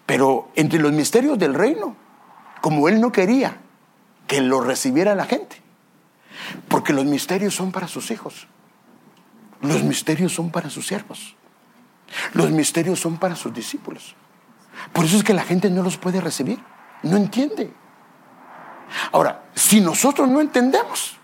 pero 0.07 0.49
entre 0.57 0.81
los 0.81 0.91
misterios 0.91 1.39
del 1.39 1.55
reino, 1.55 1.95
como 2.61 2.89
él 2.89 3.01
no 3.01 3.13
quería 3.13 3.59
que 4.27 4.41
lo 4.41 4.61
recibiera 4.61 5.15
la 5.15 5.25
gente, 5.25 5.68
porque 6.69 6.93
los 6.93 7.05
misterios 7.05 7.55
son 7.55 7.73
para 7.73 7.89
sus 7.89 8.11
hijos. 8.11 8.47
Los 9.61 9.83
misterios 9.83 10.33
son 10.33 10.51
para 10.51 10.71
sus 10.71 10.87
siervos. 10.87 11.37
Los 12.33 12.51
misterios 12.51 13.01
son 13.01 13.19
para 13.19 13.37
sus 13.37 13.53
discípulos. 13.53 14.15
Por 14.93 15.05
eso 15.05 15.17
es 15.17 15.25
que 15.25 15.35
la 15.35 15.43
gente 15.43 15.71
no 15.71 15.83
los 15.83 15.97
puede 15.97 16.21
recibir. 16.21 16.59
No 17.03 17.17
entiende. 17.17 17.73
Ahora, 19.13 19.45
si 19.55 19.81
nosotros 19.81 20.29
no 20.29 20.41
entendemos, 20.41 21.17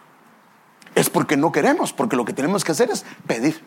es 0.94 1.10
porque 1.10 1.36
no 1.36 1.52
queremos, 1.52 1.92
porque 1.92 2.16
lo 2.16 2.24
que 2.24 2.32
tenemos 2.32 2.64
que 2.64 2.72
hacer 2.72 2.90
es 2.90 3.04
pedir. 3.26 3.62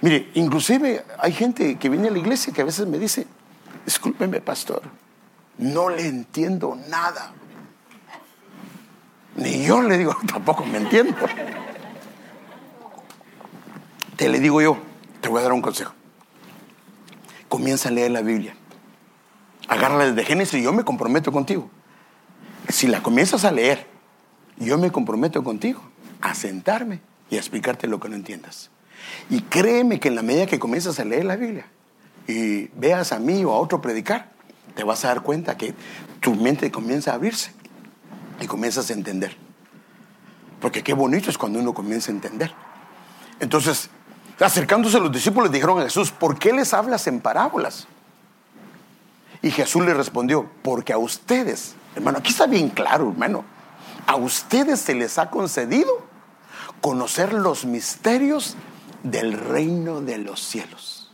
Mire, 0.00 0.30
inclusive 0.34 1.04
hay 1.18 1.32
gente 1.32 1.76
que 1.76 1.88
viene 1.88 2.08
a 2.08 2.10
la 2.10 2.18
iglesia 2.18 2.52
que 2.52 2.62
a 2.62 2.64
veces 2.64 2.86
me 2.86 2.98
dice, 2.98 3.26
discúlpeme 3.84 4.40
pastor, 4.40 4.82
no 5.58 5.88
le 5.88 6.06
entiendo 6.06 6.76
nada. 6.88 7.32
Ni 9.38 9.64
yo 9.64 9.82
le 9.82 9.96
digo, 9.96 10.16
tampoco 10.26 10.64
me 10.64 10.78
entiendo. 10.78 11.14
Te 14.16 14.28
le 14.28 14.40
digo 14.40 14.60
yo, 14.60 14.78
te 15.20 15.28
voy 15.28 15.40
a 15.40 15.42
dar 15.44 15.52
un 15.52 15.62
consejo. 15.62 15.92
Comienza 17.48 17.88
a 17.88 17.92
leer 17.92 18.10
la 18.10 18.20
Biblia. 18.20 18.54
Agárrala 19.68 20.06
desde 20.06 20.24
Génesis 20.24 20.60
y 20.60 20.64
yo 20.64 20.72
me 20.72 20.84
comprometo 20.84 21.30
contigo. 21.30 21.70
Si 22.68 22.88
la 22.88 23.02
comienzas 23.02 23.44
a 23.44 23.52
leer, 23.52 23.86
yo 24.56 24.76
me 24.76 24.90
comprometo 24.90 25.44
contigo 25.44 25.82
a 26.20 26.34
sentarme 26.34 27.00
y 27.30 27.36
a 27.36 27.38
explicarte 27.38 27.86
lo 27.86 28.00
que 28.00 28.08
no 28.08 28.16
entiendas. 28.16 28.70
Y 29.30 29.42
créeme 29.42 30.00
que 30.00 30.08
en 30.08 30.16
la 30.16 30.22
medida 30.22 30.46
que 30.46 30.58
comienzas 30.58 30.98
a 30.98 31.04
leer 31.04 31.24
la 31.24 31.36
Biblia 31.36 31.66
y 32.26 32.66
veas 32.74 33.12
a 33.12 33.20
mí 33.20 33.44
o 33.44 33.52
a 33.52 33.60
otro 33.60 33.80
predicar, 33.80 34.32
te 34.74 34.82
vas 34.82 35.04
a 35.04 35.08
dar 35.08 35.22
cuenta 35.22 35.56
que 35.56 35.74
tu 36.20 36.34
mente 36.34 36.70
comienza 36.72 37.12
a 37.12 37.14
abrirse 37.14 37.52
y 38.40 38.46
comienzas 38.46 38.90
a 38.90 38.92
entender. 38.92 39.36
Porque 40.60 40.82
qué 40.82 40.92
bonito 40.94 41.30
es 41.30 41.38
cuando 41.38 41.58
uno 41.58 41.72
comienza 41.72 42.10
a 42.10 42.14
entender. 42.14 42.52
Entonces, 43.40 43.90
acercándose 44.40 44.98
los 44.98 45.12
discípulos, 45.12 45.52
dijeron 45.52 45.80
a 45.80 45.84
Jesús, 45.84 46.10
¿por 46.10 46.38
qué 46.38 46.52
les 46.52 46.74
hablas 46.74 47.06
en 47.06 47.20
parábolas? 47.20 47.86
Y 49.42 49.50
Jesús 49.50 49.84
le 49.84 49.94
respondió, 49.94 50.50
porque 50.62 50.92
a 50.92 50.98
ustedes, 50.98 51.74
hermano, 51.94 52.18
aquí 52.18 52.30
está 52.30 52.46
bien 52.46 52.70
claro, 52.70 53.10
hermano, 53.10 53.44
a 54.06 54.16
ustedes 54.16 54.80
se 54.80 54.94
les 54.94 55.18
ha 55.18 55.30
concedido 55.30 56.06
conocer 56.80 57.32
los 57.32 57.64
misterios 57.64 58.56
del 59.02 59.32
reino 59.32 60.00
de 60.00 60.18
los 60.18 60.40
cielos. 60.40 61.12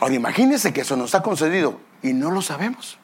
Ahora 0.00 0.14
imagínense 0.14 0.72
que 0.72 0.80
eso 0.80 0.96
nos 0.96 1.14
ha 1.14 1.22
concedido 1.22 1.78
y 2.02 2.12
no 2.12 2.30
lo 2.30 2.42
sabemos. 2.42 2.98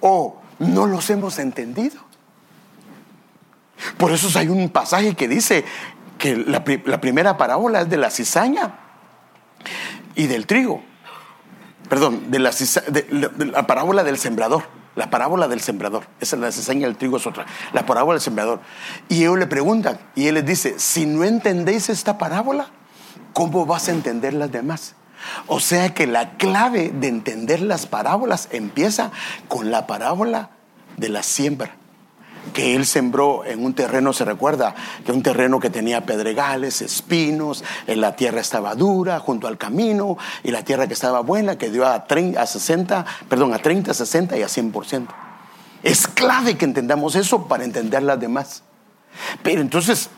O 0.00 0.40
no 0.58 0.86
los 0.86 1.10
hemos 1.10 1.38
entendido. 1.38 2.00
Por 3.98 4.12
eso 4.12 4.36
hay 4.38 4.48
un 4.48 4.68
pasaje 4.68 5.14
que 5.14 5.28
dice 5.28 5.64
que 6.18 6.36
la, 6.36 6.64
primera 6.64 7.36
parábola 7.36 7.82
es 7.82 7.90
de 7.90 7.96
la 7.96 8.10
cizaña 8.10 8.78
y 10.14 10.26
del 10.26 10.46
trigo. 10.46 10.82
Perdón, 11.88 12.30
de 12.30 12.38
la, 12.38 12.50
la 13.38 13.66
parábola 13.66 14.04
del 14.04 14.18
sembrador. 14.18 14.64
La 14.96 15.10
parábola 15.10 15.48
del 15.48 15.60
sembrador. 15.60 16.04
Esa 16.20 16.36
es 16.36 16.42
la 16.42 16.52
cizaña 16.52 16.86
del 16.86 16.96
trigo, 16.96 17.16
es 17.16 17.26
otra. 17.26 17.46
La 17.72 17.84
parábola 17.84 18.14
del 18.14 18.22
sembrador. 18.22 18.60
Y 19.08 19.22
ellos 19.22 19.38
le 19.38 19.48
preguntan, 19.48 19.98
y 20.14 20.28
él 20.28 20.34
les 20.34 20.46
dice: 20.46 20.78
Si 20.78 21.04
no 21.04 21.24
entendéis 21.24 21.88
esta 21.88 22.16
parábola, 22.16 22.68
¿cómo 23.32 23.66
vas 23.66 23.88
a 23.88 23.92
entender 23.92 24.34
las 24.34 24.52
demás? 24.52 24.94
O 25.46 25.60
sea 25.60 25.94
que 25.94 26.06
la 26.06 26.36
clave 26.36 26.90
de 26.94 27.08
entender 27.08 27.60
las 27.60 27.86
parábolas 27.86 28.48
empieza 28.52 29.10
con 29.48 29.70
la 29.70 29.86
parábola 29.86 30.50
de 30.96 31.08
la 31.08 31.22
siembra 31.22 31.76
que 32.52 32.74
él 32.74 32.84
sembró 32.86 33.44
en 33.44 33.64
un 33.64 33.74
terreno, 33.74 34.12
se 34.12 34.24
recuerda, 34.24 34.74
que 35.04 35.12
un 35.12 35.22
terreno 35.22 35.60
que 35.60 35.70
tenía 35.70 36.04
pedregales, 36.04 36.82
espinos, 36.82 37.64
en 37.86 38.00
la 38.00 38.16
tierra 38.16 38.40
estaba 38.40 38.74
dura, 38.74 39.18
junto 39.18 39.48
al 39.48 39.56
camino, 39.56 40.18
y 40.42 40.50
la 40.50 40.62
tierra 40.62 40.86
que 40.86 40.92
estaba 40.92 41.20
buena, 41.20 41.56
que 41.56 41.70
dio 41.70 41.86
a, 41.86 42.04
30, 42.06 42.40
a 42.40 42.46
60, 42.46 43.06
perdón, 43.28 43.54
a 43.54 43.58
30, 43.58 43.94
60 43.94 44.36
y 44.36 44.42
a 44.42 44.46
100%. 44.46 45.06
Es 45.82 46.06
clave 46.06 46.56
que 46.56 46.64
entendamos 46.64 47.14
eso 47.14 47.46
para 47.46 47.64
entender 47.64 48.02
las 48.02 48.20
demás. 48.20 48.62
Pero 49.42 49.60
entonces, 49.60 50.10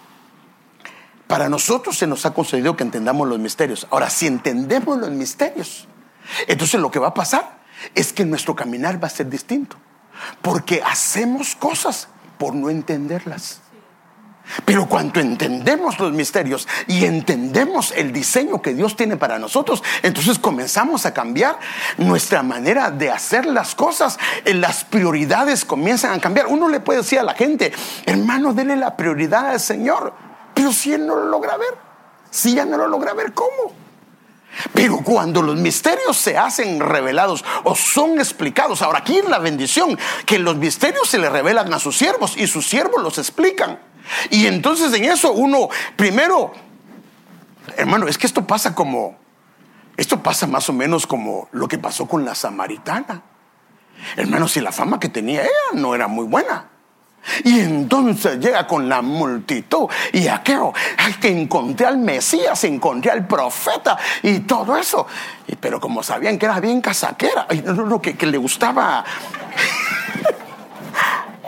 para 1.27 1.49
nosotros 1.49 1.99
se 1.99 2.07
nos 2.07 2.25
ha 2.27 2.33
concedido 2.33 2.77
que 2.77 2.85
entendamos 2.85 3.29
los 3.29 3.39
misterios. 3.39 3.87
Ahora, 3.91 4.11
si 4.11 4.27
entendemos 4.27 4.99
los 4.99 5.11
misterios, 5.11 5.89
entonces 6.47 6.81
lo 6.81 6.91
que 6.91 6.99
va 6.99 7.09
a 7.09 7.15
pasar 7.15 7.59
es 7.95 8.13
que 8.13 8.25
nuestro 8.25 8.55
caminar 8.55 9.03
va 9.03 9.09
a 9.09 9.11
ser 9.11 9.29
distinto. 9.29 9.77
Porque 10.41 10.83
hacemos 10.85 11.57
cosas 11.57 12.09
por 12.39 12.55
no 12.55 12.71
entenderlas. 12.71 13.61
Pero 14.65 14.87
cuando 14.89 15.19
entendemos 15.19 15.99
los 15.99 16.13
misterios 16.13 16.69
y 16.87 17.05
entendemos 17.05 17.93
el 17.97 18.13
diseño 18.13 18.63
que 18.63 18.75
Dios 18.75 18.95
tiene 18.95 19.17
para 19.17 19.41
nosotros, 19.41 19.83
entonces 20.03 20.39
comenzamos 20.39 21.05
a 21.05 21.13
cambiar 21.13 21.59
nuestra 21.99 22.45
manera 22.45 22.93
de 22.93 23.11
hacer 23.11 23.45
las 23.47 23.75
cosas. 23.75 24.19
Las 24.45 24.85
prioridades 24.85 25.65
comienzan 25.65 26.13
a 26.13 26.21
cambiar. 26.21 26.47
Uno 26.47 26.69
le 26.69 26.79
puede 26.79 27.01
decir 27.01 27.19
a 27.19 27.25
la 27.25 27.35
gente, 27.35 27.73
hermano, 28.07 28.55
dele 28.55 28.77
la 28.77 28.97
prioridad 28.97 29.51
al 29.51 29.61
Señor. 29.61 30.26
Pero 30.57 30.73
si 30.73 30.91
Él 30.91 31.07
no 31.07 31.17
lo 31.17 31.27
logra 31.27 31.59
ver, 31.59 31.75
si 32.31 32.55
ya 32.55 32.65
no 32.65 32.79
lo 32.79 32.89
logra 32.89 33.13
ver, 33.13 33.35
¿cómo? 33.35 33.75
Pero 34.73 35.01
cuando 35.05 35.43
los 35.43 35.57
misterios 35.57 36.17
se 36.17 36.39
hacen 36.39 36.81
revelados 36.81 37.45
o 37.65 37.75
son 37.75 38.19
explicados, 38.19 38.81
ahora 38.81 39.01
aquí 39.01 39.19
es 39.19 39.29
la 39.29 39.39
bendición, 39.39 39.99
que 40.25 40.39
los 40.39 40.57
misterios 40.57 41.11
se 41.11 41.19
le 41.19 41.29
revelan 41.29 41.75
a 41.75 41.79
sus 41.79 41.99
siervos 41.99 42.39
y 42.39 42.47
sus 42.47 42.67
siervos 42.67 43.03
los 43.03 43.19
explican. 43.19 43.79
Y 44.31 44.47
entonces 44.47 44.95
en 44.95 45.05
eso 45.05 45.33
uno, 45.33 45.69
primero, 45.95 46.55
hermano, 47.77 48.09
es 48.09 48.17
que 48.17 48.27
esto 48.27 48.47
pasa 48.47 48.75
como, 48.75 49.19
esto 49.99 50.23
pasa 50.23 50.47
más 50.47 50.71
o 50.71 50.73
menos 50.73 51.07
como 51.07 51.51
lo 51.53 51.69
que 51.69 51.77
pasó 51.77 52.07
con 52.07 52.25
la 52.25 52.35
samaritana. 52.35 53.25
Hermano, 54.17 54.49
si 54.49 54.63
la 54.63 54.73
fama 54.73 54.99
que 54.99 55.11
tenía 55.11 55.43
ella 55.43 55.75
no 55.75 55.95
era 55.95 56.09
muy 56.09 56.25
buena. 56.25 56.71
Y 57.45 57.61
entonces 57.61 58.39
llega 58.39 58.67
con 58.67 58.89
la 58.89 59.03
multitud 59.03 59.89
y 60.13 60.29
aquello, 60.29 60.73
que 61.21 61.29
encontré 61.29 61.87
al 61.87 61.99
Mesías, 61.99 62.63
encontré 62.65 63.11
al 63.11 63.27
profeta 63.27 63.99
y 64.23 64.41
todo 64.41 64.77
eso. 64.77 65.07
Y, 65.47 65.57
pero 65.57 65.81
como 65.81 66.03
sabían 66.03 66.39
que 66.39 66.47
era 66.47 66.61
bien 66.61 66.81
casaquera, 66.81 67.47
no, 67.65 68.01
que, 68.01 68.17
que 68.17 68.27
le 68.27 68.39
gustaba... 68.39 69.05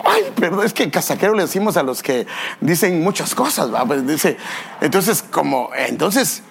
Ay, 0.04 0.32
perdón, 0.34 0.64
es 0.64 0.72
que 0.72 0.90
casaquero 0.90 1.34
le 1.34 1.42
decimos 1.42 1.76
a 1.76 1.82
los 1.82 2.02
que 2.02 2.26
dicen 2.60 3.02
muchas 3.02 3.34
cosas, 3.34 3.72
¿va? 3.72 3.84
Pues 3.84 4.06
dice, 4.06 4.38
entonces, 4.80 5.22
como, 5.22 5.70
entonces, 5.76 6.42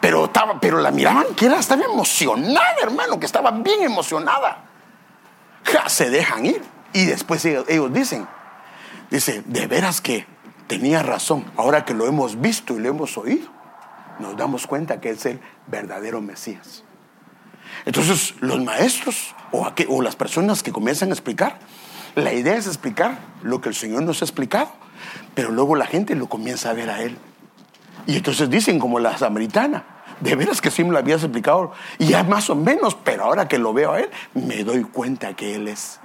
pero, 0.00 0.24
estaba, 0.26 0.60
pero 0.60 0.78
la 0.80 0.90
miraban 0.90 1.26
que 1.36 1.46
era, 1.46 1.58
estaba 1.58 1.84
emocionada, 1.84 2.74
hermano, 2.82 3.18
que 3.18 3.26
estaba 3.26 3.50
bien 3.52 3.82
emocionada. 3.82 4.64
Ja, 5.64 5.88
se 5.88 6.10
dejan 6.10 6.44
ir. 6.44 6.62
Y 6.92 7.06
después 7.06 7.44
ellos 7.44 7.92
dicen, 7.92 8.26
Dice, 9.12 9.42
de 9.44 9.66
veras 9.66 10.00
que 10.00 10.24
tenía 10.68 11.02
razón. 11.02 11.44
Ahora 11.58 11.84
que 11.84 11.92
lo 11.92 12.06
hemos 12.06 12.40
visto 12.40 12.74
y 12.74 12.80
lo 12.80 12.88
hemos 12.88 13.18
oído, 13.18 13.46
nos 14.18 14.38
damos 14.38 14.66
cuenta 14.66 15.02
que 15.02 15.10
es 15.10 15.26
el 15.26 15.38
verdadero 15.66 16.22
Mesías. 16.22 16.82
Entonces, 17.84 18.34
los 18.40 18.64
maestros 18.64 19.34
o, 19.50 20.00
las 20.00 20.16
personas 20.16 20.62
que 20.62 20.72
comienzan 20.72 21.10
a 21.10 21.12
explicar, 21.12 21.58
la 22.14 22.32
idea 22.32 22.56
es 22.56 22.66
explicar 22.66 23.18
lo 23.42 23.60
que 23.60 23.68
el 23.68 23.74
Señor 23.74 24.02
nos 24.02 24.22
ha 24.22 24.24
explicado, 24.24 24.72
pero 25.34 25.50
luego 25.50 25.76
la 25.76 25.84
gente 25.84 26.14
lo 26.14 26.30
comienza 26.30 26.70
a 26.70 26.72
ver 26.72 26.88
a 26.88 27.02
Él. 27.02 27.18
Y 28.06 28.16
entonces 28.16 28.48
dicen 28.48 28.78
como 28.78 28.98
la 28.98 29.18
samaritana, 29.18 29.84
de 30.20 30.36
veras 30.36 30.62
que 30.62 30.70
sí 30.70 30.84
me 30.84 30.90
lo 30.90 30.98
habías 30.98 31.22
explicado, 31.22 31.72
y 31.98 32.06
ya 32.06 32.22
más 32.22 32.48
o 32.48 32.54
menos, 32.54 32.94
pero 32.94 33.24
ahora 33.24 33.46
que 33.46 33.58
lo 33.58 33.74
veo 33.74 33.92
a 33.92 34.00
Él, 34.00 34.08
me 34.32 34.64
doy 34.64 34.84
cuenta 34.84 35.36
que 35.36 35.54
Él 35.54 35.68
es. 35.68 36.00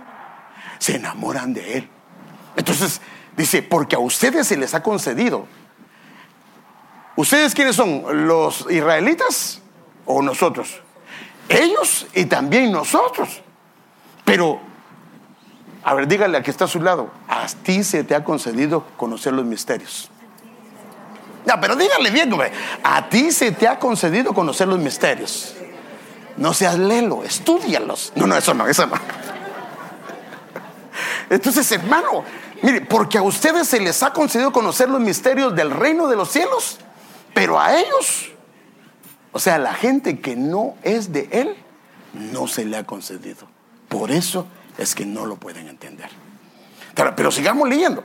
Se 0.79 0.97
enamoran 0.97 1.53
de 1.53 1.77
Él. 1.77 1.89
Entonces, 2.57 2.99
dice, 3.37 3.61
porque 3.61 3.95
a 3.95 3.99
ustedes 3.99 4.47
se 4.47 4.57
les 4.57 4.73
ha 4.73 4.83
concedido. 4.83 5.45
¿Ustedes 7.15 7.55
quiénes 7.55 7.75
son? 7.75 8.27
¿Los 8.27 8.65
israelitas 8.69 9.61
o 10.05 10.21
nosotros? 10.21 10.81
Ellos 11.47 12.07
y 12.13 12.25
también 12.25 12.71
nosotros. 12.71 13.41
Pero, 14.25 14.59
a 15.83 15.93
ver, 15.93 16.07
dígale 16.07 16.37
al 16.37 16.43
que 16.43 16.51
está 16.51 16.65
a 16.65 16.67
su 16.67 16.81
lado, 16.81 17.09
a 17.27 17.47
ti 17.63 17.83
se 17.83 18.03
te 18.03 18.13
ha 18.13 18.23
concedido 18.23 18.85
conocer 18.97 19.33
los 19.33 19.45
misterios. 19.45 20.09
No, 21.45 21.59
pero 21.61 21.75
dígale 21.75 22.11
bien, 22.11 22.31
hombre, 22.33 22.51
a 22.83 23.07
ti 23.07 23.31
se 23.31 23.51
te 23.51 23.67
ha 23.67 23.79
concedido 23.79 24.33
conocer 24.33 24.67
los 24.67 24.79
misterios. 24.79 25.55
No 26.35 26.53
seas 26.53 26.77
lelo, 26.77 27.23
estudialos. 27.23 28.11
No, 28.15 28.27
no, 28.27 28.35
eso 28.35 28.53
no, 28.53 28.67
eso 28.67 28.85
no. 28.85 28.95
Entonces, 31.29 31.71
hermano, 31.71 32.23
Mire, 32.61 32.81
porque 32.81 33.17
a 33.17 33.21
ustedes 33.21 33.67
se 33.67 33.79
les 33.79 34.01
ha 34.03 34.11
concedido 34.11 34.51
conocer 34.51 34.89
los 34.89 35.01
misterios 35.01 35.55
del 35.55 35.71
reino 35.71 36.07
de 36.07 36.15
los 36.15 36.29
cielos, 36.29 36.77
pero 37.33 37.59
a 37.59 37.77
ellos, 37.79 38.31
o 39.31 39.39
sea, 39.39 39.55
a 39.55 39.59
la 39.59 39.73
gente 39.73 40.19
que 40.19 40.35
no 40.35 40.75
es 40.83 41.11
de 41.11 41.29
Él, 41.31 41.55
no 42.13 42.47
se 42.47 42.65
le 42.65 42.77
ha 42.77 42.83
concedido. 42.85 43.47
Por 43.89 44.11
eso 44.11 44.47
es 44.77 44.95
que 44.95 45.05
no 45.05 45.25
lo 45.25 45.35
pueden 45.35 45.67
entender. 45.67 46.09
Pero, 47.15 47.31
sigamos 47.31 47.69
leyendo. 47.69 48.03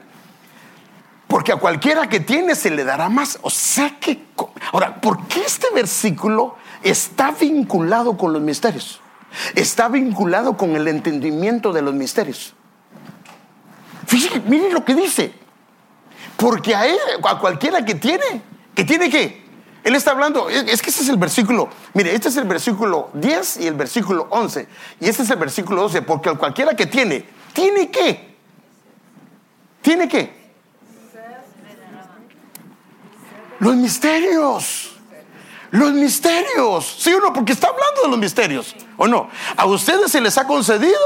Porque 1.27 1.53
a 1.53 1.57
cualquiera 1.57 2.09
que 2.09 2.21
tiene 2.21 2.55
se 2.55 2.71
le 2.71 2.85
dará 2.85 3.09
más. 3.09 3.39
O 3.43 3.49
sea 3.49 3.99
que, 3.99 4.23
Ahora, 4.73 5.01
¿por 5.01 5.27
qué 5.27 5.41
este 5.45 5.69
versículo 5.75 6.57
está 6.83 7.31
vinculado 7.31 8.17
con 8.17 8.33
los 8.33 8.43
misterios? 8.43 9.01
Está 9.55 9.89
vinculado 9.89 10.57
con 10.57 10.77
el 10.77 10.89
entendimiento 10.89 11.73
de 11.73 11.83
los 11.83 11.95
misterios. 11.95 12.55
Fíjense, 14.07 14.41
miren 14.41 14.73
lo 14.73 14.85
que 14.85 14.95
dice. 14.95 15.33
Porque 16.37 16.75
a 16.75 16.87
él, 16.87 16.99
a 17.23 17.39
cualquiera 17.39 17.85
que 17.85 17.95
tiene, 17.95 18.43
que 18.75 18.85
tiene 18.85 19.09
que, 19.11 19.43
él 19.85 19.95
está 19.95 20.13
hablando, 20.13 20.49
es 20.49 20.81
que 20.81 20.91
ese 20.91 21.03
es 21.03 21.09
el 21.09 21.17
versículo, 21.17 21.69
mire, 21.95 22.15
este 22.15 22.29
es 22.29 22.37
el 22.37 22.45
versículo 22.45 23.11
10 23.15 23.59
y 23.59 23.67
el 23.67 23.75
versículo 23.75 24.27
11, 24.31 24.69
y 25.01 25.09
este 25.09 25.23
es 25.25 25.31
el 25.31 25.39
versículo 25.39 25.83
12, 25.83 26.03
porque 26.03 26.31
a 26.31 26.35
cualquiera 26.35 26.75
que 26.75 26.87
tiene, 26.87 27.25
tiene 27.53 27.91
que, 27.91 28.37
tiene 29.83 30.09
que, 30.09 30.43
los 33.63 33.77
misterios. 33.77 34.89
Los 35.71 35.93
misterios. 35.93 36.97
¿Sí 36.99 37.15
o 37.15 37.21
no? 37.21 37.33
Porque 37.33 37.53
está 37.53 37.69
hablando 37.69 38.03
de 38.03 38.09
los 38.09 38.19
misterios. 38.19 38.75
¿O 38.97 39.07
no? 39.07 39.31
A 39.57 39.67
ustedes 39.67 40.11
se 40.11 40.21
les 40.21 40.37
ha 40.37 40.49
concedido 40.49 40.99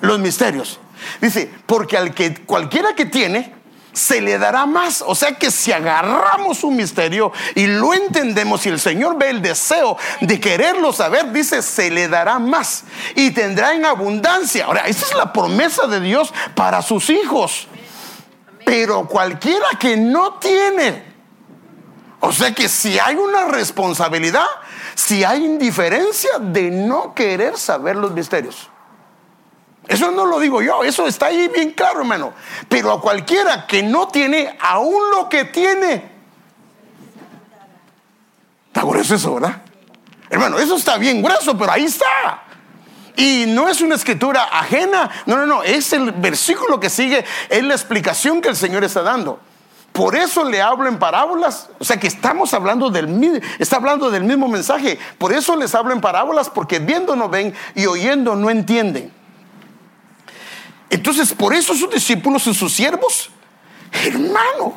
los 0.00 0.18
misterios. 0.18 0.80
Dice, 1.20 1.52
porque 1.66 1.96
al 1.96 2.14
que 2.14 2.44
cualquiera 2.44 2.94
que 2.94 3.06
tiene, 3.06 3.54
se 3.94 4.20
le 4.20 4.38
dará 4.38 4.66
más. 4.66 5.02
O 5.06 5.14
sea 5.14 5.32
que 5.32 5.50
si 5.50 5.72
agarramos 5.72 6.62
un 6.64 6.76
misterio 6.76 7.32
y 7.54 7.66
lo 7.66 7.94
entendemos 7.94 8.66
y 8.66 8.68
el 8.68 8.80
Señor 8.80 9.16
ve 9.16 9.30
el 9.30 9.40
deseo 9.40 9.96
de 10.20 10.38
quererlo 10.38 10.92
saber, 10.92 11.32
dice, 11.32 11.62
se 11.62 11.90
le 11.90 12.08
dará 12.08 12.38
más 12.38 12.84
y 13.14 13.30
tendrá 13.30 13.74
en 13.74 13.86
abundancia. 13.86 14.66
Ahora, 14.66 14.82
esa 14.82 15.06
es 15.06 15.14
la 15.14 15.32
promesa 15.32 15.86
de 15.86 16.00
Dios 16.00 16.34
para 16.54 16.82
sus 16.82 17.08
hijos. 17.08 17.68
Pero 18.66 19.06
cualquiera 19.06 19.66
que 19.78 19.96
no 19.96 20.34
tiene, 20.34 21.04
o 22.20 22.32
sea 22.32 22.52
que 22.52 22.68
si 22.68 22.98
hay 22.98 23.14
una 23.14 23.44
responsabilidad, 23.44 24.46
si 24.94 25.22
hay 25.22 25.44
indiferencia 25.44 26.38
de 26.40 26.70
no 26.70 27.14
querer 27.14 27.58
saber 27.58 27.96
los 27.96 28.12
misterios. 28.12 28.70
Eso 29.86 30.10
no 30.10 30.24
lo 30.24 30.38
digo 30.38 30.62
yo, 30.62 30.82
eso 30.82 31.06
está 31.06 31.26
ahí 31.26 31.48
bien 31.48 31.72
claro, 31.72 32.00
hermano. 32.00 32.32
Pero 32.68 32.92
a 32.92 33.00
cualquiera 33.00 33.66
que 33.66 33.82
no 33.82 34.08
tiene, 34.08 34.56
aún 34.60 35.10
lo 35.10 35.28
que 35.28 35.44
tiene. 35.44 36.10
Está 38.68 38.82
grueso 38.82 39.14
eso, 39.14 39.34
¿verdad? 39.34 39.62
Hermano, 40.30 40.58
eso 40.58 40.76
está 40.76 40.96
bien 40.96 41.22
grueso, 41.22 41.56
pero 41.56 41.72
ahí 41.72 41.84
está. 41.84 42.42
Y 43.16 43.44
no 43.46 43.68
es 43.68 43.80
una 43.80 43.94
escritura 43.94 44.48
ajena, 44.50 45.10
no, 45.26 45.36
no, 45.36 45.46
no, 45.46 45.62
es 45.62 45.92
el 45.92 46.10
versículo 46.12 46.80
que 46.80 46.90
sigue, 46.90 47.24
es 47.48 47.62
la 47.62 47.74
explicación 47.74 48.40
que 48.40 48.48
el 48.48 48.56
Señor 48.56 48.82
está 48.82 49.02
dando. 49.02 49.38
Por 49.92 50.16
eso 50.16 50.42
le 50.42 50.60
hablo 50.60 50.88
en 50.88 50.98
parábolas. 50.98 51.68
O 51.78 51.84
sea 51.84 52.00
que 52.00 52.08
estamos 52.08 52.52
hablando 52.52 52.90
del, 52.90 53.40
está 53.60 53.76
hablando 53.76 54.10
del 54.10 54.24
mismo 54.24 54.48
mensaje. 54.48 54.98
Por 55.18 55.32
eso 55.32 55.54
les 55.54 55.72
hablo 55.72 55.92
en 55.92 56.00
parábolas, 56.00 56.50
porque 56.50 56.80
viendo 56.80 57.14
no 57.14 57.28
ven 57.28 57.54
y 57.76 57.86
oyendo 57.86 58.34
no 58.34 58.50
entienden. 58.50 59.12
Entonces, 60.90 61.32
por 61.32 61.54
eso 61.54 61.74
sus 61.74 61.90
discípulos 61.90 62.46
y 62.46 62.54
sus 62.54 62.72
siervos, 62.72 63.30
hermano, 63.92 64.76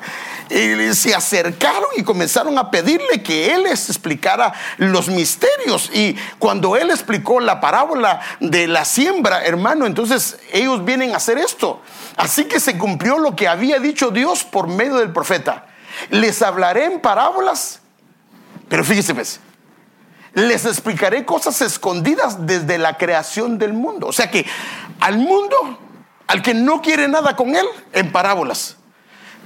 eh, 0.50 0.94
se 0.94 1.14
acercaron 1.14 1.90
y 1.98 2.04
comenzaron 2.04 2.58
a 2.58 2.72
pedirle 2.72 3.22
que 3.22 3.54
él 3.54 3.64
les 3.64 3.90
explicara 3.90 4.54
los 4.78 5.10
misterios. 5.10 5.90
Y 5.94 6.16
cuando 6.40 6.78
él 6.78 6.90
explicó 6.90 7.40
la 7.40 7.60
parábola 7.60 8.22
de 8.40 8.68
la 8.68 8.86
siembra, 8.86 9.44
hermano, 9.44 9.86
entonces 9.86 10.40
ellos 10.54 10.86
vienen 10.86 11.14
a 11.14 11.18
hacer 11.18 11.38
esto. 11.38 11.82
Así 12.16 12.46
que 12.46 12.60
se 12.60 12.78
cumplió 12.78 13.20
lo 13.20 13.36
que 13.36 13.48
había 13.48 13.80
dicho 13.80 14.10
Dios 14.10 14.44
por 14.44 14.68
medio 14.68 14.96
del 14.96 15.12
profeta. 15.12 15.66
Les 16.10 16.42
hablaré 16.42 16.86
en 16.86 17.02
parábolas, 17.02 17.82
pero 18.70 18.84
fíjese, 18.84 19.14
pues, 19.14 19.40
les 20.34 20.66
explicaré 20.66 21.26
cosas 21.26 21.62
escondidas 21.62 22.46
desde 22.46 22.78
la 22.78 22.98
creación 22.98 23.58
del 23.58 23.74
mundo. 23.74 24.08
O 24.08 24.14
sea 24.14 24.30
que 24.30 24.46
al 25.00 25.18
mundo, 25.18 25.80
al 26.28 26.42
que 26.42 26.54
no 26.54 26.82
quiere 26.82 27.08
nada 27.08 27.36
con 27.36 27.56
él, 27.56 27.66
en 27.94 28.12
parábolas. 28.12 28.78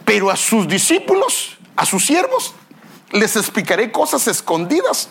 Pero 0.03 0.31
a 0.31 0.35
sus 0.35 0.67
discípulos, 0.67 1.57
a 1.75 1.85
sus 1.85 2.05
siervos, 2.05 2.53
les 3.11 3.35
explicaré 3.35 3.91
cosas 3.91 4.27
escondidas, 4.27 5.09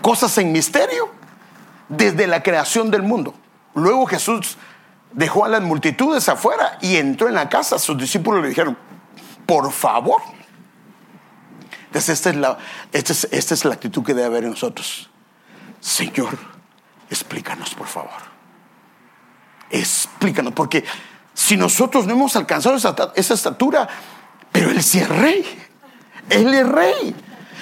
cosas 0.00 0.36
en 0.38 0.52
misterio, 0.52 1.10
desde 1.88 2.26
la 2.26 2.42
creación 2.42 2.90
del 2.90 3.02
mundo. 3.02 3.34
Luego 3.74 4.06
Jesús 4.06 4.56
dejó 5.12 5.44
a 5.44 5.48
las 5.48 5.62
multitudes 5.62 6.28
afuera 6.28 6.78
y 6.80 6.96
entró 6.96 7.28
en 7.28 7.34
la 7.34 7.48
casa. 7.48 7.78
Sus 7.78 7.98
discípulos 7.98 8.42
le 8.42 8.48
dijeron, 8.48 8.78
por 9.46 9.70
favor. 9.72 10.22
Entonces 11.86 12.10
esta 12.10 12.30
es 12.30 12.36
la, 12.36 12.58
esta 12.92 13.54
es, 13.54 13.64
la 13.64 13.74
actitud 13.74 14.04
que 14.04 14.14
debe 14.14 14.26
haber 14.26 14.44
en 14.44 14.50
nosotros. 14.50 15.10
Señor, 15.80 16.38
explícanos, 17.10 17.74
por 17.74 17.88
favor. 17.88 18.30
Explícanos, 19.70 20.52
porque 20.52 20.84
si 21.34 21.56
nosotros 21.56 22.06
no 22.06 22.12
hemos 22.12 22.36
alcanzado 22.36 22.76
esa, 22.76 22.94
esa 23.14 23.34
estatura, 23.34 23.88
pero 24.52 24.70
Él 24.70 24.82
sí 24.82 24.98
es 24.98 25.08
rey. 25.08 25.44
Él 26.28 26.52
es 26.52 26.68
rey. 26.68 27.14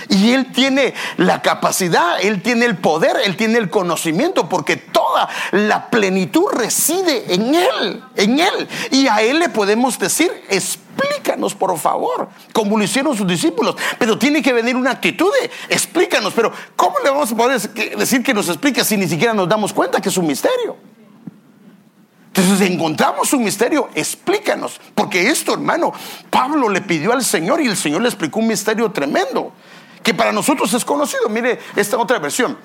Y 0.09 0.33
Él 0.33 0.53
tiene 0.53 0.95
la 1.17 1.43
capacidad, 1.43 2.21
Él 2.21 2.43
tiene 2.43 2.67
el 2.67 2.77
poder, 2.77 3.17
Él 3.25 3.37
tiene 3.37 3.59
el 3.59 3.69
conocimiento, 3.69 4.49
porque 4.49 4.77
toda 4.77 5.29
la 5.53 5.91
plenitud 5.91 6.47
reside 6.53 7.35
en 7.35 7.55
Él, 7.55 8.03
en 8.17 8.41
Él. 8.41 8.69
Y 8.91 9.07
a 9.07 9.23
Él 9.23 9.39
le 9.39 9.49
podemos 9.49 9.99
decir, 9.99 10.31
explícanos 10.49 11.55
por 11.55 11.77
favor, 11.79 12.29
como 12.53 12.79
lo 12.79 12.85
hicieron 12.85 13.17
sus 13.17 13.27
discípulos. 13.27 13.77
Pero 13.99 14.19
tiene 14.19 14.43
que 14.43 14.53
venir 14.53 14.77
una 14.77 14.93
actitud 14.93 15.31
de, 15.41 15.51
explícanos. 15.69 16.33
Pero 16.35 16.53
¿cómo 16.77 16.99
le 17.01 17.11
vamos 17.11 17.33
a 17.33 17.37
poder 17.37 17.61
decir 17.61 18.23
que 18.23 18.35
nos 18.35 18.49
explique 18.49 18.85
si 18.85 18.97
ni 18.97 19.09
siquiera 19.09 19.35
nos 19.35 19.49
damos 19.49 19.73
cuenta 19.73 20.01
que 20.01 20.09
es 20.09 20.17
un 20.17 20.27
misterio? 20.27 20.77
Entonces 22.39 22.71
encontramos 22.71 23.33
un 23.33 23.43
misterio, 23.43 23.89
explícanos, 23.97 24.81
porque 24.95 25.29
esto, 25.29 25.55
hermano, 25.55 25.93
Pablo 26.31 26.69
le 26.69 26.81
pidió 26.81 27.13
al 27.13 27.25
Señor 27.25 27.61
y 27.61 27.67
el 27.67 27.77
Señor 27.77 28.03
le 28.03 28.09
explicó 28.09 28.39
un 28.39 28.47
misterio 28.47 28.93
tremendo 28.93 29.53
que 30.05 30.15
para 30.15 30.31
nosotros 30.31 30.73
es 30.73 30.85
conocido. 30.85 31.29
Mire 31.29 31.59
esta 31.75 31.99
otra 31.99 32.21
versión. 32.21 32.57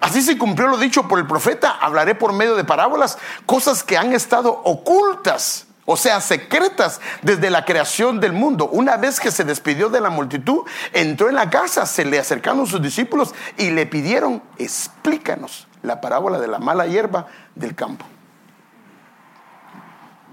Así 0.00 0.20
se 0.20 0.36
cumplió 0.36 0.68
lo 0.68 0.76
dicho 0.76 1.08
por 1.08 1.18
el 1.18 1.26
profeta, 1.26 1.70
hablaré 1.80 2.14
por 2.14 2.34
medio 2.34 2.56
de 2.56 2.64
parábolas, 2.64 3.16
cosas 3.46 3.82
que 3.82 3.96
han 3.96 4.12
estado 4.12 4.50
ocultas, 4.64 5.66
o 5.86 5.96
sea, 5.96 6.20
secretas 6.20 7.00
desde 7.22 7.48
la 7.48 7.64
creación 7.64 8.20
del 8.20 8.34
mundo. 8.34 8.68
Una 8.70 8.98
vez 8.98 9.18
que 9.18 9.30
se 9.30 9.44
despidió 9.44 9.88
de 9.88 10.02
la 10.02 10.10
multitud, 10.10 10.64
entró 10.92 11.30
en 11.30 11.36
la 11.36 11.48
casa, 11.48 11.86
se 11.86 12.04
le 12.04 12.18
acercaron 12.18 12.66
sus 12.66 12.82
discípulos 12.82 13.34
y 13.56 13.70
le 13.70 13.86
pidieron, 13.86 14.42
explícanos 14.58 15.68
la 15.82 16.02
parábola 16.02 16.38
de 16.38 16.48
la 16.48 16.58
mala 16.58 16.86
hierba 16.86 17.28
del 17.54 17.74
campo. 17.74 18.04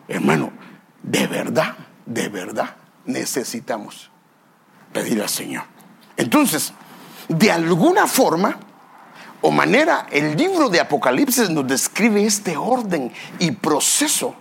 Hermano, 0.09 0.51
de 1.01 1.25
verdad, 1.27 1.77
de 2.05 2.27
verdad 2.27 2.75
necesitamos 3.05 4.11
pedir 4.91 5.21
al 5.21 5.29
Señor 5.29 5.63
entonces, 6.19 6.73
de 7.29 7.49
alguna 7.49 8.05
forma 8.05 8.59
o 9.39 9.51
manera, 9.51 10.05
el 10.11 10.35
libro 10.35 10.67
de 10.67 10.81
Apocalipsis 10.81 11.49
nos 11.49 11.65
describe 11.65 12.25
este 12.25 12.57
orden 12.57 13.13
y 13.39 13.51
proceso 13.51 14.35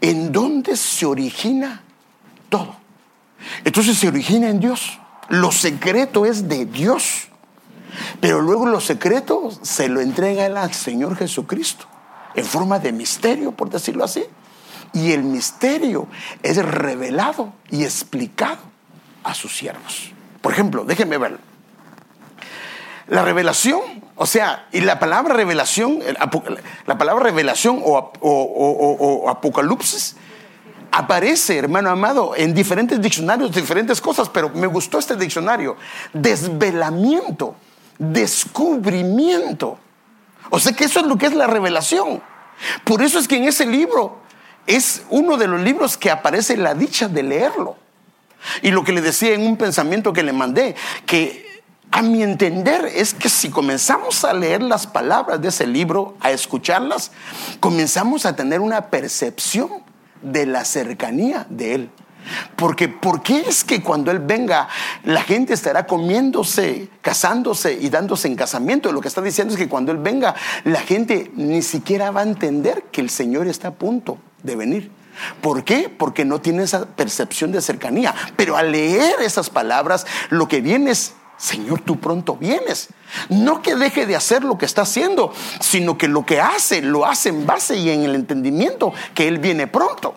en 0.00 0.30
donde 0.30 0.76
se 0.76 1.04
origina 1.04 1.82
todo. 2.48 2.76
Entonces 3.64 3.98
se 3.98 4.06
origina 4.06 4.48
en 4.48 4.60
Dios. 4.60 5.00
Lo 5.28 5.50
secreto 5.50 6.24
es 6.24 6.48
de 6.48 6.66
Dios. 6.66 7.30
Pero 8.20 8.40
luego 8.40 8.66
lo 8.66 8.80
secreto 8.80 9.50
se 9.62 9.88
lo 9.88 10.00
entrega 10.00 10.46
al 10.46 10.72
Señor 10.72 11.16
Jesucristo 11.16 11.86
en 12.36 12.44
forma 12.44 12.78
de 12.78 12.92
misterio, 12.92 13.50
por 13.50 13.70
decirlo 13.70 14.04
así. 14.04 14.22
Y 14.96 15.12
el 15.12 15.24
misterio 15.24 16.08
es 16.42 16.56
revelado 16.56 17.52
y 17.70 17.84
explicado 17.84 18.56
a 19.22 19.34
sus 19.34 19.54
siervos. 19.54 20.10
Por 20.40 20.52
ejemplo, 20.52 20.84
déjenme 20.84 21.18
ver. 21.18 21.36
La 23.08 23.22
revelación, 23.22 23.80
o 24.14 24.24
sea, 24.24 24.68
y 24.72 24.80
la 24.80 24.98
palabra 24.98 25.34
revelación, 25.34 25.98
la 26.86 26.96
palabra 26.96 27.24
revelación 27.24 27.82
o, 27.84 29.28
apocalipsis 29.28 30.16
aparece, 30.90 31.58
hermano 31.58 31.90
amado, 31.90 32.32
en 32.34 32.54
diferentes 32.54 32.98
diccionarios, 32.98 33.54
diferentes 33.54 34.00
cosas, 34.00 34.30
pero 34.30 34.48
me 34.48 34.66
gustó 34.66 34.98
este 34.98 35.14
diccionario. 35.14 35.76
Desvelamiento, 36.14 37.54
descubrimiento. 37.98 39.78
O 40.48 40.58
sea 40.58 40.72
que 40.72 40.84
eso 40.84 41.00
es 41.00 41.06
lo 41.06 41.18
que 41.18 41.26
es 41.26 41.34
la 41.34 41.46
revelación. 41.46 42.22
Por 42.82 43.02
eso 43.02 43.18
es 43.18 43.28
que 43.28 43.36
en 43.36 43.44
ese 43.44 43.66
libro 43.66 44.24
es 44.66 45.02
uno 45.10 45.36
de 45.36 45.46
los 45.46 45.60
libros 45.60 45.96
que 45.96 46.10
aparece 46.10 46.56
la 46.56 46.74
dicha 46.74 47.08
de 47.08 47.22
leerlo. 47.22 47.76
Y 48.62 48.70
lo 48.70 48.84
que 48.84 48.92
le 48.92 49.00
decía 49.00 49.34
en 49.34 49.46
un 49.46 49.56
pensamiento 49.56 50.12
que 50.12 50.22
le 50.22 50.32
mandé, 50.32 50.74
que 51.04 51.46
a 51.90 52.02
mi 52.02 52.22
entender 52.22 52.84
es 52.94 53.14
que 53.14 53.28
si 53.28 53.50
comenzamos 53.50 54.24
a 54.24 54.32
leer 54.32 54.62
las 54.62 54.86
palabras 54.86 55.40
de 55.40 55.48
ese 55.48 55.66
libro, 55.66 56.16
a 56.20 56.30
escucharlas, 56.30 57.10
comenzamos 57.60 58.26
a 58.26 58.36
tener 58.36 58.60
una 58.60 58.90
percepción 58.90 59.70
de 60.22 60.46
la 60.46 60.64
cercanía 60.64 61.46
de 61.48 61.74
Él. 61.74 61.90
Porque 62.56 62.88
¿por 62.88 63.22
qué 63.22 63.44
es 63.48 63.62
que 63.62 63.82
cuando 63.82 64.10
Él 64.10 64.18
venga 64.18 64.68
la 65.04 65.22
gente 65.22 65.54
estará 65.54 65.86
comiéndose, 65.86 66.88
casándose 67.00 67.78
y 67.80 67.88
dándose 67.88 68.26
en 68.26 68.34
casamiento? 68.34 68.90
Lo 68.90 69.00
que 69.00 69.08
está 69.08 69.22
diciendo 69.22 69.54
es 69.54 69.58
que 69.58 69.68
cuando 69.68 69.92
Él 69.92 69.98
venga 69.98 70.34
la 70.64 70.80
gente 70.80 71.30
ni 71.36 71.62
siquiera 71.62 72.10
va 72.10 72.20
a 72.20 72.24
entender 72.24 72.84
que 72.90 73.00
el 73.00 73.10
Señor 73.10 73.46
está 73.46 73.68
a 73.68 73.74
punto 73.74 74.18
de 74.42 74.56
venir. 74.56 74.90
¿Por 75.40 75.64
qué? 75.64 75.88
Porque 75.88 76.24
no 76.24 76.40
tiene 76.40 76.62
esa 76.62 76.86
percepción 76.86 77.52
de 77.52 77.60
cercanía. 77.60 78.14
Pero 78.36 78.56
al 78.56 78.72
leer 78.72 79.20
esas 79.20 79.50
palabras, 79.50 80.06
lo 80.30 80.48
que 80.48 80.60
viene 80.60 80.90
es, 80.90 81.14
Señor, 81.38 81.80
tú 81.80 81.98
pronto 81.98 82.36
vienes. 82.36 82.88
No 83.28 83.62
que 83.62 83.74
deje 83.74 84.06
de 84.06 84.16
hacer 84.16 84.44
lo 84.44 84.58
que 84.58 84.66
está 84.66 84.82
haciendo, 84.82 85.32
sino 85.60 85.96
que 85.98 86.08
lo 86.08 86.24
que 86.24 86.40
hace, 86.40 86.82
lo 86.82 87.06
hace 87.06 87.30
en 87.30 87.46
base 87.46 87.76
y 87.76 87.90
en 87.90 88.04
el 88.04 88.14
entendimiento 88.14 88.92
que 89.14 89.28
Él 89.28 89.38
viene 89.38 89.66
pronto. 89.66 90.14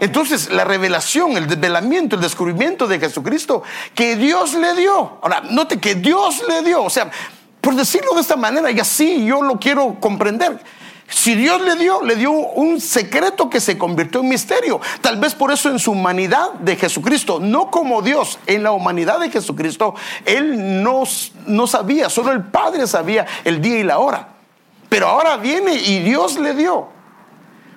Entonces, 0.00 0.50
la 0.50 0.64
revelación, 0.64 1.36
el 1.36 1.46
desvelamiento, 1.46 2.16
el 2.16 2.22
descubrimiento 2.22 2.86
de 2.86 2.98
Jesucristo 2.98 3.62
que 3.94 4.16
Dios 4.16 4.54
le 4.54 4.74
dio. 4.74 5.18
Ahora, 5.22 5.42
note 5.50 5.78
que 5.78 5.94
Dios 5.94 6.42
le 6.48 6.62
dio. 6.62 6.82
O 6.82 6.90
sea, 6.90 7.10
por 7.60 7.74
decirlo 7.76 8.14
de 8.14 8.20
esta 8.20 8.36
manera, 8.36 8.70
y 8.70 8.80
así 8.80 9.24
yo 9.24 9.42
lo 9.42 9.58
quiero 9.58 9.98
comprender. 10.00 10.60
Si 11.08 11.34
Dios 11.34 11.60
le 11.60 11.76
dio, 11.76 12.02
le 12.02 12.16
dio 12.16 12.30
un 12.32 12.80
secreto 12.80 13.50
que 13.50 13.60
se 13.60 13.76
convirtió 13.76 14.20
en 14.20 14.28
misterio. 14.28 14.80
Tal 15.00 15.18
vez 15.18 15.34
por 15.34 15.52
eso 15.52 15.68
en 15.68 15.78
su 15.78 15.92
humanidad 15.92 16.52
de 16.54 16.76
Jesucristo, 16.76 17.38
no 17.40 17.70
como 17.70 18.00
Dios, 18.00 18.38
en 18.46 18.62
la 18.62 18.72
humanidad 18.72 19.20
de 19.20 19.30
Jesucristo, 19.30 19.94
Él 20.24 20.82
no, 20.82 21.04
no 21.46 21.66
sabía, 21.66 22.08
solo 22.08 22.32
el 22.32 22.44
Padre 22.44 22.86
sabía 22.86 23.26
el 23.44 23.60
día 23.60 23.78
y 23.78 23.82
la 23.82 23.98
hora. 23.98 24.28
Pero 24.88 25.08
ahora 25.08 25.36
viene 25.36 25.74
y 25.74 26.00
Dios 26.00 26.38
le 26.38 26.54
dio 26.54 26.88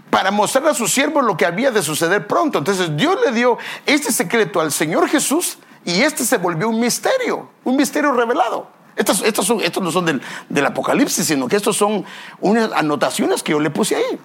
para 0.09 0.32
mostrar 0.32 0.67
a 0.67 0.73
sus 0.73 0.91
siervos 0.91 1.23
lo 1.23 1.36
que 1.36 1.45
había 1.45 1.71
de 1.71 1.84
suceder 1.84 2.28
pronto. 2.28 2.59
Entonces 2.59 2.95
Dios 2.95 3.17
le 3.25 3.32
dio 3.34 3.57
este 3.86 4.11
secreto 4.11 4.61
al 4.61 4.71
Señor 4.71 5.09
Jesús 5.09 5.57
y 5.84 6.01
este 6.01 6.23
se 6.25 6.38
volvió 6.38 6.69
un 6.69 6.80
misterio, 6.80 7.49
un 7.63 7.75
misterio 7.75 8.11
revelado. 8.13 8.76
Estos, 8.97 9.21
estos, 9.21 9.83
no 9.83 9.91
son 9.91 10.05
del, 10.05 10.21
del, 10.49 10.65
Apocalipsis, 10.65 11.27
sino 11.27 11.47
que 11.47 11.55
estos 11.55 11.77
son 11.77 12.03
unas 12.41 12.71
anotaciones 12.71 13.43
que 13.43 13.51
yo 13.51 13.59
le 13.59 13.69
puse 13.69 13.95
ahí. 13.95 14.19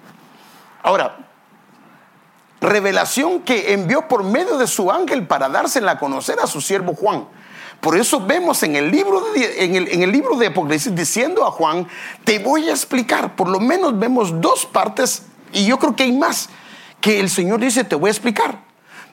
Ahora, 0.81 1.15
revelación 2.59 3.41
que 3.41 3.73
envió 3.73 4.07
por 4.07 4.23
medio 4.23 4.57
de 4.57 4.65
su 4.65 4.91
ángel 4.91 5.27
para 5.27 5.47
dársela 5.47 5.93
a 5.93 5.99
conocer 5.99 6.39
a 6.39 6.47
su 6.47 6.59
siervo 6.59 6.95
Juan. 6.95 7.27
Por 7.81 7.97
eso 7.97 8.19
vemos 8.25 8.63
en 8.63 8.75
el 8.75 8.89
libro 8.89 9.21
de, 9.33 9.65
en 9.65 9.75
el, 9.75 9.87
en 9.89 10.01
el 10.01 10.11
libro 10.11 10.37
de 10.37 10.47
Apocalipsis 10.47 10.95
diciendo 10.95 11.45
a 11.45 11.51
Juan, 11.51 11.87
te 12.23 12.39
voy 12.39 12.69
a 12.69 12.71
explicar, 12.71 13.35
por 13.35 13.49
lo 13.49 13.59
menos 13.59 13.99
vemos 13.99 14.41
dos 14.41 14.65
partes, 14.65 15.23
y 15.51 15.65
yo 15.67 15.77
creo 15.77 15.95
que 15.95 16.03
hay 16.03 16.13
más, 16.13 16.49
que 16.99 17.19
el 17.19 17.29
Señor 17.29 17.59
dice, 17.59 17.83
te 17.83 17.95
voy 17.95 18.07
a 18.07 18.11
explicar. 18.11 18.63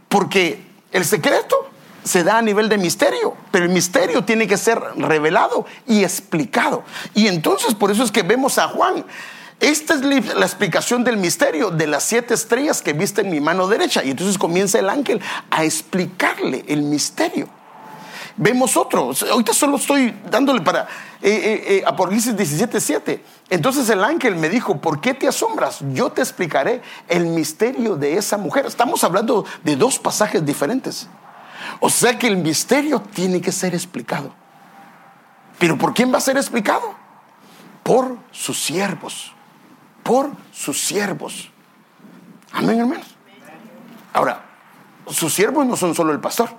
Porque 0.09 0.65
el 0.93 1.05
secreto 1.05 1.69
se 2.05 2.25
da 2.25 2.39
a 2.39 2.43
nivel 2.43 2.69
de 2.69 2.79
misterio, 2.79 3.37
pero 3.51 3.65
el 3.65 3.71
misterio 3.71 4.25
tiene 4.25 4.47
que 4.47 4.57
ser 4.57 4.81
revelado 4.97 5.67
y 5.87 6.03
explicado. 6.03 6.85
Y 7.15 7.27
entonces 7.27 7.75
por 7.75 7.91
eso 7.91 8.03
es 8.03 8.11
que 8.11 8.23
vemos 8.23 8.59
a 8.59 8.69
Juan. 8.69 9.05
Esta 9.61 9.93
es 9.93 10.01
la 10.01 10.47
explicación 10.47 11.05
del 11.05 11.19
misterio 11.19 11.71
de 11.71 11.87
las 11.87 12.05
siete 12.05 12.33
estrellas 12.33 12.81
que 12.81 12.95
viste 12.95 13.21
en 13.21 13.31
mi 13.31 13.41
mano 13.41 13.69
derecha. 13.69 14.03
Y 14.03 14.11
entonces 14.11 14.39
comienza 14.39 14.79
el 14.79 14.89
ángel 14.89 15.21
a 15.51 15.65
explicarle 15.65 16.65
el 16.67 16.83
misterio. 16.83 17.47
Vemos 18.39 18.75
otro. 18.79 19.13
Ahorita 19.31 19.53
solo 19.53 19.77
estoy 19.77 20.17
dándole 20.31 20.63
para 20.63 20.89
eh, 21.21 21.31
eh, 21.31 21.65
eh 21.69 21.83
Apocalipsis 21.87 22.35
17, 22.35 22.81
7. 22.81 23.25
Entonces 23.51 23.91
el 23.91 24.03
ángel 24.03 24.35
me 24.37 24.49
dijo, 24.49 24.81
¿por 24.81 25.03
qué 25.03 25.13
te 25.13 25.29
asombras? 25.29 25.81
Yo 25.93 26.11
te 26.11 26.23
explicaré 26.23 26.81
el 27.07 27.27
misterio 27.27 27.97
de 27.97 28.17
esa 28.17 28.39
mujer. 28.39 28.65
Estamos 28.65 29.05
hablando 29.05 29.45
de 29.63 29.77
dos 29.77 29.99
pasajes 29.99 30.43
diferentes. 30.47 31.07
O 31.81 31.89
sea 31.89 32.19
que 32.19 32.29
el 32.29 32.37
misterio 32.37 33.01
tiene 33.01 33.41
que 33.41 33.51
ser 33.51 33.75
explicado. 33.75 34.35
¿Pero 35.59 35.77
por 35.77 35.95
quién 35.95 36.13
va 36.13 36.19
a 36.19 36.21
ser 36.21 36.37
explicado? 36.37 36.95
Por 37.83 38.19
sus 38.31 38.63
siervos. 38.63 39.33
Por 40.03 40.31
sus 40.53 40.81
siervos. 40.81 41.51
Amén, 42.53 42.81
hermanos. 42.81 43.07
Ahora, 44.13 44.45
sus 45.09 45.33
siervos 45.33 45.67
no 45.67 45.77
son 45.77 45.95
solo 45.95 46.13
el 46.13 46.21
pastor. 46.21 46.51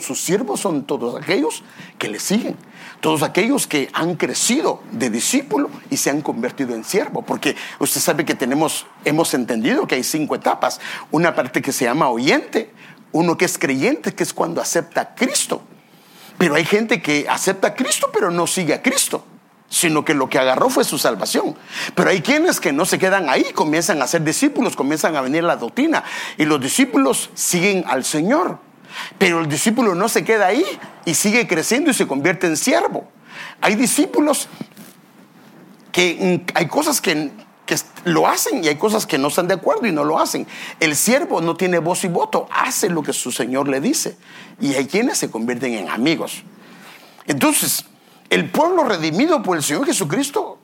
sus 0.00 0.20
siervos 0.20 0.60
son 0.60 0.84
todos 0.84 1.20
aquellos 1.20 1.62
que 1.98 2.08
le 2.08 2.18
siguen. 2.18 2.56
Todos 3.00 3.22
aquellos 3.22 3.66
que 3.66 3.88
han 3.92 4.14
crecido 4.16 4.82
de 4.92 5.10
discípulo 5.10 5.70
y 5.90 5.96
se 5.96 6.10
han 6.10 6.20
convertido 6.20 6.74
en 6.74 6.84
siervo. 6.84 7.22
Porque 7.22 7.56
usted 7.78 8.00
sabe 8.00 8.24
que 8.24 8.34
tenemos, 8.34 8.86
hemos 9.04 9.32
entendido 9.34 9.86
que 9.86 9.94
hay 9.96 10.04
cinco 10.04 10.34
etapas. 10.34 10.80
Una 11.10 11.34
parte 11.34 11.62
que 11.62 11.72
se 11.72 11.84
llama 11.84 12.08
oyente, 12.08 12.72
uno 13.14 13.38
que 13.38 13.44
es 13.44 13.58
creyente, 13.58 14.12
que 14.12 14.24
es 14.24 14.34
cuando 14.34 14.60
acepta 14.60 15.00
a 15.00 15.14
Cristo. 15.14 15.62
Pero 16.36 16.56
hay 16.56 16.64
gente 16.64 17.00
que 17.00 17.26
acepta 17.28 17.68
a 17.68 17.74
Cristo, 17.74 18.10
pero 18.12 18.32
no 18.32 18.48
sigue 18.48 18.74
a 18.74 18.82
Cristo, 18.82 19.24
sino 19.68 20.04
que 20.04 20.14
lo 20.14 20.28
que 20.28 20.40
agarró 20.40 20.68
fue 20.68 20.82
su 20.82 20.98
salvación. 20.98 21.56
Pero 21.94 22.10
hay 22.10 22.22
quienes 22.22 22.58
que 22.58 22.72
no 22.72 22.84
se 22.84 22.98
quedan 22.98 23.30
ahí, 23.30 23.44
comienzan 23.54 24.02
a 24.02 24.08
ser 24.08 24.24
discípulos, 24.24 24.74
comienzan 24.74 25.14
a 25.14 25.20
venir 25.20 25.44
la 25.44 25.54
doctrina, 25.54 26.02
y 26.36 26.44
los 26.44 26.60
discípulos 26.60 27.30
siguen 27.34 27.84
al 27.86 28.04
Señor. 28.04 28.58
Pero 29.16 29.40
el 29.40 29.48
discípulo 29.48 29.94
no 29.94 30.08
se 30.08 30.24
queda 30.24 30.46
ahí 30.46 30.64
y 31.04 31.14
sigue 31.14 31.46
creciendo 31.46 31.92
y 31.92 31.94
se 31.94 32.08
convierte 32.08 32.48
en 32.48 32.56
siervo. 32.56 33.08
Hay 33.60 33.76
discípulos 33.76 34.48
que 35.92 36.44
hay 36.52 36.66
cosas 36.66 37.00
que 37.00 37.30
que 37.66 37.76
lo 38.04 38.26
hacen 38.26 38.62
y 38.62 38.68
hay 38.68 38.76
cosas 38.76 39.06
que 39.06 39.18
no 39.18 39.28
están 39.28 39.48
de 39.48 39.54
acuerdo 39.54 39.86
y 39.86 39.92
no 39.92 40.04
lo 40.04 40.18
hacen. 40.18 40.46
El 40.80 40.96
siervo 40.96 41.40
no 41.40 41.56
tiene 41.56 41.78
voz 41.78 42.04
y 42.04 42.08
voto, 42.08 42.46
hace 42.50 42.88
lo 42.88 43.02
que 43.02 43.12
su 43.12 43.32
Señor 43.32 43.68
le 43.68 43.80
dice. 43.80 44.16
Y 44.60 44.74
hay 44.74 44.86
quienes 44.86 45.18
se 45.18 45.30
convierten 45.30 45.74
en 45.74 45.88
amigos. 45.88 46.42
Entonces, 47.26 47.84
el 48.28 48.50
pueblo 48.50 48.84
redimido 48.84 49.42
por 49.42 49.56
el 49.56 49.62
Señor 49.62 49.86
Jesucristo, 49.86 50.58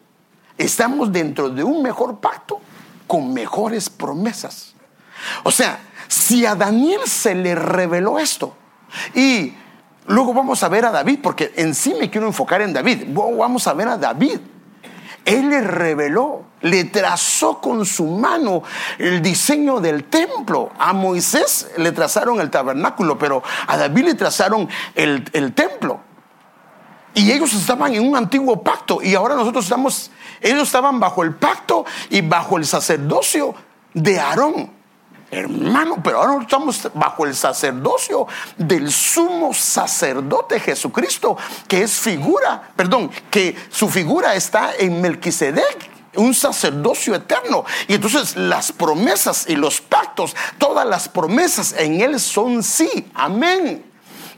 estamos 0.59 1.11
dentro 1.11 1.49
de 1.49 1.65
un 1.65 1.83
mejor 1.83 2.19
pacto 2.19 2.61
con 3.07 3.33
mejores 3.33 3.89
promesas. 3.89 4.75
O 5.43 5.51
sea, 5.51 5.81
si 6.07 6.45
a 6.45 6.55
Daniel 6.55 7.01
se 7.07 7.35
le 7.35 7.55
reveló 7.55 8.19
esto 8.19 8.55
y 9.15 9.55
luego 10.07 10.35
vamos 10.35 10.63
a 10.63 10.69
ver 10.69 10.85
a 10.85 10.91
David, 10.91 11.21
porque 11.23 11.53
en 11.57 11.75
sí 11.75 11.95
me 11.99 12.11
quiero 12.11 12.27
enfocar 12.27 12.61
en 12.63 12.73
David, 12.73 13.05
vamos 13.09 13.67
a 13.67 13.73
ver 13.73 13.89
a 13.89 13.97
David 13.97 14.41
él 15.25 15.51
le 15.51 15.61
reveló, 15.61 16.45
le 16.63 16.85
trazó 16.85 17.61
con 17.61 17.85
su 17.85 18.07
mano 18.07 18.63
el 18.99 19.23
diseño 19.23 19.81
del 19.81 20.05
templo. 20.05 20.71
A 20.79 20.93
Moisés 20.93 21.71
le 21.77 21.93
trazaron 21.93 22.41
el 22.41 22.51
tabernáculo, 22.51 23.19
pero 23.19 23.43
a 23.67 23.77
David 23.77 24.05
le 24.05 24.15
trazaron 24.15 24.69
el, 24.95 25.53
templo. 25.55 26.01
Y 27.15 27.33
ellos 27.33 27.53
estaban 27.53 27.95
en 27.95 28.09
un 28.09 28.17
antiguo 28.17 28.63
pacto 28.63 29.01
y 29.03 29.15
ahora 29.15 29.35
nosotros 29.35 29.65
estamos, 29.65 30.11
ellos 30.41 30.63
estaban 30.63 31.01
bajo 31.01 31.23
el 31.23 31.35
pacto 31.35 31.85
y 32.09 32.21
bajo 32.21 32.57
el 32.57 32.65
sacerdocio 32.65 33.55
de 33.95 34.21
Aarón. 34.21 34.80
Hermano, 35.31 36.01
pero 36.03 36.23
ahora 36.23 36.43
estamos 36.43 36.89
bajo 36.93 37.25
el 37.25 37.37
sacerdocio 37.37 38.27
del 38.57 38.91
sumo 38.91 39.55
sacerdote 39.55 40.59
Jesucristo, 40.59 41.37
que 41.69 41.83
es 41.83 41.93
figura, 41.93 42.73
perdón, 42.75 43.11
que 43.31 43.57
su 43.71 43.89
figura 43.89 44.35
está 44.35 44.73
en 44.77 45.01
Melquisedec, 45.01 45.91
un 46.17 46.35
sacerdocio 46.35 47.15
eterno. 47.15 47.65
Y 47.87 47.95
entonces 47.95 48.37
las 48.37 48.73
promesas 48.73 49.47
y 49.49 49.57
los 49.57 49.81
pactos, 49.81 50.35
todas 50.59 50.87
las 50.87 51.09
promesas 51.09 51.75
en 51.79 52.01
Él 52.01 52.19
son 52.19 52.63
sí. 52.63 53.09
Amén. 53.15 53.90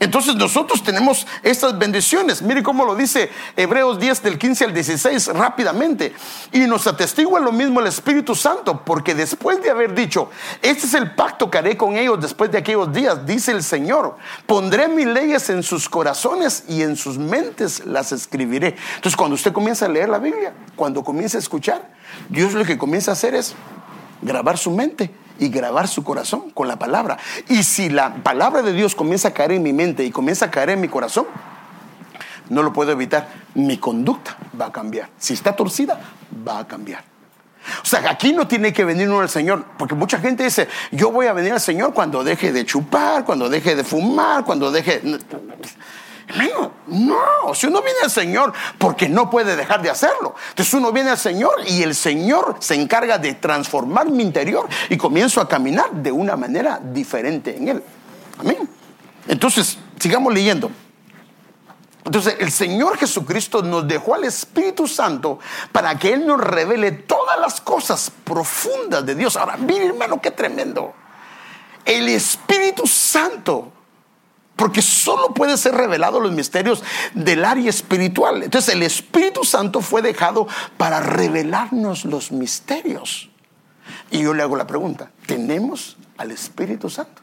Entonces 0.03 0.35
nosotros 0.35 0.83
tenemos 0.83 1.29
estas 1.45 1.79
bendiciones. 1.79 2.43
Mire 2.43 2.61
cómo 2.61 2.85
lo 2.85 2.97
dice 2.97 3.31
Hebreos 3.57 4.01
10 4.01 4.21
del 4.25 4.37
15 4.37 4.65
al 4.65 4.75
16 4.75 5.29
rápidamente. 5.29 6.13
Y 6.51 6.59
nos 6.67 6.89
atestigua 6.89 7.39
lo 7.39 7.53
mismo 7.53 7.79
el 7.79 7.87
Espíritu 7.87 8.35
Santo, 8.35 8.83
porque 8.85 9.15
después 9.15 9.63
de 9.63 9.71
haber 9.71 9.95
dicho, 9.95 10.29
este 10.61 10.87
es 10.87 10.95
el 10.95 11.15
pacto 11.15 11.49
que 11.49 11.59
haré 11.59 11.77
con 11.77 11.97
ellos 11.97 12.21
después 12.21 12.51
de 12.51 12.59
aquellos 12.59 12.93
días, 12.93 13.25
dice 13.25 13.53
el 13.53 13.63
Señor, 13.63 14.17
pondré 14.45 14.89
mis 14.89 15.07
leyes 15.07 15.49
en 15.51 15.63
sus 15.63 15.89
corazones 15.89 16.65
y 16.69 16.83
en 16.83 16.97
sus 16.97 17.17
mentes 17.17 17.87
las 17.87 18.11
escribiré. 18.11 18.75
Entonces 18.97 19.15
cuando 19.15 19.37
usted 19.37 19.53
comienza 19.53 19.87
a 19.87 19.89
leer 19.89 20.09
la 20.09 20.19
Biblia, 20.19 20.53
cuando 20.75 21.05
comienza 21.05 21.39
a 21.39 21.41
escuchar, 21.41 21.89
Dios 22.29 22.55
lo 22.55 22.65
que 22.65 22.77
comienza 22.77 23.13
a 23.13 23.15
hacer 23.15 23.37
es 23.37 23.55
grabar 24.21 24.59
su 24.59 24.73
mente 24.73 25.22
y 25.39 25.49
grabar 25.49 25.89
su 25.89 26.05
corazón 26.05 26.51
con 26.51 26.69
la 26.69 26.79
palabra. 26.79 27.19
Y 27.49 27.63
si 27.63 27.89
la 27.89 28.15
palabra 28.15 28.63
de 28.63 28.73
Dios 28.73 28.95
comienza 28.95 29.29
a 29.29 29.31
caer 29.33 29.53
en 29.53 29.63
mi 29.63 29.73
mente 29.73 30.05
y 30.05 30.11
comienza 30.11 30.47
a 30.47 30.51
caer 30.51 30.71
en 30.71 30.81
mi 30.81 30.89
corazón, 30.89 31.27
no 32.49 32.63
lo 32.63 32.73
puedo 32.73 32.93
evitar. 32.93 33.29
Mi 33.55 33.79
conducta 33.79 34.37
va 34.61 34.67
a 34.67 34.73
cambiar. 34.73 35.09
Si 35.19 35.35
está 35.35 35.57
torcida, 35.57 36.01
va 36.47 36.59
a 36.61 36.67
cambiar. 36.67 37.05
O 37.83 37.87
sea, 37.87 38.11
aquí 38.11 38.33
no 38.33 38.49
tiene 38.49 38.73
que 38.73 38.85
venir 38.85 39.09
uno 39.09 39.21
al 39.21 39.29
Señor, 39.29 39.65
porque 39.79 39.95
mucha 39.95 40.19
gente 40.19 40.45
dice, 40.45 40.69
yo 40.91 41.11
voy 41.11 41.27
a 41.27 41.33
venir 41.33 41.53
al 41.53 41.61
Señor 41.61 41.95
cuando 41.95 42.25
deje 42.25 42.53
de 42.53 42.65
chupar, 42.67 43.25
cuando 43.25 43.49
deje 43.49 43.77
de 43.77 43.85
fumar, 43.85 44.45
cuando 44.45 44.71
deje 44.73 45.01
no, 46.87 47.55
si 47.55 47.67
uno 47.67 47.83
viene 47.83 48.01
al 48.03 48.11
Señor 48.11 48.53
porque 48.79 49.09
no 49.09 49.31
puede 49.31 49.57
dejar 49.57 49.83
de 49.83 49.91
hacerlo. 49.91 50.35
Entonces 50.51 50.75
uno 50.75 50.93
viene 50.93 51.11
al 51.11 51.19
Señor 51.19 51.55
y 51.67 51.83
el 51.83 51.95
Señor 51.95 52.57
se 52.61 52.75
encarga 52.75 53.19
de 53.19 53.35
transformar 53.35 54.11
mi 54.11 54.23
interior 54.23 54.69
y 54.89 54.97
comienzo 54.97 55.41
a 55.41 55.49
caminar 55.49 55.91
de 55.93 56.13
una 56.13 56.37
manera 56.37 56.81
diferente 56.83 57.57
en 57.57 57.69
Él. 57.69 57.83
Amén. 58.39 58.69
Entonces, 59.29 59.79
sigamos 59.99 60.33
leyendo. 60.33 60.71
Entonces, 62.05 62.37
el 62.41 62.51
Señor 62.51 62.99
Jesucristo 62.99 63.63
nos 63.63 63.87
dejó 63.87 64.15
al 64.15 64.25
Espíritu 64.25 64.89
Santo 64.89 65.39
para 65.71 65.97
que 65.99 66.13
Él 66.13 66.27
nos 66.27 66.41
revele 66.41 66.91
todas 66.93 67.39
las 67.39 67.61
cosas 67.61 68.11
profundas 68.25 69.07
de 69.07 69.15
Dios. 69.15 69.37
Ahora, 69.37 69.57
mire 69.57 69.87
hermano, 69.87 70.21
qué 70.21 70.33
tremendo. 70.33 70.95
El 71.85 72.09
Espíritu 72.09 72.87
Santo 72.87 73.73
porque 74.57 74.83
solo 74.83 75.35
puede 75.35 75.57
ser 75.57 75.75
revelado 75.75 76.21
los 76.21 76.33
misterios 76.33 76.83
del 77.15 77.45
área 77.45 77.71
espiritual. 77.71 78.43
Entonces 78.43 78.75
el 78.75 78.83
Espíritu 78.83 79.45
Santo 79.45 79.81
fue 79.81 80.03
dejado 80.03 80.47
para 80.77 81.01
revelarnos 81.01 82.05
los 82.05 82.33
misterios. 82.33 83.31
Y 84.11 84.23
yo 84.23 84.35
le 84.35 84.43
hago 84.43 84.57
la 84.57 84.67
pregunta, 84.67 85.11
¿tenemos 85.27 85.97
al 86.19 86.31
Espíritu 86.31 86.89
Santo? 86.91 87.23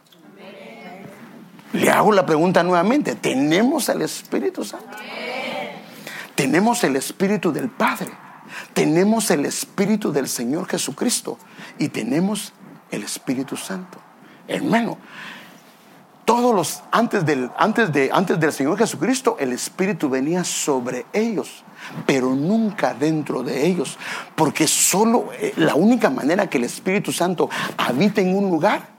Le 1.73 1.91
hago 1.91 2.11
la 2.11 2.25
pregunta 2.25 2.63
nuevamente, 2.63 3.15
¿tenemos 3.15 3.89
al 3.89 4.01
Espíritu 4.01 4.63
Santo? 4.63 4.97
Tenemos 6.33 6.83
el 6.83 6.95
Espíritu 6.95 7.51
del 7.51 7.69
Padre, 7.69 8.09
tenemos 8.73 9.29
el 9.29 9.45
Espíritu 9.45 10.11
del 10.11 10.27
Señor 10.27 10.67
Jesucristo 10.67 11.37
y 11.77 11.89
tenemos 11.89 12.53
el 12.89 13.03
Espíritu 13.03 13.55
Santo. 13.55 13.99
Hermano, 14.47 14.97
todos 16.29 16.53
los 16.53 16.83
antes 16.91 17.25
del 17.25 17.49
antes 17.57 17.91
de 17.91 18.11
antes 18.13 18.39
del 18.39 18.53
Señor 18.53 18.77
Jesucristo 18.77 19.37
el 19.39 19.51
espíritu 19.51 20.09
venía 20.09 20.43
sobre 20.43 21.07
ellos 21.11 21.63
pero 22.05 22.35
nunca 22.35 22.93
dentro 22.93 23.41
de 23.41 23.65
ellos 23.65 23.97
porque 24.35 24.67
solo 24.67 25.29
eh, 25.39 25.53
la 25.55 25.73
única 25.73 26.11
manera 26.11 26.47
que 26.47 26.59
el 26.59 26.65
Espíritu 26.65 27.11
Santo 27.11 27.49
habita 27.77 28.21
en 28.21 28.37
un 28.37 28.51
lugar 28.51 28.89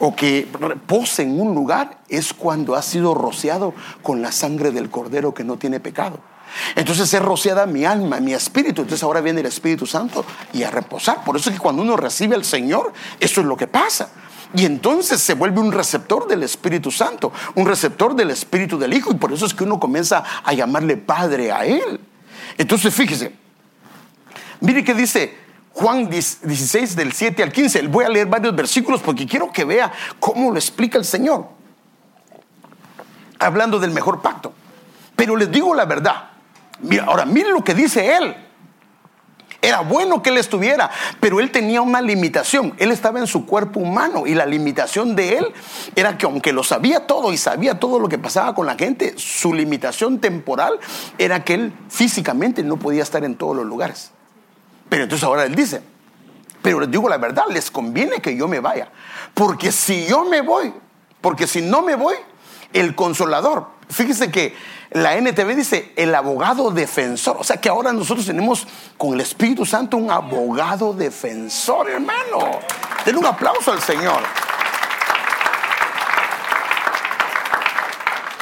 o 0.00 0.14
que 0.14 0.48
repose 0.60 1.22
en 1.22 1.40
un 1.40 1.54
lugar 1.54 2.00
es 2.10 2.34
cuando 2.34 2.74
ha 2.74 2.82
sido 2.82 3.14
rociado 3.14 3.72
con 4.02 4.20
la 4.20 4.30
sangre 4.30 4.70
del 4.70 4.90
cordero 4.90 5.32
que 5.32 5.44
no 5.44 5.56
tiene 5.56 5.80
pecado. 5.80 6.20
Entonces 6.74 7.12
es 7.12 7.22
rociada 7.22 7.64
mi 7.64 7.86
alma, 7.86 8.20
mi 8.20 8.34
espíritu. 8.34 8.82
Entonces 8.82 9.02
ahora 9.02 9.20
viene 9.20 9.40
el 9.40 9.46
Espíritu 9.46 9.86
Santo 9.86 10.24
y 10.52 10.62
a 10.62 10.70
reposar. 10.70 11.24
Por 11.24 11.36
eso 11.36 11.50
es 11.50 11.56
que 11.56 11.62
cuando 11.62 11.82
uno 11.82 11.96
recibe 11.96 12.34
al 12.34 12.44
Señor, 12.44 12.92
eso 13.20 13.40
es 13.40 13.46
lo 13.46 13.56
que 13.56 13.66
pasa. 13.66 14.10
Y 14.54 14.64
entonces 14.64 15.20
se 15.20 15.34
vuelve 15.34 15.60
un 15.60 15.72
receptor 15.72 16.26
del 16.26 16.42
Espíritu 16.42 16.90
Santo, 16.90 17.32
un 17.54 17.66
receptor 17.66 18.14
del 18.14 18.30
Espíritu 18.30 18.78
del 18.78 18.94
Hijo. 18.94 19.10
Y 19.12 19.16
por 19.16 19.32
eso 19.32 19.46
es 19.46 19.54
que 19.54 19.64
uno 19.64 19.80
comienza 19.80 20.22
a 20.44 20.52
llamarle 20.52 20.96
Padre 20.96 21.52
a 21.52 21.64
Él. 21.64 22.00
Entonces 22.56 22.94
fíjese, 22.94 23.32
mire 24.60 24.84
que 24.84 24.94
dice 24.94 25.36
Juan 25.72 26.08
16 26.08 26.96
del 26.96 27.12
7 27.12 27.42
al 27.42 27.52
15. 27.52 27.82
Voy 27.88 28.04
a 28.04 28.08
leer 28.08 28.26
varios 28.26 28.54
versículos 28.54 29.00
porque 29.02 29.26
quiero 29.26 29.52
que 29.52 29.64
vea 29.64 29.92
cómo 30.18 30.50
lo 30.50 30.56
explica 30.56 30.96
el 30.96 31.04
Señor. 31.04 31.48
Hablando 33.38 33.78
del 33.78 33.90
mejor 33.90 34.22
pacto. 34.22 34.54
Pero 35.14 35.36
les 35.36 35.50
digo 35.50 35.74
la 35.74 35.84
verdad. 35.84 36.30
Ahora, 37.04 37.24
mire 37.24 37.50
lo 37.50 37.62
que 37.62 37.74
dice 37.74 38.16
Él. 38.16 38.45
Era 39.66 39.80
bueno 39.80 40.22
que 40.22 40.30
él 40.30 40.38
estuviera, 40.38 40.92
pero 41.18 41.40
él 41.40 41.50
tenía 41.50 41.82
una 41.82 42.00
limitación. 42.00 42.72
Él 42.78 42.92
estaba 42.92 43.18
en 43.18 43.26
su 43.26 43.46
cuerpo 43.46 43.80
humano 43.80 44.24
y 44.24 44.32
la 44.32 44.46
limitación 44.46 45.16
de 45.16 45.38
él 45.38 45.52
era 45.96 46.16
que 46.16 46.24
aunque 46.24 46.52
lo 46.52 46.62
sabía 46.62 47.04
todo 47.08 47.32
y 47.32 47.36
sabía 47.36 47.80
todo 47.80 47.98
lo 47.98 48.08
que 48.08 48.16
pasaba 48.16 48.54
con 48.54 48.66
la 48.66 48.76
gente, 48.76 49.14
su 49.16 49.52
limitación 49.52 50.20
temporal 50.20 50.78
era 51.18 51.42
que 51.42 51.54
él 51.54 51.72
físicamente 51.88 52.62
no 52.62 52.76
podía 52.76 53.02
estar 53.02 53.24
en 53.24 53.34
todos 53.34 53.56
los 53.56 53.66
lugares. 53.66 54.12
Pero 54.88 55.02
entonces 55.02 55.24
ahora 55.24 55.42
él 55.42 55.56
dice, 55.56 55.82
pero 56.62 56.78
les 56.78 56.88
digo 56.88 57.08
la 57.08 57.18
verdad, 57.18 57.46
les 57.50 57.68
conviene 57.68 58.20
que 58.20 58.36
yo 58.36 58.46
me 58.46 58.60
vaya, 58.60 58.92
porque 59.34 59.72
si 59.72 60.06
yo 60.06 60.24
me 60.26 60.42
voy, 60.42 60.72
porque 61.20 61.48
si 61.48 61.60
no 61.60 61.82
me 61.82 61.96
voy, 61.96 62.14
el 62.80 62.94
consolador, 62.94 63.68
fíjese 63.88 64.30
que 64.30 64.54
la 64.90 65.16
NTV 65.16 65.54
dice 65.54 65.92
el 65.96 66.14
abogado 66.14 66.70
defensor. 66.70 67.36
O 67.38 67.44
sea 67.44 67.60
que 67.60 67.68
ahora 67.68 67.92
nosotros 67.92 68.26
tenemos 68.26 68.66
con 68.96 69.14
el 69.14 69.20
Espíritu 69.20 69.66
Santo 69.66 69.96
un 69.96 70.10
abogado 70.10 70.92
defensor, 70.92 71.90
hermano. 71.90 72.60
Den 73.04 73.16
un 73.16 73.26
aplauso 73.26 73.72
al 73.72 73.80
Señor. 73.80 74.22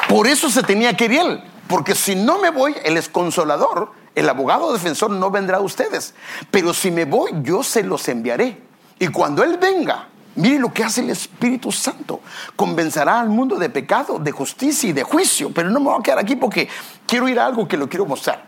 Por 0.09 0.27
eso 0.27 0.51
se 0.51 0.63
tenía 0.63 0.97
que 0.97 1.07
ir 1.07 1.13
él. 1.13 1.45
Porque 1.67 1.95
si 1.95 2.15
no 2.15 2.39
me 2.39 2.51
voy, 2.51 2.77
él 2.85 2.97
es 2.97 3.09
consolador. 3.09 3.93
El 4.15 4.29
abogado 4.29 4.73
defensor 4.73 5.11
no 5.11 5.31
vendrá 5.31 5.57
a 5.57 5.61
ustedes. 5.61 6.15
Pero 6.51 6.75
si 6.75 6.91
me 6.91 7.05
voy, 7.05 7.33
yo 7.43 7.63
se 7.63 7.83
los 7.83 8.07
enviaré. 8.09 8.63
Y 8.99 9.09
cuando 9.09 9.43
él 9.43 9.59
venga, 9.59 10.09
Mire 10.37 10.59
lo 10.59 10.73
que 10.73 10.83
hace 10.83 11.01
el 11.01 11.11
Espíritu 11.11 11.71
Santo. 11.71 12.21
Convencerá 12.57 13.21
al 13.21 13.29
mundo 13.29 13.57
de 13.57 13.71
pecado, 13.71 14.19
de 14.19 14.33
justicia 14.33 14.91
y 14.91 14.93
de 14.93 15.05
juicio. 15.05 15.51
Pero 15.55 15.71
no 15.71 15.79
me 15.81 15.87
voy 15.87 16.01
a 16.01 16.03
quedar 16.03 16.19
aquí 16.19 16.37
porque 16.37 16.69
quiero 17.07 17.29
ir 17.29 17.39
a 17.39 17.47
algo 17.47 17.69
que 17.69 17.77
lo 17.77 17.89
quiero 17.89 18.07
mostrar. 18.07 18.45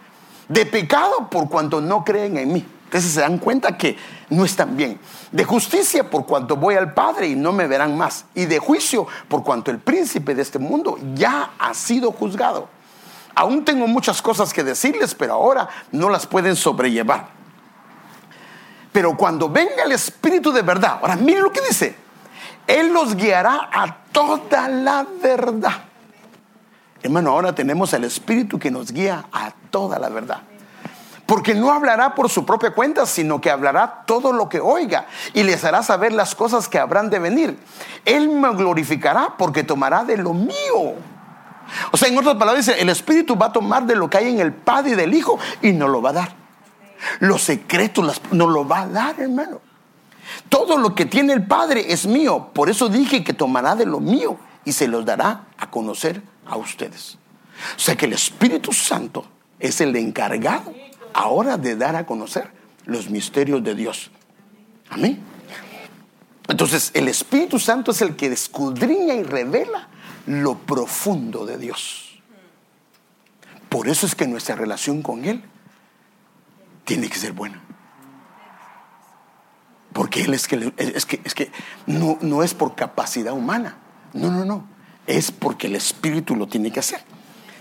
De 0.49 0.67
pecado 0.67 1.29
por 1.31 1.49
cuanto 1.49 1.81
no 1.81 2.05
creen 2.05 2.37
en 2.39 2.53
mí. 2.53 2.67
Entonces 2.85 3.13
se 3.13 3.21
dan 3.21 3.39
cuenta 3.39 3.77
que 3.77 3.97
no 4.31 4.45
están 4.45 4.77
bien. 4.77 4.99
De 5.33 5.45
justicia 5.45 6.09
por 6.09 6.25
cuanto 6.25 6.57
voy 6.57 6.77
al 6.77 6.95
Padre 6.95 7.29
y 7.29 7.35
no 7.35 7.53
me 7.53 7.67
verán 7.67 7.97
más. 7.97 8.27
Y 8.35 8.47
de 8.47 8.59
juicio 8.59 9.07
por 9.29 9.43
cuanto 9.43 9.71
el 9.71 9.79
príncipe 9.79 10.35
de 10.35 10.43
este 10.43 10.59
mundo 10.59 10.97
ya 11.15 11.51
ha 11.59 11.75
sido 11.75 12.13
juzgado. 12.13 12.69
Aún 13.35 13.65
tengo 13.65 13.87
muchas 13.87 14.23
cosas 14.23 14.53
que 14.53 14.65
decirles, 14.65 15.15
pero 15.15 15.35
ahora 15.35 15.69
no 15.93 16.09
las 16.09 16.27
pueden 16.27 16.57
sobrellevar. 16.57 17.36
Pero 18.97 19.15
cuando 19.15 19.51
venga 19.51 19.83
el 19.85 19.93
Espíritu 19.93 20.51
de 20.51 20.63
verdad, 20.63 21.01
ahora 21.03 21.17
miren 21.17 21.43
lo 21.43 21.53
que 21.53 21.61
dice, 21.61 21.95
Él 22.67 22.95
los 22.95 23.15
guiará 23.15 23.69
a 23.71 23.95
toda 24.11 24.71
la 24.71 25.05
verdad. 25.23 25.85
Hermano, 27.03 27.33
ahora 27.33 27.55
tenemos 27.55 27.93
el 27.93 28.05
Espíritu 28.05 28.59
que 28.59 28.71
nos 28.71 28.91
guía 28.91 29.27
a 29.31 29.53
toda 29.71 29.99
la 29.99 30.09
verdad. 30.09 30.41
Porque 31.27 31.55
no 31.55 31.73
hablará 31.73 32.15
por 32.15 32.31
su 32.31 32.47
propia 32.47 32.71
cuenta, 32.71 33.05
sino 33.05 33.39
que 33.39 33.51
hablará 33.51 34.05
todo 34.07 34.33
lo 34.33 34.49
que 34.49 34.61
oiga 34.61 35.05
y 35.35 35.43
les 35.43 35.63
hará 35.67 35.83
saber 35.83 36.15
las 36.15 36.35
cosas 36.35 36.67
que 36.67 36.79
habrán 36.79 37.11
de 37.11 37.19
venir. 37.19 37.59
Él 38.07 38.31
me 38.31 38.49
glorificará 38.55 39.35
porque 39.37 39.63
tomará 39.63 40.05
de 40.05 40.17
lo 40.17 40.33
mío. 40.33 40.95
O 41.93 41.99
sea, 41.99 42.09
en 42.09 42.17
otras 42.17 42.37
palabras 42.37 42.65
dice, 42.65 42.81
el 42.81 42.89
Espíritu 42.89 43.37
va 43.37 43.49
a 43.49 43.53
tomar 43.53 43.85
de 43.85 43.95
lo 43.95 44.09
que 44.09 44.17
hay 44.17 44.31
en 44.31 44.41
el 44.41 44.55
Padre 44.55 44.93
y 44.93 44.95
del 44.95 45.13
Hijo 45.13 45.39
y 45.61 45.73
nos 45.73 45.91
lo 45.91 46.01
va 46.01 46.09
a 46.09 46.15
dar. 46.15 46.46
Los 47.21 47.43
secretos 47.43 48.21
nos 48.31 48.49
lo 48.51 48.67
va 48.67 48.83
a 48.83 48.89
dar, 48.89 49.21
hermano. 49.21 49.61
Todo 50.49 50.79
lo 50.79 50.95
que 50.95 51.07
tiene 51.07 51.33
el 51.33 51.47
Padre 51.47 51.93
es 51.93 52.07
mío. 52.07 52.51
Por 52.53 52.69
eso 52.69 52.89
dije 52.89 53.25
que 53.25 53.33
tomará 53.33 53.77
de 53.77 53.87
lo 53.87 54.01
mío 54.01 54.39
y 54.65 54.73
se 54.73 54.89
los 54.89 55.05
dará 55.05 55.47
a 55.57 55.71
conocer 55.71 56.23
a 56.47 56.57
ustedes. 56.57 57.19
O 57.77 57.79
sea 57.79 57.97
que 57.97 58.07
el 58.07 58.13
Espíritu 58.13 58.73
Santo 58.73 59.27
es 59.59 59.81
el 59.81 59.95
encargado 59.97 60.75
ahora 61.15 61.57
de 61.57 61.77
dar 61.77 61.97
a 61.97 62.05
conocer 62.05 62.51
los 62.85 63.09
misterios 63.09 63.63
de 63.65 63.75
Dios. 63.75 64.11
Amén. 64.91 65.23
Entonces 66.49 66.91
el 66.95 67.09
Espíritu 67.09 67.59
Santo 67.59 67.91
es 67.91 68.03
el 68.03 68.15
que 68.15 68.27
escudriña 68.27 69.15
y 69.15 69.23
revela 69.23 69.89
lo 70.27 70.59
profundo 70.59 71.47
de 71.47 71.59
Dios. 71.59 72.21
Por 73.69 73.89
eso 73.89 74.07
es 74.07 74.15
que 74.15 74.27
nuestra 74.27 74.55
relación 74.55 75.03
con 75.03 75.25
Él 75.25 75.43
tiene 76.87 77.11
que 77.11 77.19
ser 77.19 77.33
bueno. 77.33 77.61
Porque 79.93 80.23
Él 80.23 80.33
es 80.33 80.49
que, 80.49 80.73
es 80.79 81.05
que, 81.05 81.21
es 81.25 81.35
que 81.35 81.51
no, 81.87 82.17
no 82.23 82.43
es 82.43 82.55
por 82.55 82.75
capacidad 82.75 83.35
humana. 83.35 83.77
No, 84.15 84.31
no, 84.31 84.47
no. 84.47 84.67
Es 85.07 85.31
porque 85.31 85.67
el 85.67 85.77
Espíritu 85.77 86.35
lo 86.35 86.47
tiene 86.47 86.71
que 86.71 86.81
hacer. 86.81 87.01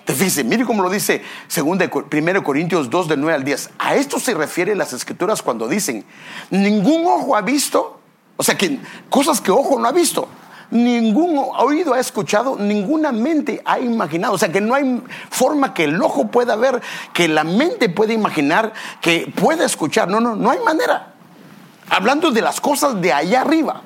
Te 0.06 0.14
fíjese, 0.14 0.44
mire 0.44 0.66
cómo 0.66 0.84
lo 0.84 0.90
dice 0.90 1.24
1 1.58 2.44
Corintios 2.44 2.90
2 2.90 3.08
de 3.08 3.18
9 3.18 3.34
al 3.34 3.44
10. 3.44 3.72
A 3.80 3.96
esto 3.96 4.20
se 4.20 4.36
refiere 4.36 4.76
las 4.76 4.94
escrituras 4.94 5.42
cuando 5.42 5.68
dicen, 5.68 6.06
ningún 6.52 7.06
ojo 7.08 7.36
ha 7.36 7.42
visto, 7.42 8.00
o 8.38 8.44
sea 8.44 8.56
que 8.56 8.80
cosas 9.10 9.42
que 9.42 9.50
ojo 9.50 9.80
no 9.80 9.88
ha 9.88 9.92
visto, 9.92 10.28
ningún 10.72 11.49
oído 11.57 11.93
ha 11.93 11.99
escuchado, 11.99 12.57
ninguna 12.57 13.11
mente 13.11 13.61
ha 13.66 13.80
imaginado. 13.80 14.34
O 14.34 14.38
sea 14.38 14.51
que 14.51 14.61
no 14.61 14.76
hay 14.76 15.01
forma 15.30 15.74
que 15.74 15.86
el 15.86 16.01
ojo 16.01 16.28
pueda 16.28 16.55
ver, 16.55 16.82
que 17.13 17.28
la 17.28 17.43
mente 17.43 17.89
pueda 17.89 18.13
imaginar, 18.13 18.74
que 19.01 19.32
pueda 19.36 19.66
escuchar. 19.66 20.07
No, 20.07 20.20
no, 20.20 20.36
no 20.36 20.51
hay 20.51 20.59
manera. 20.59 21.13
Hablando 21.89 22.32
de 22.32 22.41
las 22.41 22.59
cosas 22.61 22.99
de 23.01 23.13
allá 23.13 23.41
arriba. 23.41 23.82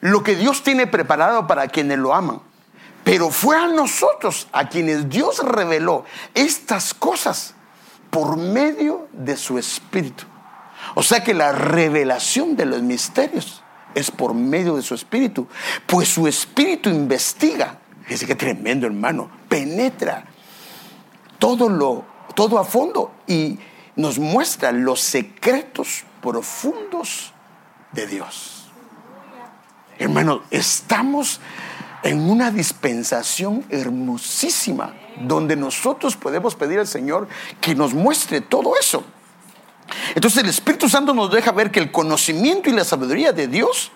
Lo 0.00 0.22
que 0.22 0.36
Dios 0.36 0.62
tiene 0.62 0.86
preparado 0.86 1.46
para 1.46 1.68
quienes 1.68 1.98
lo 1.98 2.14
aman. 2.14 2.40
Pero 3.04 3.30
fue 3.30 3.56
a 3.56 3.68
nosotros 3.68 4.48
a 4.52 4.68
quienes 4.68 5.08
Dios 5.08 5.38
reveló 5.38 6.04
estas 6.34 6.92
cosas 6.92 7.54
por 8.10 8.36
medio 8.36 9.08
de 9.12 9.36
su 9.36 9.58
Espíritu. 9.58 10.24
O 10.94 11.02
sea 11.02 11.22
que 11.22 11.34
la 11.34 11.52
revelación 11.52 12.56
de 12.56 12.66
los 12.66 12.82
misterios 12.82 13.62
es 13.94 14.10
por 14.10 14.34
medio 14.34 14.76
de 14.76 14.82
su 14.82 14.94
espíritu. 14.94 15.46
Pues 15.86 16.08
su 16.08 16.26
espíritu 16.26 16.90
investiga. 16.90 17.78
Dice 18.08 18.26
que 18.26 18.34
tremendo, 18.34 18.86
hermano. 18.86 19.30
Penetra 19.48 20.24
todo 21.38 21.68
lo, 21.68 22.04
todo 22.34 22.58
a 22.58 22.64
fondo 22.64 23.12
y 23.26 23.58
nos 23.96 24.18
muestra 24.18 24.72
los 24.72 25.00
secretos 25.00 26.04
profundos 26.20 27.32
de 27.92 28.06
Dios. 28.06 28.68
Hermano, 29.98 30.42
estamos 30.50 31.40
en 32.02 32.30
una 32.30 32.50
dispensación 32.50 33.64
hermosísima, 33.70 34.94
donde 35.22 35.56
nosotros 35.56 36.16
podemos 36.16 36.54
pedir 36.54 36.78
al 36.78 36.86
Señor 36.86 37.26
que 37.60 37.74
nos 37.74 37.94
muestre 37.94 38.42
todo 38.42 38.74
eso. 38.78 39.04
Entonces 40.16 40.42
el 40.42 40.48
Espíritu 40.48 40.88
Santo 40.88 41.12
nos 41.12 41.30
deja 41.30 41.52
ver 41.52 41.70
que 41.70 41.78
el 41.78 41.92
conocimiento 41.92 42.70
y 42.70 42.72
la 42.72 42.84
sabiduría 42.84 43.32
de 43.32 43.48
Dios 43.48 43.92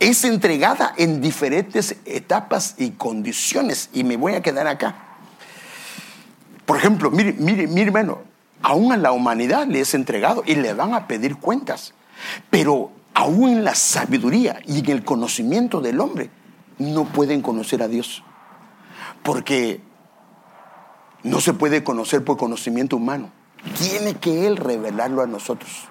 es 0.00 0.24
entregada 0.24 0.92
en 0.96 1.20
diferentes 1.20 1.94
etapas 2.06 2.74
y 2.76 2.90
condiciones. 2.90 3.88
Y 3.92 4.02
me 4.02 4.16
voy 4.16 4.34
a 4.34 4.42
quedar 4.42 4.66
acá. 4.66 4.96
Por 6.66 6.76
ejemplo, 6.76 7.08
mire, 7.12 7.34
mire, 7.34 7.68
mire, 7.68 7.86
hermano, 7.86 8.22
aún 8.62 8.90
a 8.90 8.96
la 8.96 9.12
humanidad 9.12 9.68
le 9.68 9.78
es 9.78 9.94
entregado 9.94 10.42
y 10.44 10.56
le 10.56 10.74
van 10.74 10.92
a 10.92 11.06
pedir 11.06 11.36
cuentas. 11.36 11.94
Pero 12.50 12.90
aún 13.14 13.50
en 13.50 13.62
la 13.62 13.76
sabiduría 13.76 14.58
y 14.66 14.80
en 14.80 14.90
el 14.90 15.04
conocimiento 15.04 15.80
del 15.80 16.00
hombre, 16.00 16.30
no 16.78 17.04
pueden 17.04 17.42
conocer 17.42 17.80
a 17.80 17.86
Dios. 17.86 18.24
Porque 19.22 19.80
no 21.22 21.40
se 21.40 21.52
puede 21.52 21.84
conocer 21.84 22.24
por 22.24 22.38
conocimiento 22.38 22.96
humano. 22.96 23.30
Tiene 23.78 24.14
que 24.14 24.46
Él 24.46 24.56
revelarlo 24.56 25.22
a 25.22 25.26
nosotros. 25.26 25.88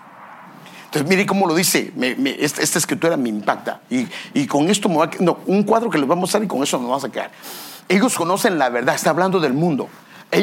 Entonces, 0.86 1.10
mire 1.10 1.26
cómo 1.26 1.48
lo 1.48 1.56
dice. 1.56 1.92
esta, 2.40 2.78
escritura 2.78 3.18
me 3.18 3.30
impacta. 3.30 3.82
Y, 3.90 4.46
con 4.46 4.70
esto 4.70 4.90
me 4.90 4.98
va 4.98 5.06
a, 5.06 5.10
no, 5.20 5.40
un 5.48 5.64
cuadro 5.64 5.90
que 5.90 5.98
les 5.98 6.08
vamos 6.08 6.34
a 6.34 6.38
dar 6.38 6.46
y 6.46 6.48
con 6.48 6.62
eso 6.62 6.78
nos 6.78 6.88
vamos 6.88 7.04
a 7.04 7.10
quedar. 7.10 7.32
Ellos 7.90 8.16
conocen 8.16 8.60
la 8.60 8.70
verdad, 8.70 8.94
está 8.94 9.10
hablando 9.10 9.40
del 9.40 9.54
mundo, 9.54 9.90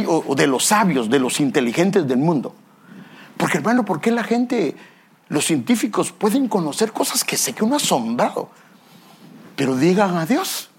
o 0.06 0.34
de 0.34 0.46
los 0.46 0.64
sabios, 0.64 1.08
de 1.08 1.20
los 1.20 1.38
inteligentes 1.38 2.08
del 2.08 2.18
mundo. 2.18 2.54
Porque, 3.36 3.58
hermano, 3.58 3.84
¿por 3.84 4.00
qué 4.00 4.10
la 4.10 4.24
gente, 4.24 4.74
los 5.28 5.44
científicos 5.44 6.12
pueden 6.12 6.48
conocer 6.48 6.92
cosas 6.92 7.22
que 7.22 7.36
se 7.36 7.52
quedan 7.52 7.74
asombrado? 7.74 8.50
Pero 9.54 9.76
digan 9.76 10.16
a 10.16 10.26
Dios. 10.26 10.69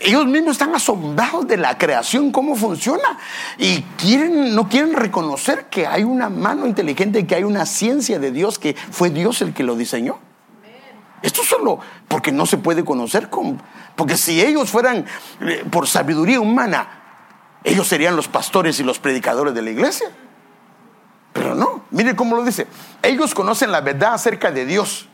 Ellos 0.00 0.26
mismos 0.26 0.52
están 0.52 0.74
asombrados 0.74 1.46
de 1.46 1.56
la 1.56 1.78
creación, 1.78 2.30
cómo 2.30 2.54
funciona. 2.54 3.18
Y 3.58 3.82
quieren, 3.96 4.54
no 4.54 4.68
quieren 4.68 4.94
reconocer 4.94 5.66
que 5.66 5.86
hay 5.86 6.04
una 6.04 6.28
mano 6.28 6.66
inteligente, 6.66 7.26
que 7.26 7.34
hay 7.34 7.44
una 7.44 7.64
ciencia 7.66 8.18
de 8.18 8.30
Dios, 8.30 8.58
que 8.58 8.74
fue 8.74 9.10
Dios 9.10 9.40
el 9.42 9.54
que 9.54 9.62
lo 9.62 9.76
diseñó. 9.76 10.18
Esto 11.22 11.42
solo 11.42 11.80
porque 12.08 12.30
no 12.30 12.46
se 12.46 12.58
puede 12.58 12.84
conocer. 12.84 13.30
Con, 13.30 13.60
porque 13.96 14.16
si 14.16 14.40
ellos 14.40 14.70
fueran 14.70 15.06
eh, 15.40 15.64
por 15.70 15.86
sabiduría 15.86 16.40
humana, 16.40 17.02
ellos 17.64 17.88
serían 17.88 18.16
los 18.16 18.28
pastores 18.28 18.78
y 18.78 18.84
los 18.84 18.98
predicadores 18.98 19.54
de 19.54 19.62
la 19.62 19.70
iglesia. 19.70 20.08
Pero 21.32 21.54
no, 21.54 21.84
mire 21.90 22.14
cómo 22.14 22.36
lo 22.36 22.44
dice. 22.44 22.66
Ellos 23.02 23.34
conocen 23.34 23.72
la 23.72 23.80
verdad 23.80 24.14
acerca 24.14 24.50
de 24.50 24.66
Dios, 24.66 25.08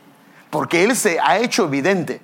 porque 0.49 0.83
Él 0.83 0.95
se 0.95 1.19
ha 1.19 1.39
hecho 1.39 1.65
evidente. 1.65 2.21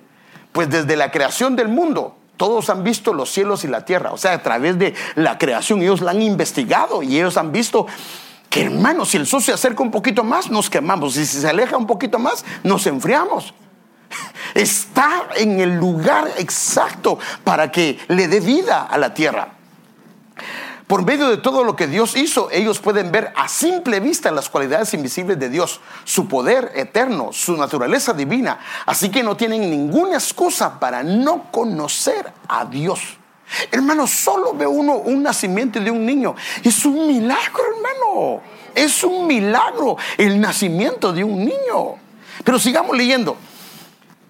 Pues 0.52 0.70
desde 0.70 0.96
la 0.96 1.12
creación 1.12 1.56
del 1.56 1.68
mundo, 1.68 2.19
todos 2.40 2.70
han 2.70 2.86
visto 2.86 3.14
los 3.14 3.30
cielos 3.30 3.66
y 3.66 3.68
la 3.68 3.84
tierra. 3.84 4.14
O 4.14 4.18
sea, 4.18 4.32
a 4.32 4.42
través 4.42 4.80
de 4.80 4.96
la 5.16 5.38
creación, 5.38 5.82
ellos 5.82 6.00
la 6.00 6.12
han 6.12 6.22
investigado 6.22 7.04
y 7.04 7.18
ellos 7.18 7.36
han 7.36 7.52
visto 7.52 7.86
que, 8.50 8.62
hermano, 8.62 9.04
si 9.04 9.18
el 9.18 9.28
sol 9.28 9.44
se 9.44 9.52
acerca 9.52 9.84
un 9.84 9.92
poquito 9.92 10.24
más, 10.24 10.50
nos 10.50 10.70
quemamos. 10.70 11.18
Y 11.18 11.26
si 11.26 11.42
se 11.42 11.50
aleja 11.50 11.76
un 11.76 11.86
poquito 11.86 12.18
más, 12.18 12.46
nos 12.64 12.88
enfriamos. 12.88 13.54
Está 14.56 15.28
en 15.36 15.60
el 15.60 15.76
lugar 15.76 16.30
exacto 16.38 17.20
para 17.44 17.70
que 17.74 18.00
le 18.08 18.30
dé 18.30 18.40
vida 18.40 18.84
a 18.84 18.98
la 18.98 19.14
tierra. 19.14 19.59
Por 20.90 21.06
medio 21.06 21.30
de 21.30 21.38
todo 21.38 21.64
lo 21.64 21.76
que 21.76 21.86
Dios 21.86 22.16
hizo, 22.16 22.50
ellos 22.50 22.80
pueden 22.80 23.12
ver 23.12 23.32
a 23.36 23.48
simple 23.48 24.00
vista 24.00 24.32
las 24.32 24.50
cualidades 24.50 24.92
invisibles 24.96 25.38
de 25.38 25.48
Dios, 25.48 25.82
su 26.04 26.28
poder 26.28 26.72
eterno, 26.74 27.30
su 27.32 27.56
naturaleza 27.56 28.12
divina. 28.12 28.60
Así 28.88 29.12
que 29.12 29.22
no 29.22 29.38
tienen 29.38 29.70
ninguna 29.70 30.16
excusa 30.16 30.80
para 30.80 31.04
no 31.04 31.52
conocer 31.52 32.34
a 32.48 32.66
Dios. 32.66 33.02
Hermano, 33.70 34.08
solo 34.08 34.56
ve 34.56 34.66
uno 34.66 34.96
un 34.96 35.22
nacimiento 35.22 35.80
de 35.80 35.92
un 35.92 36.04
niño. 36.04 36.34
Es 36.64 36.84
un 36.84 37.06
milagro, 37.06 37.62
hermano. 37.76 38.42
Es 38.74 39.04
un 39.04 39.28
milagro 39.28 39.96
el 40.18 40.42
nacimiento 40.42 41.14
de 41.14 41.24
un 41.24 41.46
niño. 41.46 41.98
Pero 42.44 42.58
sigamos 42.58 42.98
leyendo. 42.98 43.38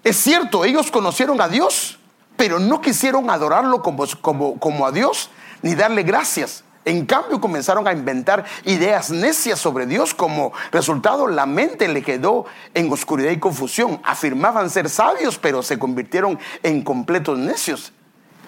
Es 0.04 0.18
cierto, 0.18 0.66
ellos 0.66 0.90
conocieron 0.90 1.40
a 1.40 1.48
Dios, 1.48 1.98
pero 2.36 2.58
no 2.58 2.82
quisieron 2.82 3.30
adorarlo 3.30 3.80
como, 3.80 4.04
como, 4.20 4.60
como 4.60 4.86
a 4.86 4.92
Dios 4.92 5.30
ni 5.62 5.74
darle 5.74 6.02
gracias. 6.02 6.64
En 6.84 7.04
cambio 7.04 7.40
comenzaron 7.40 7.86
a 7.86 7.92
inventar 7.92 8.44
ideas 8.64 9.10
necias 9.10 9.58
sobre 9.58 9.86
Dios. 9.86 10.14
Como 10.14 10.52
resultado, 10.72 11.26
la 11.26 11.44
mente 11.44 11.88
le 11.88 12.02
quedó 12.02 12.46
en 12.72 12.90
oscuridad 12.90 13.30
y 13.30 13.38
confusión. 13.38 14.00
Afirmaban 14.02 14.70
ser 14.70 14.88
sabios, 14.88 15.38
pero 15.38 15.62
se 15.62 15.78
convirtieron 15.78 16.38
en 16.62 16.82
completos 16.82 17.38
necios. 17.38 17.92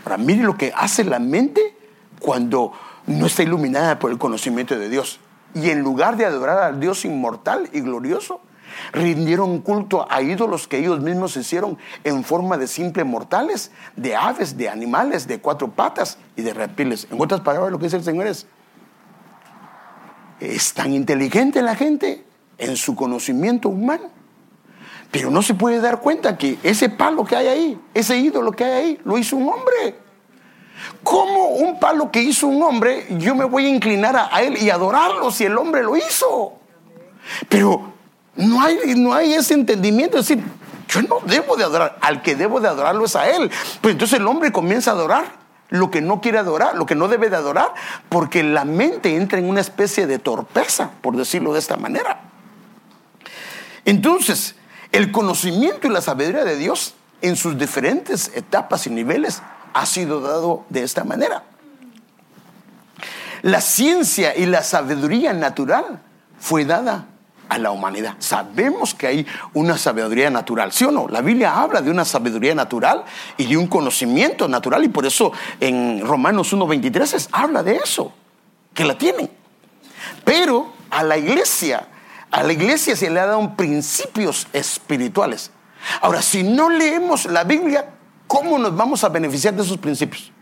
Ahora, 0.05 0.17
mire 0.17 0.43
lo 0.43 0.57
que 0.57 0.73
hace 0.75 1.05
la 1.05 1.19
mente 1.19 1.77
cuando 2.21 2.73
no 3.07 3.27
está 3.27 3.43
iluminada 3.43 3.99
por 3.99 4.11
el 4.11 4.19
conocimiento 4.19 4.79
de 4.79 4.89
Dios. 4.89 5.21
Y 5.55 5.69
en 5.71 5.81
lugar 5.81 6.17
de 6.17 6.25
adorar 6.25 6.59
al 6.59 6.81
Dios 6.81 7.05
inmortal 7.05 7.69
y 7.73 7.81
glorioso, 7.81 8.41
rindieron 8.93 9.61
culto 9.61 10.07
a 10.11 10.23
ídolos 10.23 10.67
que 10.67 10.79
ellos 10.79 11.01
mismos 11.01 11.37
hicieron 11.37 11.79
en 12.05 12.25
forma 12.25 12.57
de 12.57 12.67
simples 12.67 13.07
mortales, 13.07 13.71
de 13.97 14.17
aves, 14.17 14.57
de 14.57 14.69
animales, 14.69 15.27
de 15.27 15.41
cuatro 15.41 15.69
patas 15.69 16.19
y 16.37 16.43
de 16.43 16.55
reptiles. 16.55 17.07
En 17.11 17.21
otras 17.21 17.41
palabras, 17.41 17.71
lo 17.71 17.79
que 17.79 17.85
dice 17.85 17.97
el 17.97 18.05
Señor 18.05 18.27
es, 18.27 18.47
es 20.41 20.75
tan 20.75 20.93
inteligente 20.93 21.63
la 21.63 21.77
gente 21.77 22.25
en 22.59 22.77
su 22.77 22.95
conocimiento 22.95 23.69
humano, 23.69 24.11
pero 25.11 25.31
no 25.31 25.43
se 25.43 25.55
puede 25.55 25.81
dar 25.81 26.01
cuenta 26.01 26.39
que 26.39 26.59
ese 26.63 26.89
palo 26.89 27.25
que 27.25 27.37
hay 27.37 27.47
ahí, 27.49 27.81
ese 27.93 28.17
ídolo 28.17 28.53
que 28.53 28.65
hay 28.65 28.73
ahí, 28.73 29.01
lo 29.05 29.19
hizo 29.19 29.37
un 29.37 29.49
hombre. 29.49 30.03
¿Cómo 31.03 31.49
un 31.49 31.79
palo 31.79 32.11
que 32.11 32.23
hizo 32.23 32.47
un 32.47 32.63
hombre, 32.63 33.07
yo 33.19 33.35
me 33.35 33.45
voy 33.45 33.67
a 33.67 33.69
inclinar 33.69 34.17
a, 34.17 34.43
él 34.43 34.57
y 34.57 34.71
adorarlo 34.71 35.31
si 35.31 35.45
el 35.45 35.57
hombre 35.59 35.83
lo 35.83 35.97
hizo? 35.97 36.59
Pero 37.49 37.93
no 38.37 38.63
hay, 38.63 38.95
no 38.97 39.13
hay 39.13 39.35
ese 39.35 39.55
entendimiento. 39.55 40.19
Es 40.19 40.29
decir, 40.29 40.45
yo 40.89 41.03
no 41.03 41.21
debo 41.27 41.57
de 41.57 41.65
adorar, 41.65 41.99
al 42.01 42.23
que 42.23 42.35
debo 42.35 42.61
de 42.61 42.69
adorarlo 42.69 43.05
es 43.05 43.17
a 43.17 43.29
Él. 43.29 43.51
Pues 43.81 43.93
entonces 43.93 44.19
el 44.19 44.27
hombre 44.27 44.53
comienza 44.53 44.91
a 44.91 44.95
adorar 44.95 45.43
lo 45.71 45.91
que 45.91 46.03
no 46.03 46.21
quiere 46.21 46.39
adorar, 46.39 46.77
lo 46.77 46.85
que 46.85 46.95
no 46.95 47.09
debe 47.09 47.31
de 47.31 47.37
adorar, 47.37 47.73
porque 48.11 48.43
la 48.43 48.67
mente 48.67 49.17
entra 49.17 49.39
en 49.39 49.49
una 49.49 49.63
especie 49.63 50.07
de 50.07 50.19
torpeza, 50.19 50.91
por 51.01 51.17
decirlo 51.17 51.55
de 51.55 51.61
esta 51.61 51.79
manera. 51.79 52.21
Entonces, 53.87 54.55
el 54.93 55.11
conocimiento 55.11 55.87
y 55.87 55.91
la 55.91 56.03
sabiduría 56.03 56.45
de 56.45 56.57
Dios 56.57 56.95
en 57.23 57.37
sus 57.37 57.57
diferentes 57.57 58.31
etapas 58.35 58.87
y 58.87 58.91
niveles 58.91 59.41
ha 59.73 59.87
sido 59.87 60.21
dado 60.21 60.67
de 60.69 60.83
esta 60.83 61.05
manera. 61.05 61.45
La 63.41 63.63
ciencia 63.63 64.37
y 64.37 64.45
la 64.45 64.63
sabiduría 64.63 65.33
natural 65.33 66.03
fue 66.39 66.67
dada 66.67 67.07
a 67.53 67.59
la 67.59 67.71
humanidad. 67.71 68.15
Sabemos 68.19 68.95
que 68.95 69.07
hay 69.07 69.27
una 69.53 69.77
sabiduría 69.77 70.31
natural, 70.31 70.73
¿sí 70.73 70.87
o 70.87 70.91
no? 70.91 71.07
La 71.07 71.21
Biblia 71.21 71.61
habla 71.61 71.83
de 71.83 71.91
una 71.91 72.07
sabiduría 72.07 72.55
natural 72.55 73.05
y 73.37 73.45
de 73.45 73.59
un 73.59 73.67
conocimiento 73.67 74.49
natural 74.49 74.85
y 74.85 74.89
por 74.89 75.05
eso 75.05 75.33
en 75.61 76.01
Romanos 76.01 76.55
1.23 76.55 77.29
habla 77.31 77.63
de 77.63 77.77
eso, 77.77 78.11
que 78.73 78.87
la 78.87 78.97
tienen. 78.97 79.31
Pero 80.25 80.73
a 80.89 81.03
la 81.03 81.19
iglesia, 81.19 81.89
a 82.31 82.43
la 82.43 82.55
iglesia 82.55 82.97
se 82.97 83.11
le 83.11 83.21
ha 83.21 83.27
dado 83.27 83.55
principios 83.55 84.47
espirituales. 84.55 85.51
Ahora, 86.01 86.23
si 86.23 86.43
no 86.43 86.71
leemos 86.71 87.27
la 87.27 87.45
Biblia, 87.45 87.91
¿cómo 88.27 88.59
nos 88.59 88.75
vamos 88.75 89.05
a 89.05 89.11
beneficiar 89.11 89.53
de 89.53 89.63
esos 89.63 89.77
principios? 89.77 90.33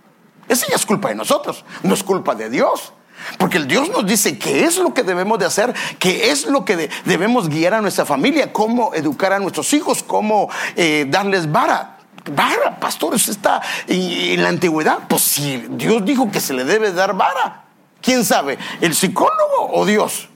Esa 0.47 0.69
ya 0.69 0.77
es 0.77 0.87
culpa 0.87 1.09
de 1.09 1.17
nosotros, 1.17 1.65
no 1.83 1.93
es 1.93 2.05
culpa 2.05 2.37
de 2.37 2.51
Dios. 2.51 2.93
Porque 3.39 3.59
el 3.59 3.67
Dios 3.67 3.89
nos 3.91 4.07
dice 4.07 4.39
qué 4.39 4.65
es 4.65 4.79
lo 4.79 4.95
que 4.95 5.03
debemos 5.03 5.39
de 5.39 5.47
hacer, 5.47 5.75
qué 5.99 6.31
es 6.31 6.47
lo 6.47 6.65
que 6.65 6.91
debemos 7.05 7.49
guiar 7.49 7.75
a 7.75 7.81
nuestra 7.81 8.05
familia, 8.05 8.53
cómo 8.53 8.95
educar 8.95 9.33
a 9.33 9.39
nuestros 9.39 9.73
hijos, 9.73 10.03
cómo 10.03 10.49
eh, 10.77 11.07
darles 11.09 11.51
vara. 11.51 11.97
Vara, 12.33 12.79
pastor, 12.79 13.15
usted 13.15 13.33
está 13.33 13.63
en, 13.87 14.43
la 14.43 14.51
antigüedad. 14.51 15.01
Pues 15.09 15.23
si 15.23 15.57
Dios 15.71 16.05
dijo 16.05 16.31
que 16.31 16.41
se 16.41 16.53
le 16.53 16.65
debe 16.65 16.93
dar 16.93 17.15
vara, 17.15 17.65
¿quién 18.03 18.25
sabe? 18.25 18.59
¿El 18.81 18.95
psicólogo 18.95 19.71
o 19.73 19.87
Dios? 19.87 20.29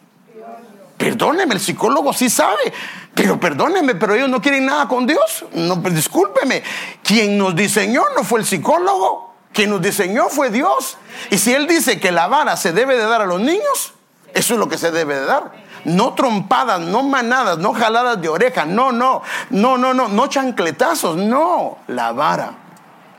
Perdóneme, 0.96 1.54
el 1.54 1.60
psicólogo 1.60 2.12
sí 2.12 2.30
sabe, 2.30 2.72
pero 3.14 3.38
perdóneme, 3.38 3.96
pero 3.96 4.14
ellos 4.14 4.28
no 4.28 4.40
quieren 4.40 4.64
nada 4.64 4.88
con 4.88 5.06
Dios. 5.06 5.44
No, 5.52 5.82
pues 5.82 5.94
discúlpeme. 5.94 6.62
Quien 7.02 7.36
nos 7.36 7.54
diseñó 7.54 8.02
no 8.16 8.24
fue 8.24 8.40
el 8.40 8.46
psicólogo, 8.46 9.23
quien 9.54 9.70
nos 9.70 9.80
diseñó 9.80 10.28
fue 10.28 10.50
Dios. 10.50 10.98
Y 11.30 11.38
si 11.38 11.54
Él 11.54 11.66
dice 11.66 11.98
que 11.98 12.12
la 12.12 12.26
vara 12.26 12.56
se 12.56 12.72
debe 12.72 12.96
de 12.96 13.04
dar 13.04 13.22
a 13.22 13.26
los 13.26 13.40
niños, 13.40 13.94
eso 14.34 14.54
es 14.54 14.60
lo 14.60 14.68
que 14.68 14.76
se 14.76 14.90
debe 14.90 15.14
de 15.14 15.24
dar. 15.24 15.52
No 15.84 16.14
trompadas, 16.14 16.80
no 16.80 17.02
manadas, 17.02 17.58
no 17.58 17.72
jaladas 17.72 18.20
de 18.20 18.28
oreja, 18.28 18.66
no, 18.66 18.90
no, 18.92 19.22
no, 19.50 19.78
no, 19.78 19.94
no, 19.94 20.08
no 20.08 20.26
chancletazos, 20.26 21.16
no, 21.16 21.78
la 21.86 22.12
vara. 22.12 22.54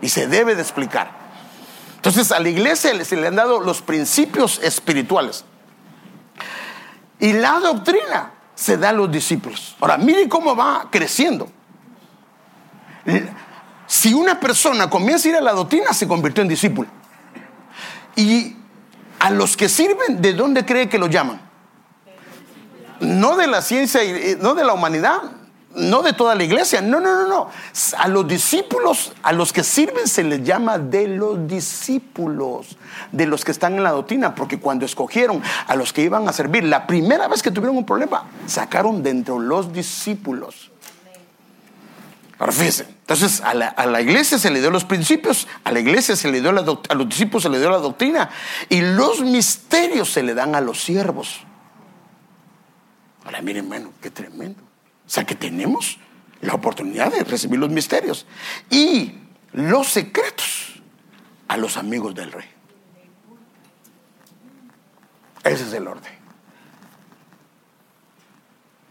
Y 0.01 0.09
se 0.09 0.27
debe 0.27 0.55
de 0.55 0.61
explicar. 0.61 1.09
Entonces 1.95 2.31
a 2.31 2.39
la 2.39 2.49
iglesia 2.49 3.03
se 3.03 3.15
le 3.15 3.27
han 3.27 3.35
dado 3.35 3.59
los 3.61 3.81
principios 3.81 4.59
espirituales. 4.61 5.45
Y 7.19 7.33
la 7.33 7.59
doctrina 7.59 8.33
se 8.53 8.77
da 8.77 8.89
a 8.89 8.93
los 8.93 9.11
discípulos. 9.11 9.75
Ahora, 9.79 9.97
mire 9.97 10.27
cómo 10.27 10.55
va 10.55 10.87
creciendo 10.91 11.47
si 13.95 14.13
una 14.13 14.41
persona 14.41 14.89
comienza 14.89 15.29
a 15.29 15.31
ir 15.31 15.37
a 15.37 15.41
la 15.41 15.53
doctrina, 15.53 15.93
se 15.93 16.05
convirtió 16.05 16.41
en 16.41 16.49
discípulo. 16.49 16.89
Y 18.17 18.57
a 19.19 19.29
los 19.29 19.55
que 19.55 19.69
sirven, 19.69 20.21
¿de 20.21 20.33
dónde 20.33 20.65
cree 20.65 20.89
que 20.89 20.97
lo 20.97 21.07
llaman? 21.07 21.41
No 22.99 23.37
de 23.37 23.47
la 23.47 23.61
ciencia, 23.61 24.03
eh, 24.03 24.37
no 24.41 24.53
de 24.53 24.65
la 24.65 24.73
humanidad, 24.73 25.21
no 25.75 26.01
de 26.01 26.11
toda 26.11 26.35
la 26.35 26.43
iglesia, 26.43 26.81
no, 26.81 26.99
no, 26.99 27.15
no, 27.15 27.27
no. 27.29 27.49
A 27.97 28.09
los 28.09 28.27
discípulos, 28.27 29.13
a 29.23 29.31
los 29.31 29.53
que 29.53 29.63
sirven 29.63 30.09
se 30.09 30.25
les 30.25 30.43
llama 30.43 30.77
de 30.77 31.07
los 31.07 31.47
discípulos, 31.47 32.77
de 33.13 33.25
los 33.25 33.45
que 33.45 33.51
están 33.51 33.75
en 33.75 33.83
la 33.83 33.91
doctrina, 33.91 34.35
porque 34.35 34.59
cuando 34.59 34.85
escogieron 34.85 35.41
a 35.67 35.75
los 35.77 35.93
que 35.93 36.01
iban 36.01 36.27
a 36.27 36.33
servir, 36.33 36.65
la 36.65 36.85
primera 36.85 37.29
vez 37.29 37.41
que 37.41 37.49
tuvieron 37.49 37.77
un 37.77 37.85
problema, 37.85 38.25
sacaron 38.45 39.01
dentro 39.01 39.39
los 39.39 39.71
discípulos. 39.71 40.71
Ahora 42.37 42.51
fíjense, 42.51 42.83
entonces 42.83 43.41
a 43.41 43.53
la, 43.53 44.01
iglesia 44.01 44.37
se 44.37 44.51
le 44.51 44.59
dio 44.59 44.69
los 44.69 44.83
principios, 44.83 45.47
a 45.63 45.71
la 45.71 45.79
iglesia 45.79 46.17
se 46.17 46.29
le 46.29 46.41
dio 46.41 46.51
la 46.51 46.65
a 46.89 46.95
los 46.95 47.07
discípulos 47.07 47.43
se 47.43 47.49
le 47.49 47.59
dio 47.59 47.69
la 47.69 47.77
doctrina 47.77 48.29
y 48.67 48.81
los 48.81 49.21
misterios 49.21 50.11
se 50.11 50.21
le 50.21 50.33
dan 50.33 50.53
a 50.53 50.61
los 50.61 50.83
siervos. 50.83 51.39
Ahora 53.23 53.41
miren, 53.41 53.65
hermano, 53.65 53.93
qué 54.01 54.11
tremendo. 54.11 54.61
O 54.61 55.09
sea 55.09 55.23
que 55.23 55.35
tenemos 55.35 55.97
la 56.41 56.53
oportunidad 56.53 57.11
de 57.11 57.23
recibir 57.23 57.57
los 57.57 57.69
misterios 57.69 58.25
y 58.69 59.15
los 59.53 59.87
secretos 59.87 60.81
a 61.47 61.55
los 61.55 61.77
amigos 61.77 62.13
del 62.15 62.33
rey. 62.33 62.49
Ese 65.43 65.63
es 65.63 65.73
el 65.73 65.87
orden. 65.87 66.11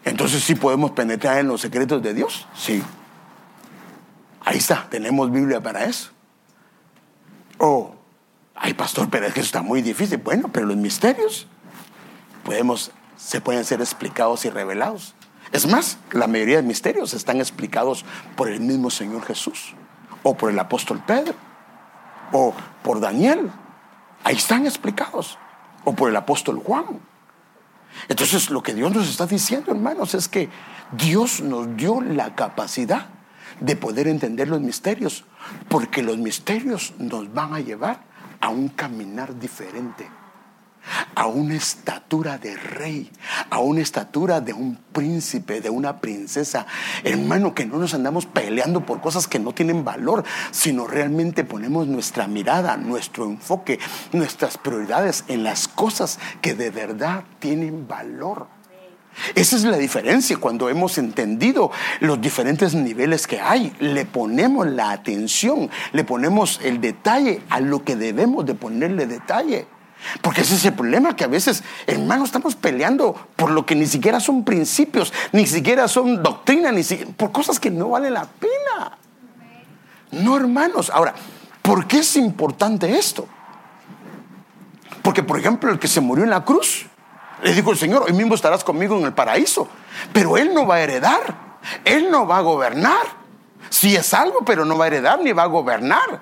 Entonces 0.04 0.42
sí 0.42 0.54
podemos 0.54 0.92
penetrar 0.92 1.38
en 1.38 1.48
los 1.48 1.60
secretos 1.60 2.02
de 2.02 2.14
Dios. 2.14 2.46
Sí. 2.56 2.82
Ahí 4.44 4.58
está, 4.58 4.86
tenemos 4.90 5.30
Biblia 5.30 5.62
para 5.62 5.84
eso. 5.84 6.10
Oh, 7.58 7.94
ay 8.54 8.74
pastor, 8.74 9.08
pero 9.10 9.26
es 9.26 9.32
que 9.32 9.40
eso 9.40 9.46
está 9.46 9.62
muy 9.62 9.80
difícil. 9.80 10.18
Bueno, 10.18 10.50
pero 10.52 10.66
los 10.66 10.76
misterios 10.76 11.46
podemos, 12.44 12.90
se 13.16 13.40
pueden 13.40 13.64
ser 13.64 13.80
explicados 13.80 14.44
y 14.44 14.50
revelados. 14.50 15.14
Es 15.52 15.66
más, 15.66 15.98
la 16.12 16.26
mayoría 16.26 16.56
de 16.56 16.62
misterios 16.62 17.14
están 17.14 17.38
explicados 17.38 18.04
por 18.36 18.48
el 18.48 18.60
mismo 18.60 18.90
Señor 18.90 19.24
Jesús, 19.24 19.74
o 20.22 20.36
por 20.36 20.50
el 20.50 20.58
apóstol 20.58 21.02
Pedro, 21.06 21.34
o 22.32 22.52
por 22.82 23.00
Daniel. 23.00 23.50
Ahí 24.24 24.36
están 24.36 24.66
explicados, 24.66 25.38
o 25.84 25.94
por 25.94 26.10
el 26.10 26.16
apóstol 26.16 26.60
Juan. 26.64 27.00
Entonces, 28.08 28.50
lo 28.50 28.62
que 28.62 28.74
Dios 28.74 28.92
nos 28.92 29.08
está 29.08 29.26
diciendo, 29.26 29.70
hermanos, 29.70 30.14
es 30.14 30.28
que 30.28 30.48
Dios 30.92 31.40
nos 31.40 31.76
dio 31.76 32.00
la 32.00 32.34
capacidad 32.34 33.06
de 33.60 33.76
poder 33.76 34.08
entender 34.08 34.48
los 34.48 34.60
misterios, 34.60 35.24
porque 35.68 36.02
los 36.02 36.18
misterios 36.18 36.94
nos 36.98 37.32
van 37.32 37.54
a 37.54 37.60
llevar 37.60 38.04
a 38.40 38.48
un 38.48 38.68
caminar 38.68 39.38
diferente, 39.38 40.06
a 41.14 41.26
una 41.26 41.54
estatura 41.54 42.36
de 42.36 42.56
rey, 42.56 43.10
a 43.48 43.60
una 43.60 43.80
estatura 43.80 44.40
de 44.40 44.52
un 44.52 44.76
príncipe, 44.92 45.60
de 45.60 45.70
una 45.70 46.00
princesa. 46.00 46.66
Hermano, 47.04 47.54
que 47.54 47.64
no 47.64 47.78
nos 47.78 47.94
andamos 47.94 48.26
peleando 48.26 48.84
por 48.84 49.00
cosas 49.00 49.26
que 49.28 49.38
no 49.38 49.54
tienen 49.54 49.84
valor, 49.84 50.24
sino 50.50 50.86
realmente 50.86 51.44
ponemos 51.44 51.86
nuestra 51.86 52.26
mirada, 52.26 52.76
nuestro 52.76 53.24
enfoque, 53.24 53.78
nuestras 54.12 54.58
prioridades 54.58 55.24
en 55.28 55.42
las 55.42 55.66
cosas 55.68 56.18
que 56.42 56.54
de 56.54 56.70
verdad 56.70 57.24
tienen 57.38 57.88
valor. 57.88 58.53
Esa 59.34 59.56
es 59.56 59.64
la 59.64 59.76
diferencia 59.76 60.36
cuando 60.36 60.68
hemos 60.68 60.98
entendido 60.98 61.70
los 62.00 62.20
diferentes 62.20 62.74
niveles 62.74 63.26
que 63.26 63.40
hay. 63.40 63.72
Le 63.78 64.04
ponemos 64.06 64.66
la 64.66 64.90
atención, 64.90 65.70
le 65.92 66.04
ponemos 66.04 66.60
el 66.62 66.80
detalle 66.80 67.42
a 67.48 67.60
lo 67.60 67.84
que 67.84 67.96
debemos 67.96 68.44
de 68.46 68.54
ponerle 68.54 69.06
detalle. 69.06 69.66
Porque 70.20 70.42
ese 70.42 70.56
es 70.56 70.64
el 70.64 70.74
problema 70.74 71.16
que 71.16 71.24
a 71.24 71.28
veces, 71.28 71.62
hermanos, 71.86 72.28
estamos 72.28 72.56
peleando 72.56 73.14
por 73.36 73.50
lo 73.50 73.64
que 73.64 73.74
ni 73.74 73.86
siquiera 73.86 74.20
son 74.20 74.44
principios, 74.44 75.12
ni 75.32 75.46
siquiera 75.46 75.88
son 75.88 76.22
doctrina, 76.22 76.70
ni 76.72 76.82
por 77.16 77.32
cosas 77.32 77.58
que 77.58 77.70
no 77.70 77.90
valen 77.90 78.14
la 78.14 78.26
pena. 78.26 78.98
No, 80.10 80.36
hermanos. 80.36 80.90
Ahora, 80.90 81.14
¿por 81.62 81.86
qué 81.86 81.98
es 81.98 82.16
importante 82.16 82.98
esto? 82.98 83.26
Porque, 85.02 85.22
por 85.22 85.38
ejemplo, 85.38 85.70
el 85.70 85.78
que 85.78 85.88
se 85.88 86.00
murió 86.00 86.24
en 86.24 86.30
la 86.30 86.44
cruz, 86.44 86.86
le 87.44 87.52
dijo 87.52 87.72
el 87.72 87.76
Señor, 87.76 88.04
hoy 88.04 88.14
mismo 88.14 88.34
estarás 88.34 88.64
conmigo 88.64 88.98
en 88.98 89.04
el 89.04 89.12
paraíso. 89.12 89.68
Pero 90.14 90.38
Él 90.38 90.54
no 90.54 90.66
va 90.66 90.76
a 90.76 90.80
heredar, 90.80 91.20
Él 91.84 92.10
no 92.10 92.26
va 92.26 92.38
a 92.38 92.40
gobernar. 92.40 93.22
Si 93.68 93.94
es 93.94 94.14
algo, 94.14 94.38
pero 94.46 94.64
no 94.64 94.78
va 94.78 94.84
a 94.84 94.88
heredar 94.88 95.20
ni 95.20 95.32
va 95.32 95.42
a 95.42 95.46
gobernar. 95.46 96.20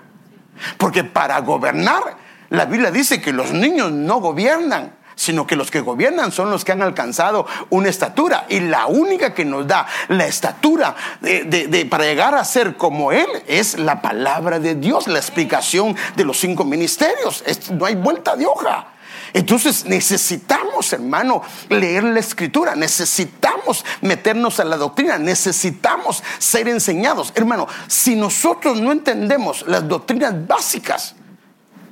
Porque 0.77 1.05
para 1.05 1.39
gobernar, 1.41 2.03
la 2.51 2.65
Biblia 2.65 2.91
dice 2.91 3.23
que 3.23 3.33
los 3.33 3.53
niños 3.53 3.93
no 3.93 4.19
gobiernan, 4.19 4.97
sino 5.15 5.47
que 5.47 5.55
los 5.55 5.71
que 5.71 5.81
gobiernan 5.81 6.33
son 6.33 6.51
los 6.51 6.65
que 6.65 6.73
han 6.73 6.83
alcanzado 6.83 7.47
una 7.71 7.89
estatura. 7.89 8.47
Y 8.49 8.59
la 8.59 8.87
única 8.87 9.33
que 9.33 9.45
nos 9.45 9.65
da 9.65 9.87
la 10.09 10.27
estatura 10.27 10.97
de, 11.21 11.87
para 11.89 12.03
llegar 12.03 12.35
a 12.35 12.45
ser 12.45 12.77
como 12.77 13.13
Él 13.13 13.29
es 13.47 13.79
la 13.79 14.03
palabra 14.03 14.59
de 14.59 14.75
Dios, 14.75 15.07
la 15.07 15.21
explicación 15.21 15.95
de 16.17 16.25
los 16.25 16.41
cinco 16.41 16.65
ministerios. 16.65 17.45
no 17.71 17.87
hay 17.87 17.95
vuelta 17.95 18.35
de 18.35 18.45
hoja. 18.45 18.89
Entonces 19.35 19.87
necesitamos, 19.87 20.93
hermano, 20.93 21.43
leer 21.69 22.05
la 22.05 22.21
escritura, 22.21 22.75
necesitamos 22.75 23.85
meternos 24.03 24.61
a 24.61 24.65
la 24.65 24.77
doctrina, 24.77 25.19
necesitamos 25.19 26.23
ser 26.39 26.69
enseñados. 26.69 27.33
Hermano, 27.35 27.67
si 27.87 28.15
nosotros 28.15 28.81
no 28.81 28.93
entendemos 28.93 29.67
las 29.67 29.89
doctrinas 29.89 30.47
básicas, 30.47 31.15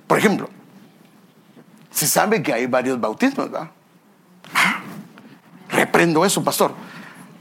por 0.07 0.19
ejemplo, 0.19 0.51
se 1.91 2.07
sabe 2.07 2.43
que 2.43 2.53
hay 2.53 2.67
varios 2.67 3.01
bautismos, 3.01 3.51
¿verdad? 3.51 3.71
Ah, 4.55 4.81
reprendo 5.71 6.25
eso, 6.25 6.45
pastor. 6.45 6.75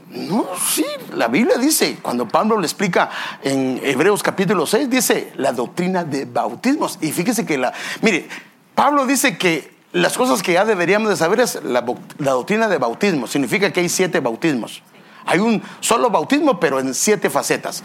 No, 0.10 0.47
sí, 0.58 0.86
la 1.14 1.28
Biblia 1.28 1.58
dice, 1.58 2.00
cuando 2.02 2.28
Pablo 2.28 2.60
le 2.60 2.66
explica 2.66 3.10
en 3.43 3.80
Hebreos 3.84 4.24
capítulo 4.24 4.66
6, 4.66 4.89
dice 4.89 5.34
la 5.36 5.52
doctrina 5.52 6.04
de 6.04 6.26
bautismos. 6.26 6.97
Y 7.02 7.12
fíjese 7.12 7.45
que 7.45 7.58
la, 7.60 7.74
mire, 8.02 8.28
Pablo 8.74 9.06
dice 9.06 9.38
que 9.38 9.78
las 9.91 10.17
cosas 10.17 10.43
que 10.43 10.53
ya 10.53 10.65
deberíamos 10.65 11.09
de 11.09 11.15
saber 11.15 11.39
es 11.39 11.63
la, 11.63 11.81
doctrina 12.19 12.67
de 12.67 12.77
bautismo. 12.77 13.27
Significa 13.27 13.71
que 13.71 13.79
hay 13.79 13.89
siete 13.89 14.19
bautismos. 14.19 14.83
Hay 15.25 15.39
un 15.39 15.61
solo 15.79 16.09
bautismo, 16.09 16.59
pero 16.59 16.79
en 16.79 16.93
siete 16.93 17.29
facetas. 17.29 17.83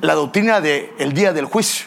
La 0.00 0.14
doctrina 0.14 0.60
del 0.60 1.12
día 1.12 1.32
del 1.32 1.44
juicio. 1.44 1.86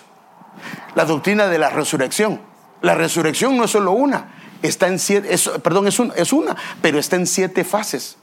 La 0.94 1.06
doctrina 1.06 1.48
de 1.48 1.58
la 1.58 1.70
resurrección. 1.70 2.42
La 2.82 2.96
resurrección 2.96 3.58
no 3.58 3.66
es 3.66 3.72
solo 3.72 3.92
una. 3.92 4.34
Está 4.62 4.88
en 4.88 5.00
siete, 5.00 5.36
perdón, 5.62 5.88
es, 5.88 6.00
es 6.16 6.34
una, 6.34 6.56
pero 6.82 7.00
está 7.00 7.16
en 7.16 7.28
siete 7.28 7.64
fases. 7.64 8.18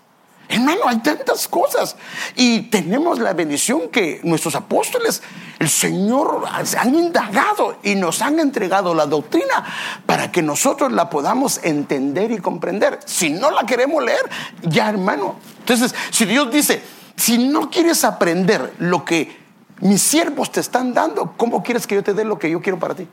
Hermano, 0.48 0.82
hay 0.86 0.98
tantas 0.98 1.48
cosas. 1.48 1.96
Y 2.36 2.62
tenemos 2.62 3.18
la 3.18 3.32
bendición 3.32 3.88
que 3.88 4.20
nuestros 4.22 4.54
apóstoles, 4.54 5.22
el 5.58 5.68
Señor, 5.68 6.44
han 6.78 6.94
indagado 6.94 7.78
y 7.82 7.94
nos 7.94 8.20
han 8.20 8.38
entregado 8.38 8.94
la 8.94 9.06
doctrina 9.06 9.64
para 10.04 10.30
que 10.30 10.42
nosotros 10.42 10.92
la 10.92 11.08
podamos 11.08 11.60
entender 11.62 12.30
y 12.32 12.38
comprender. 12.38 13.00
Si 13.06 13.30
no 13.30 13.50
la 13.50 13.64
queremos 13.64 14.04
leer, 14.04 14.28
ya 14.62 14.88
hermano. 14.88 15.36
Entonces, 15.60 15.94
si 16.10 16.26
Dios 16.26 16.50
dice, 16.50 16.82
si 17.16 17.38
no 17.38 17.70
quieres 17.70 18.04
aprender 18.04 18.74
lo 18.78 19.04
que 19.04 19.40
mis 19.80 20.02
siervos 20.02 20.52
te 20.52 20.60
están 20.60 20.92
dando, 20.92 21.34
¿cómo 21.36 21.62
quieres 21.62 21.86
que 21.86 21.94
yo 21.94 22.02
te 22.02 22.14
dé 22.14 22.24
lo 22.24 22.38
que 22.38 22.50
yo 22.50 22.60
quiero 22.60 22.78
para 22.78 22.94
ti? 22.94 23.08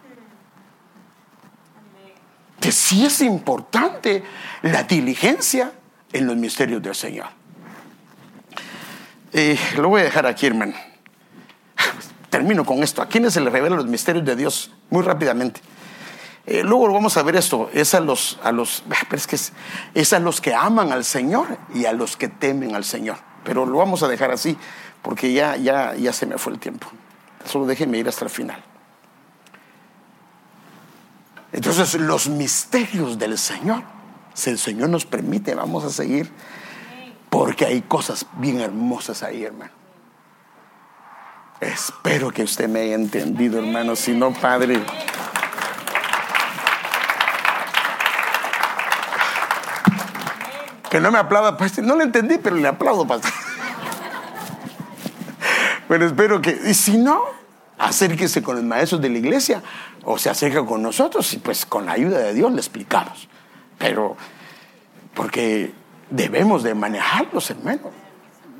Que 2.59 2.71
sí 2.71 3.05
es 3.05 3.21
importante 3.21 4.23
la 4.61 4.83
diligencia 4.83 5.71
en 6.13 6.27
los 6.27 6.35
misterios 6.35 6.81
del 6.81 6.95
Señor. 6.95 7.27
Y 9.33 9.57
lo 9.77 9.89
voy 9.89 10.01
a 10.01 10.03
dejar 10.05 10.25
aquí, 10.25 10.47
hermano. 10.47 10.73
Termino 12.29 12.65
con 12.65 12.83
esto. 12.83 13.01
¿A 13.01 13.07
quiénes 13.07 13.33
se 13.33 13.41
les 13.41 13.51
revelan 13.51 13.77
los 13.77 13.87
misterios 13.87 14.25
de 14.25 14.35
Dios? 14.35 14.71
Muy 14.89 15.03
rápidamente. 15.03 15.61
Eh, 16.45 16.63
luego 16.63 16.91
vamos 16.91 17.15
a 17.17 17.23
ver 17.23 17.35
esto. 17.35 17.69
Es 17.73 17.93
a 17.93 17.99
los, 17.99 18.39
a 18.43 18.51
los, 18.51 18.83
es 19.11 19.27
que 19.27 19.37
es, 19.93 20.13
a 20.13 20.19
los 20.19 20.41
que 20.41 20.53
aman 20.53 20.91
al 20.91 21.05
Señor 21.05 21.57
y 21.73 21.85
a 21.85 21.93
los 21.93 22.17
que 22.17 22.27
temen 22.27 22.75
al 22.75 22.83
Señor. 22.83 23.17
Pero 23.43 23.65
lo 23.65 23.77
vamos 23.77 24.03
a 24.03 24.07
dejar 24.07 24.31
así 24.31 24.57
porque 25.01 25.31
ya, 25.31 25.55
ya, 25.57 25.95
ya 25.95 26.11
se 26.11 26.25
me 26.25 26.37
fue 26.37 26.53
el 26.53 26.59
tiempo. 26.59 26.87
Solo 27.45 27.65
déjenme 27.65 27.97
ir 27.97 28.07
hasta 28.07 28.25
el 28.25 28.31
final. 28.31 28.63
Entonces, 31.51 31.95
los 31.95 32.27
misterios 32.27 33.17
del 33.17 33.37
Señor 33.37 33.83
si 34.39 34.49
el 34.49 34.57
Señor 34.57 34.89
nos 34.89 35.05
permite, 35.05 35.53
vamos 35.53 35.83
a 35.83 35.89
seguir. 35.89 36.31
Porque 37.29 37.65
hay 37.65 37.81
cosas 37.81 38.25
bien 38.37 38.59
hermosas 38.59 39.21
ahí, 39.21 39.43
hermano. 39.43 39.71
Espero 41.59 42.31
que 42.31 42.43
usted 42.43 42.69
me 42.69 42.79
haya 42.79 42.95
entendido, 42.95 43.59
hermano. 43.59 43.95
Si 43.95 44.13
no, 44.13 44.33
Padre. 44.33 44.81
Que 50.89 50.99
no 50.99 51.11
me 51.11 51.19
aplauda, 51.19 51.57
pastor. 51.57 51.83
No 51.83 51.95
le 51.97 52.05
entendí, 52.05 52.37
pero 52.37 52.55
le 52.55 52.67
aplaudo, 52.67 53.05
pastor. 53.05 53.31
Pero 55.87 56.05
espero 56.05 56.41
que. 56.41 56.57
Y 56.65 56.73
si 56.73 56.97
no, 56.97 57.21
acérquese 57.77 58.41
con 58.41 58.55
los 58.55 58.63
maestros 58.63 59.01
de 59.01 59.09
la 59.09 59.17
iglesia 59.17 59.61
o 60.03 60.17
se 60.17 60.29
acerca 60.29 60.65
con 60.65 60.81
nosotros 60.81 61.33
y 61.33 61.37
pues 61.37 61.65
con 61.65 61.85
la 61.85 61.91
ayuda 61.91 62.19
de 62.19 62.33
Dios 62.33 62.51
le 62.51 62.59
explicamos. 62.59 63.27
Pero, 63.79 64.15
porque 65.15 65.73
debemos 66.11 66.61
de 66.61 66.75
manejarlos, 66.75 67.49
hermano. 67.49 67.89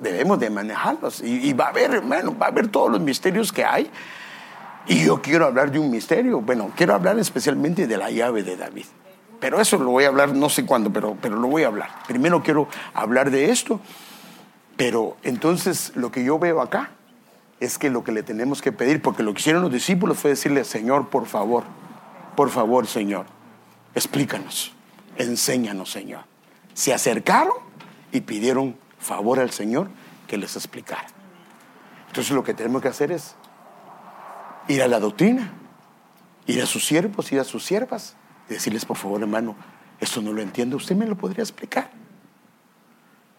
Debemos 0.01 0.39
de 0.39 0.49
manejarlos. 0.49 1.21
Y, 1.21 1.53
va 1.53 1.65
a 1.65 1.69
haber, 1.69 1.93
hermano, 1.93 2.35
va 2.35 2.47
a 2.47 2.49
haber 2.49 2.69
todos 2.69 2.89
los 2.89 3.01
misterios 3.01 3.53
que 3.53 3.63
hay. 3.63 3.91
Y 4.87 5.05
yo 5.05 5.21
quiero 5.21 5.45
hablar 5.45 5.71
de 5.71 5.77
un 5.77 5.91
misterio. 5.91 6.41
Bueno, 6.41 6.71
quiero 6.75 6.95
hablar 6.95 7.19
especialmente 7.19 7.85
de 7.85 7.97
la 7.97 8.09
llave 8.09 8.41
de 8.41 8.57
David. 8.57 8.85
Pero 9.39 9.61
eso 9.61 9.77
lo 9.77 9.91
voy 9.91 10.05
a 10.05 10.07
hablar 10.07 10.33
no 10.33 10.49
sé 10.49 10.65
cuándo, 10.65 10.91
pero, 10.91 11.15
pero 11.21 11.35
lo 11.35 11.47
voy 11.47 11.63
a 11.63 11.67
hablar. 11.67 11.89
Primero 12.07 12.41
quiero 12.41 12.67
hablar 12.93 13.29
de 13.29 13.51
esto. 13.51 13.79
Pero 14.75 15.17
entonces 15.23 15.91
lo 15.95 16.11
que 16.11 16.23
yo 16.23 16.39
veo 16.39 16.61
acá 16.61 16.91
es 17.59 17.77
que 17.77 17.89
lo 17.89 18.03
que 18.03 18.11
le 18.11 18.23
tenemos 18.23 18.61
que 18.61 18.71
pedir, 18.71 19.01
porque 19.01 19.23
lo 19.23 19.33
que 19.33 19.41
hicieron 19.41 19.61
los 19.61 19.71
discípulos 19.71 20.17
fue 20.17 20.31
decirle, 20.31 20.63
Señor, 20.63 21.09
por 21.09 21.25
favor, 21.25 21.63
por 22.35 22.49
favor, 22.49 22.87
Señor, 22.87 23.25
explícanos, 23.95 24.73
enséñanos, 25.19 25.91
Señor. 25.91 26.23
Se 26.73 26.93
acercaron 26.93 27.53
y 28.11 28.21
pidieron 28.21 28.75
favor 28.97 29.39
al 29.39 29.51
Señor 29.51 29.89
que 30.27 30.37
les 30.37 30.55
explicara. 30.55 31.07
Entonces 32.07 32.33
lo 32.33 32.43
que 32.43 32.53
tenemos 32.53 32.81
que 32.81 32.87
hacer 32.87 33.11
es 33.11 33.35
ir 34.67 34.81
a 34.81 34.87
la 34.87 34.99
doctrina, 34.99 35.51
ir 36.47 36.61
a 36.61 36.65
sus 36.65 36.85
siervos, 36.85 37.31
ir 37.31 37.39
a 37.39 37.43
sus 37.43 37.63
siervas 37.63 38.15
y 38.49 38.53
decirles, 38.53 38.85
por 38.85 38.97
favor, 38.97 39.21
hermano, 39.21 39.55
esto 39.99 40.21
no 40.21 40.33
lo 40.33 40.41
entiendo, 40.41 40.77
usted 40.77 40.95
me 40.95 41.05
lo 41.05 41.15
podría 41.15 41.43
explicar. 41.43 41.91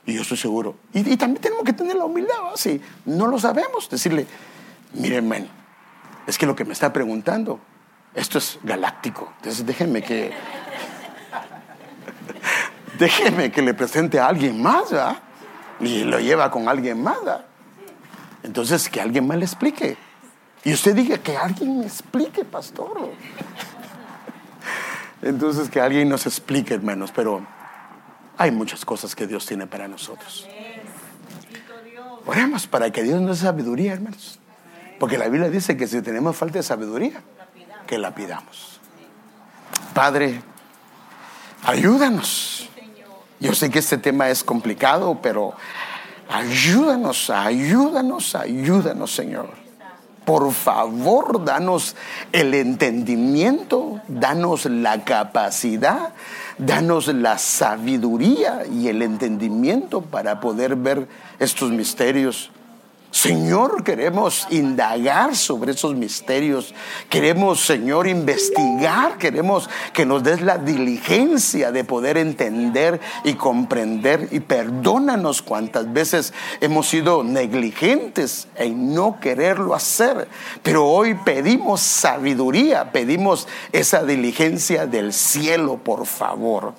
Y 0.06 0.14
yo 0.14 0.22
estoy 0.22 0.36
seguro. 0.36 0.76
Y, 0.92 1.16
también 1.16 1.40
tenemos 1.40 1.64
que 1.64 1.72
tener 1.72 1.96
la 1.96 2.04
humildad, 2.04 2.34
si 2.56 2.80
no 3.04 3.26
lo 3.26 3.38
sabemos, 3.38 3.88
decirle, 3.88 4.26
mire 4.94 5.16
hermano, 5.16 5.46
es 6.26 6.38
que 6.38 6.46
lo 6.46 6.54
que 6.54 6.64
me 6.64 6.72
está 6.72 6.92
preguntando, 6.92 7.60
esto 8.14 8.38
es 8.38 8.58
galáctico, 8.62 9.32
entonces 9.38 9.64
déjenme 9.64 10.02
que... 10.02 10.32
déjenme 13.00 13.50
que 13.50 13.62
le 13.62 13.72
presente 13.74 14.20
a 14.20 14.26
alguien 14.26 14.60
más, 14.62 14.90
¿verdad? 14.90 15.16
Y 15.80 16.04
lo 16.04 16.20
lleva 16.20 16.50
con 16.50 16.68
alguien 16.68 17.02
más, 17.02 17.18
¿verdad? 17.24 17.46
Entonces, 18.42 18.88
que 18.88 19.00
alguien 19.00 19.26
más 19.26 19.38
le 19.38 19.46
explique. 19.46 19.96
Y 20.64 20.74
usted 20.74 20.94
diga 20.94 21.16
que 21.18 21.36
alguien 21.36 21.78
me 21.78 21.86
explique, 21.86 22.44
pastor. 22.44 23.10
Entonces, 25.22 25.70
que 25.70 25.80
alguien 25.80 26.10
nos 26.10 26.26
explique, 26.26 26.74
hermanos, 26.74 27.10
pero 27.14 27.44
hay 28.36 28.50
muchas 28.50 28.84
cosas 28.84 29.16
que 29.16 29.26
Dios 29.26 29.46
tiene 29.46 29.66
para 29.66 29.88
nosotros. 29.88 30.46
Oremos 32.26 32.66
para 32.66 32.90
que 32.90 33.02
Dios 33.02 33.20
nos 33.20 33.40
dé 33.40 33.46
sabiduría, 33.46 33.94
hermanos. 33.94 34.38
Porque 34.98 35.16
la 35.16 35.28
Biblia 35.28 35.48
dice 35.48 35.78
que 35.78 35.86
si 35.86 36.02
tenemos 36.02 36.36
falta 36.36 36.58
de 36.58 36.62
sabiduría, 36.62 37.22
que 37.86 37.96
la 37.96 38.14
pidamos. 38.14 38.78
Padre, 39.94 40.42
ayúdanos. 41.64 42.69
Yo 43.40 43.54
sé 43.54 43.70
que 43.70 43.78
este 43.78 43.96
tema 43.96 44.28
es 44.28 44.44
complicado, 44.44 45.18
pero 45.22 45.54
ayúdanos, 46.28 47.30
ayúdanos, 47.30 48.34
ayúdanos, 48.34 49.14
Señor. 49.14 49.48
Por 50.26 50.52
favor, 50.52 51.42
danos 51.42 51.96
el 52.32 52.52
entendimiento, 52.52 54.00
danos 54.06 54.66
la 54.66 55.02
capacidad, 55.04 56.12
danos 56.58 57.08
la 57.08 57.38
sabiduría 57.38 58.64
y 58.70 58.88
el 58.88 59.00
entendimiento 59.00 60.02
para 60.02 60.38
poder 60.40 60.76
ver 60.76 61.08
estos 61.38 61.70
misterios 61.70 62.50
Señor, 63.10 63.82
queremos 63.82 64.46
indagar 64.50 65.34
sobre 65.34 65.72
esos 65.72 65.96
misterios. 65.96 66.72
Queremos, 67.08 67.60
Señor, 67.60 68.06
investigar. 68.06 69.18
Queremos 69.18 69.68
que 69.92 70.06
nos 70.06 70.22
des 70.22 70.42
la 70.42 70.58
diligencia 70.58 71.72
de 71.72 71.82
poder 71.82 72.16
entender 72.16 73.00
y 73.24 73.34
comprender. 73.34 74.28
Y 74.30 74.38
perdónanos 74.38 75.42
cuantas 75.42 75.92
veces 75.92 76.32
hemos 76.60 76.88
sido 76.88 77.24
negligentes 77.24 78.46
en 78.54 78.94
no 78.94 79.18
quererlo 79.18 79.74
hacer. 79.74 80.28
Pero 80.62 80.86
hoy 80.86 81.14
pedimos 81.14 81.80
sabiduría, 81.80 82.92
pedimos 82.92 83.48
esa 83.72 84.04
diligencia 84.04 84.86
del 84.86 85.12
cielo, 85.12 85.78
por 85.78 86.06
favor. 86.06 86.74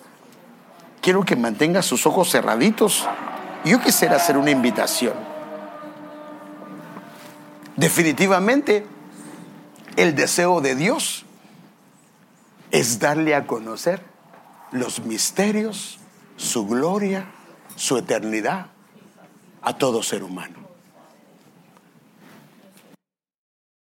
Quiero 1.01 1.25
que 1.25 1.35
mantenga 1.35 1.81
sus 1.81 2.05
ojos 2.05 2.31
cerraditos. 2.31 3.05
Yo 3.65 3.81
quisiera 3.81 4.15
hacer 4.15 4.37
una 4.37 4.51
invitación. 4.51 5.30
Definitivamente, 7.81 8.85
el 9.95 10.13
deseo 10.13 10.61
de 10.61 10.75
Dios 10.75 11.25
es 12.69 12.99
darle 12.99 13.33
a 13.33 13.47
conocer 13.47 14.03
los 14.71 14.99
misterios, 15.03 15.97
su 16.37 16.67
gloria, 16.67 17.25
su 17.75 17.97
eternidad 17.97 18.67
a 19.63 19.79
todo 19.79 20.03
ser 20.03 20.21
humano. 20.21 20.60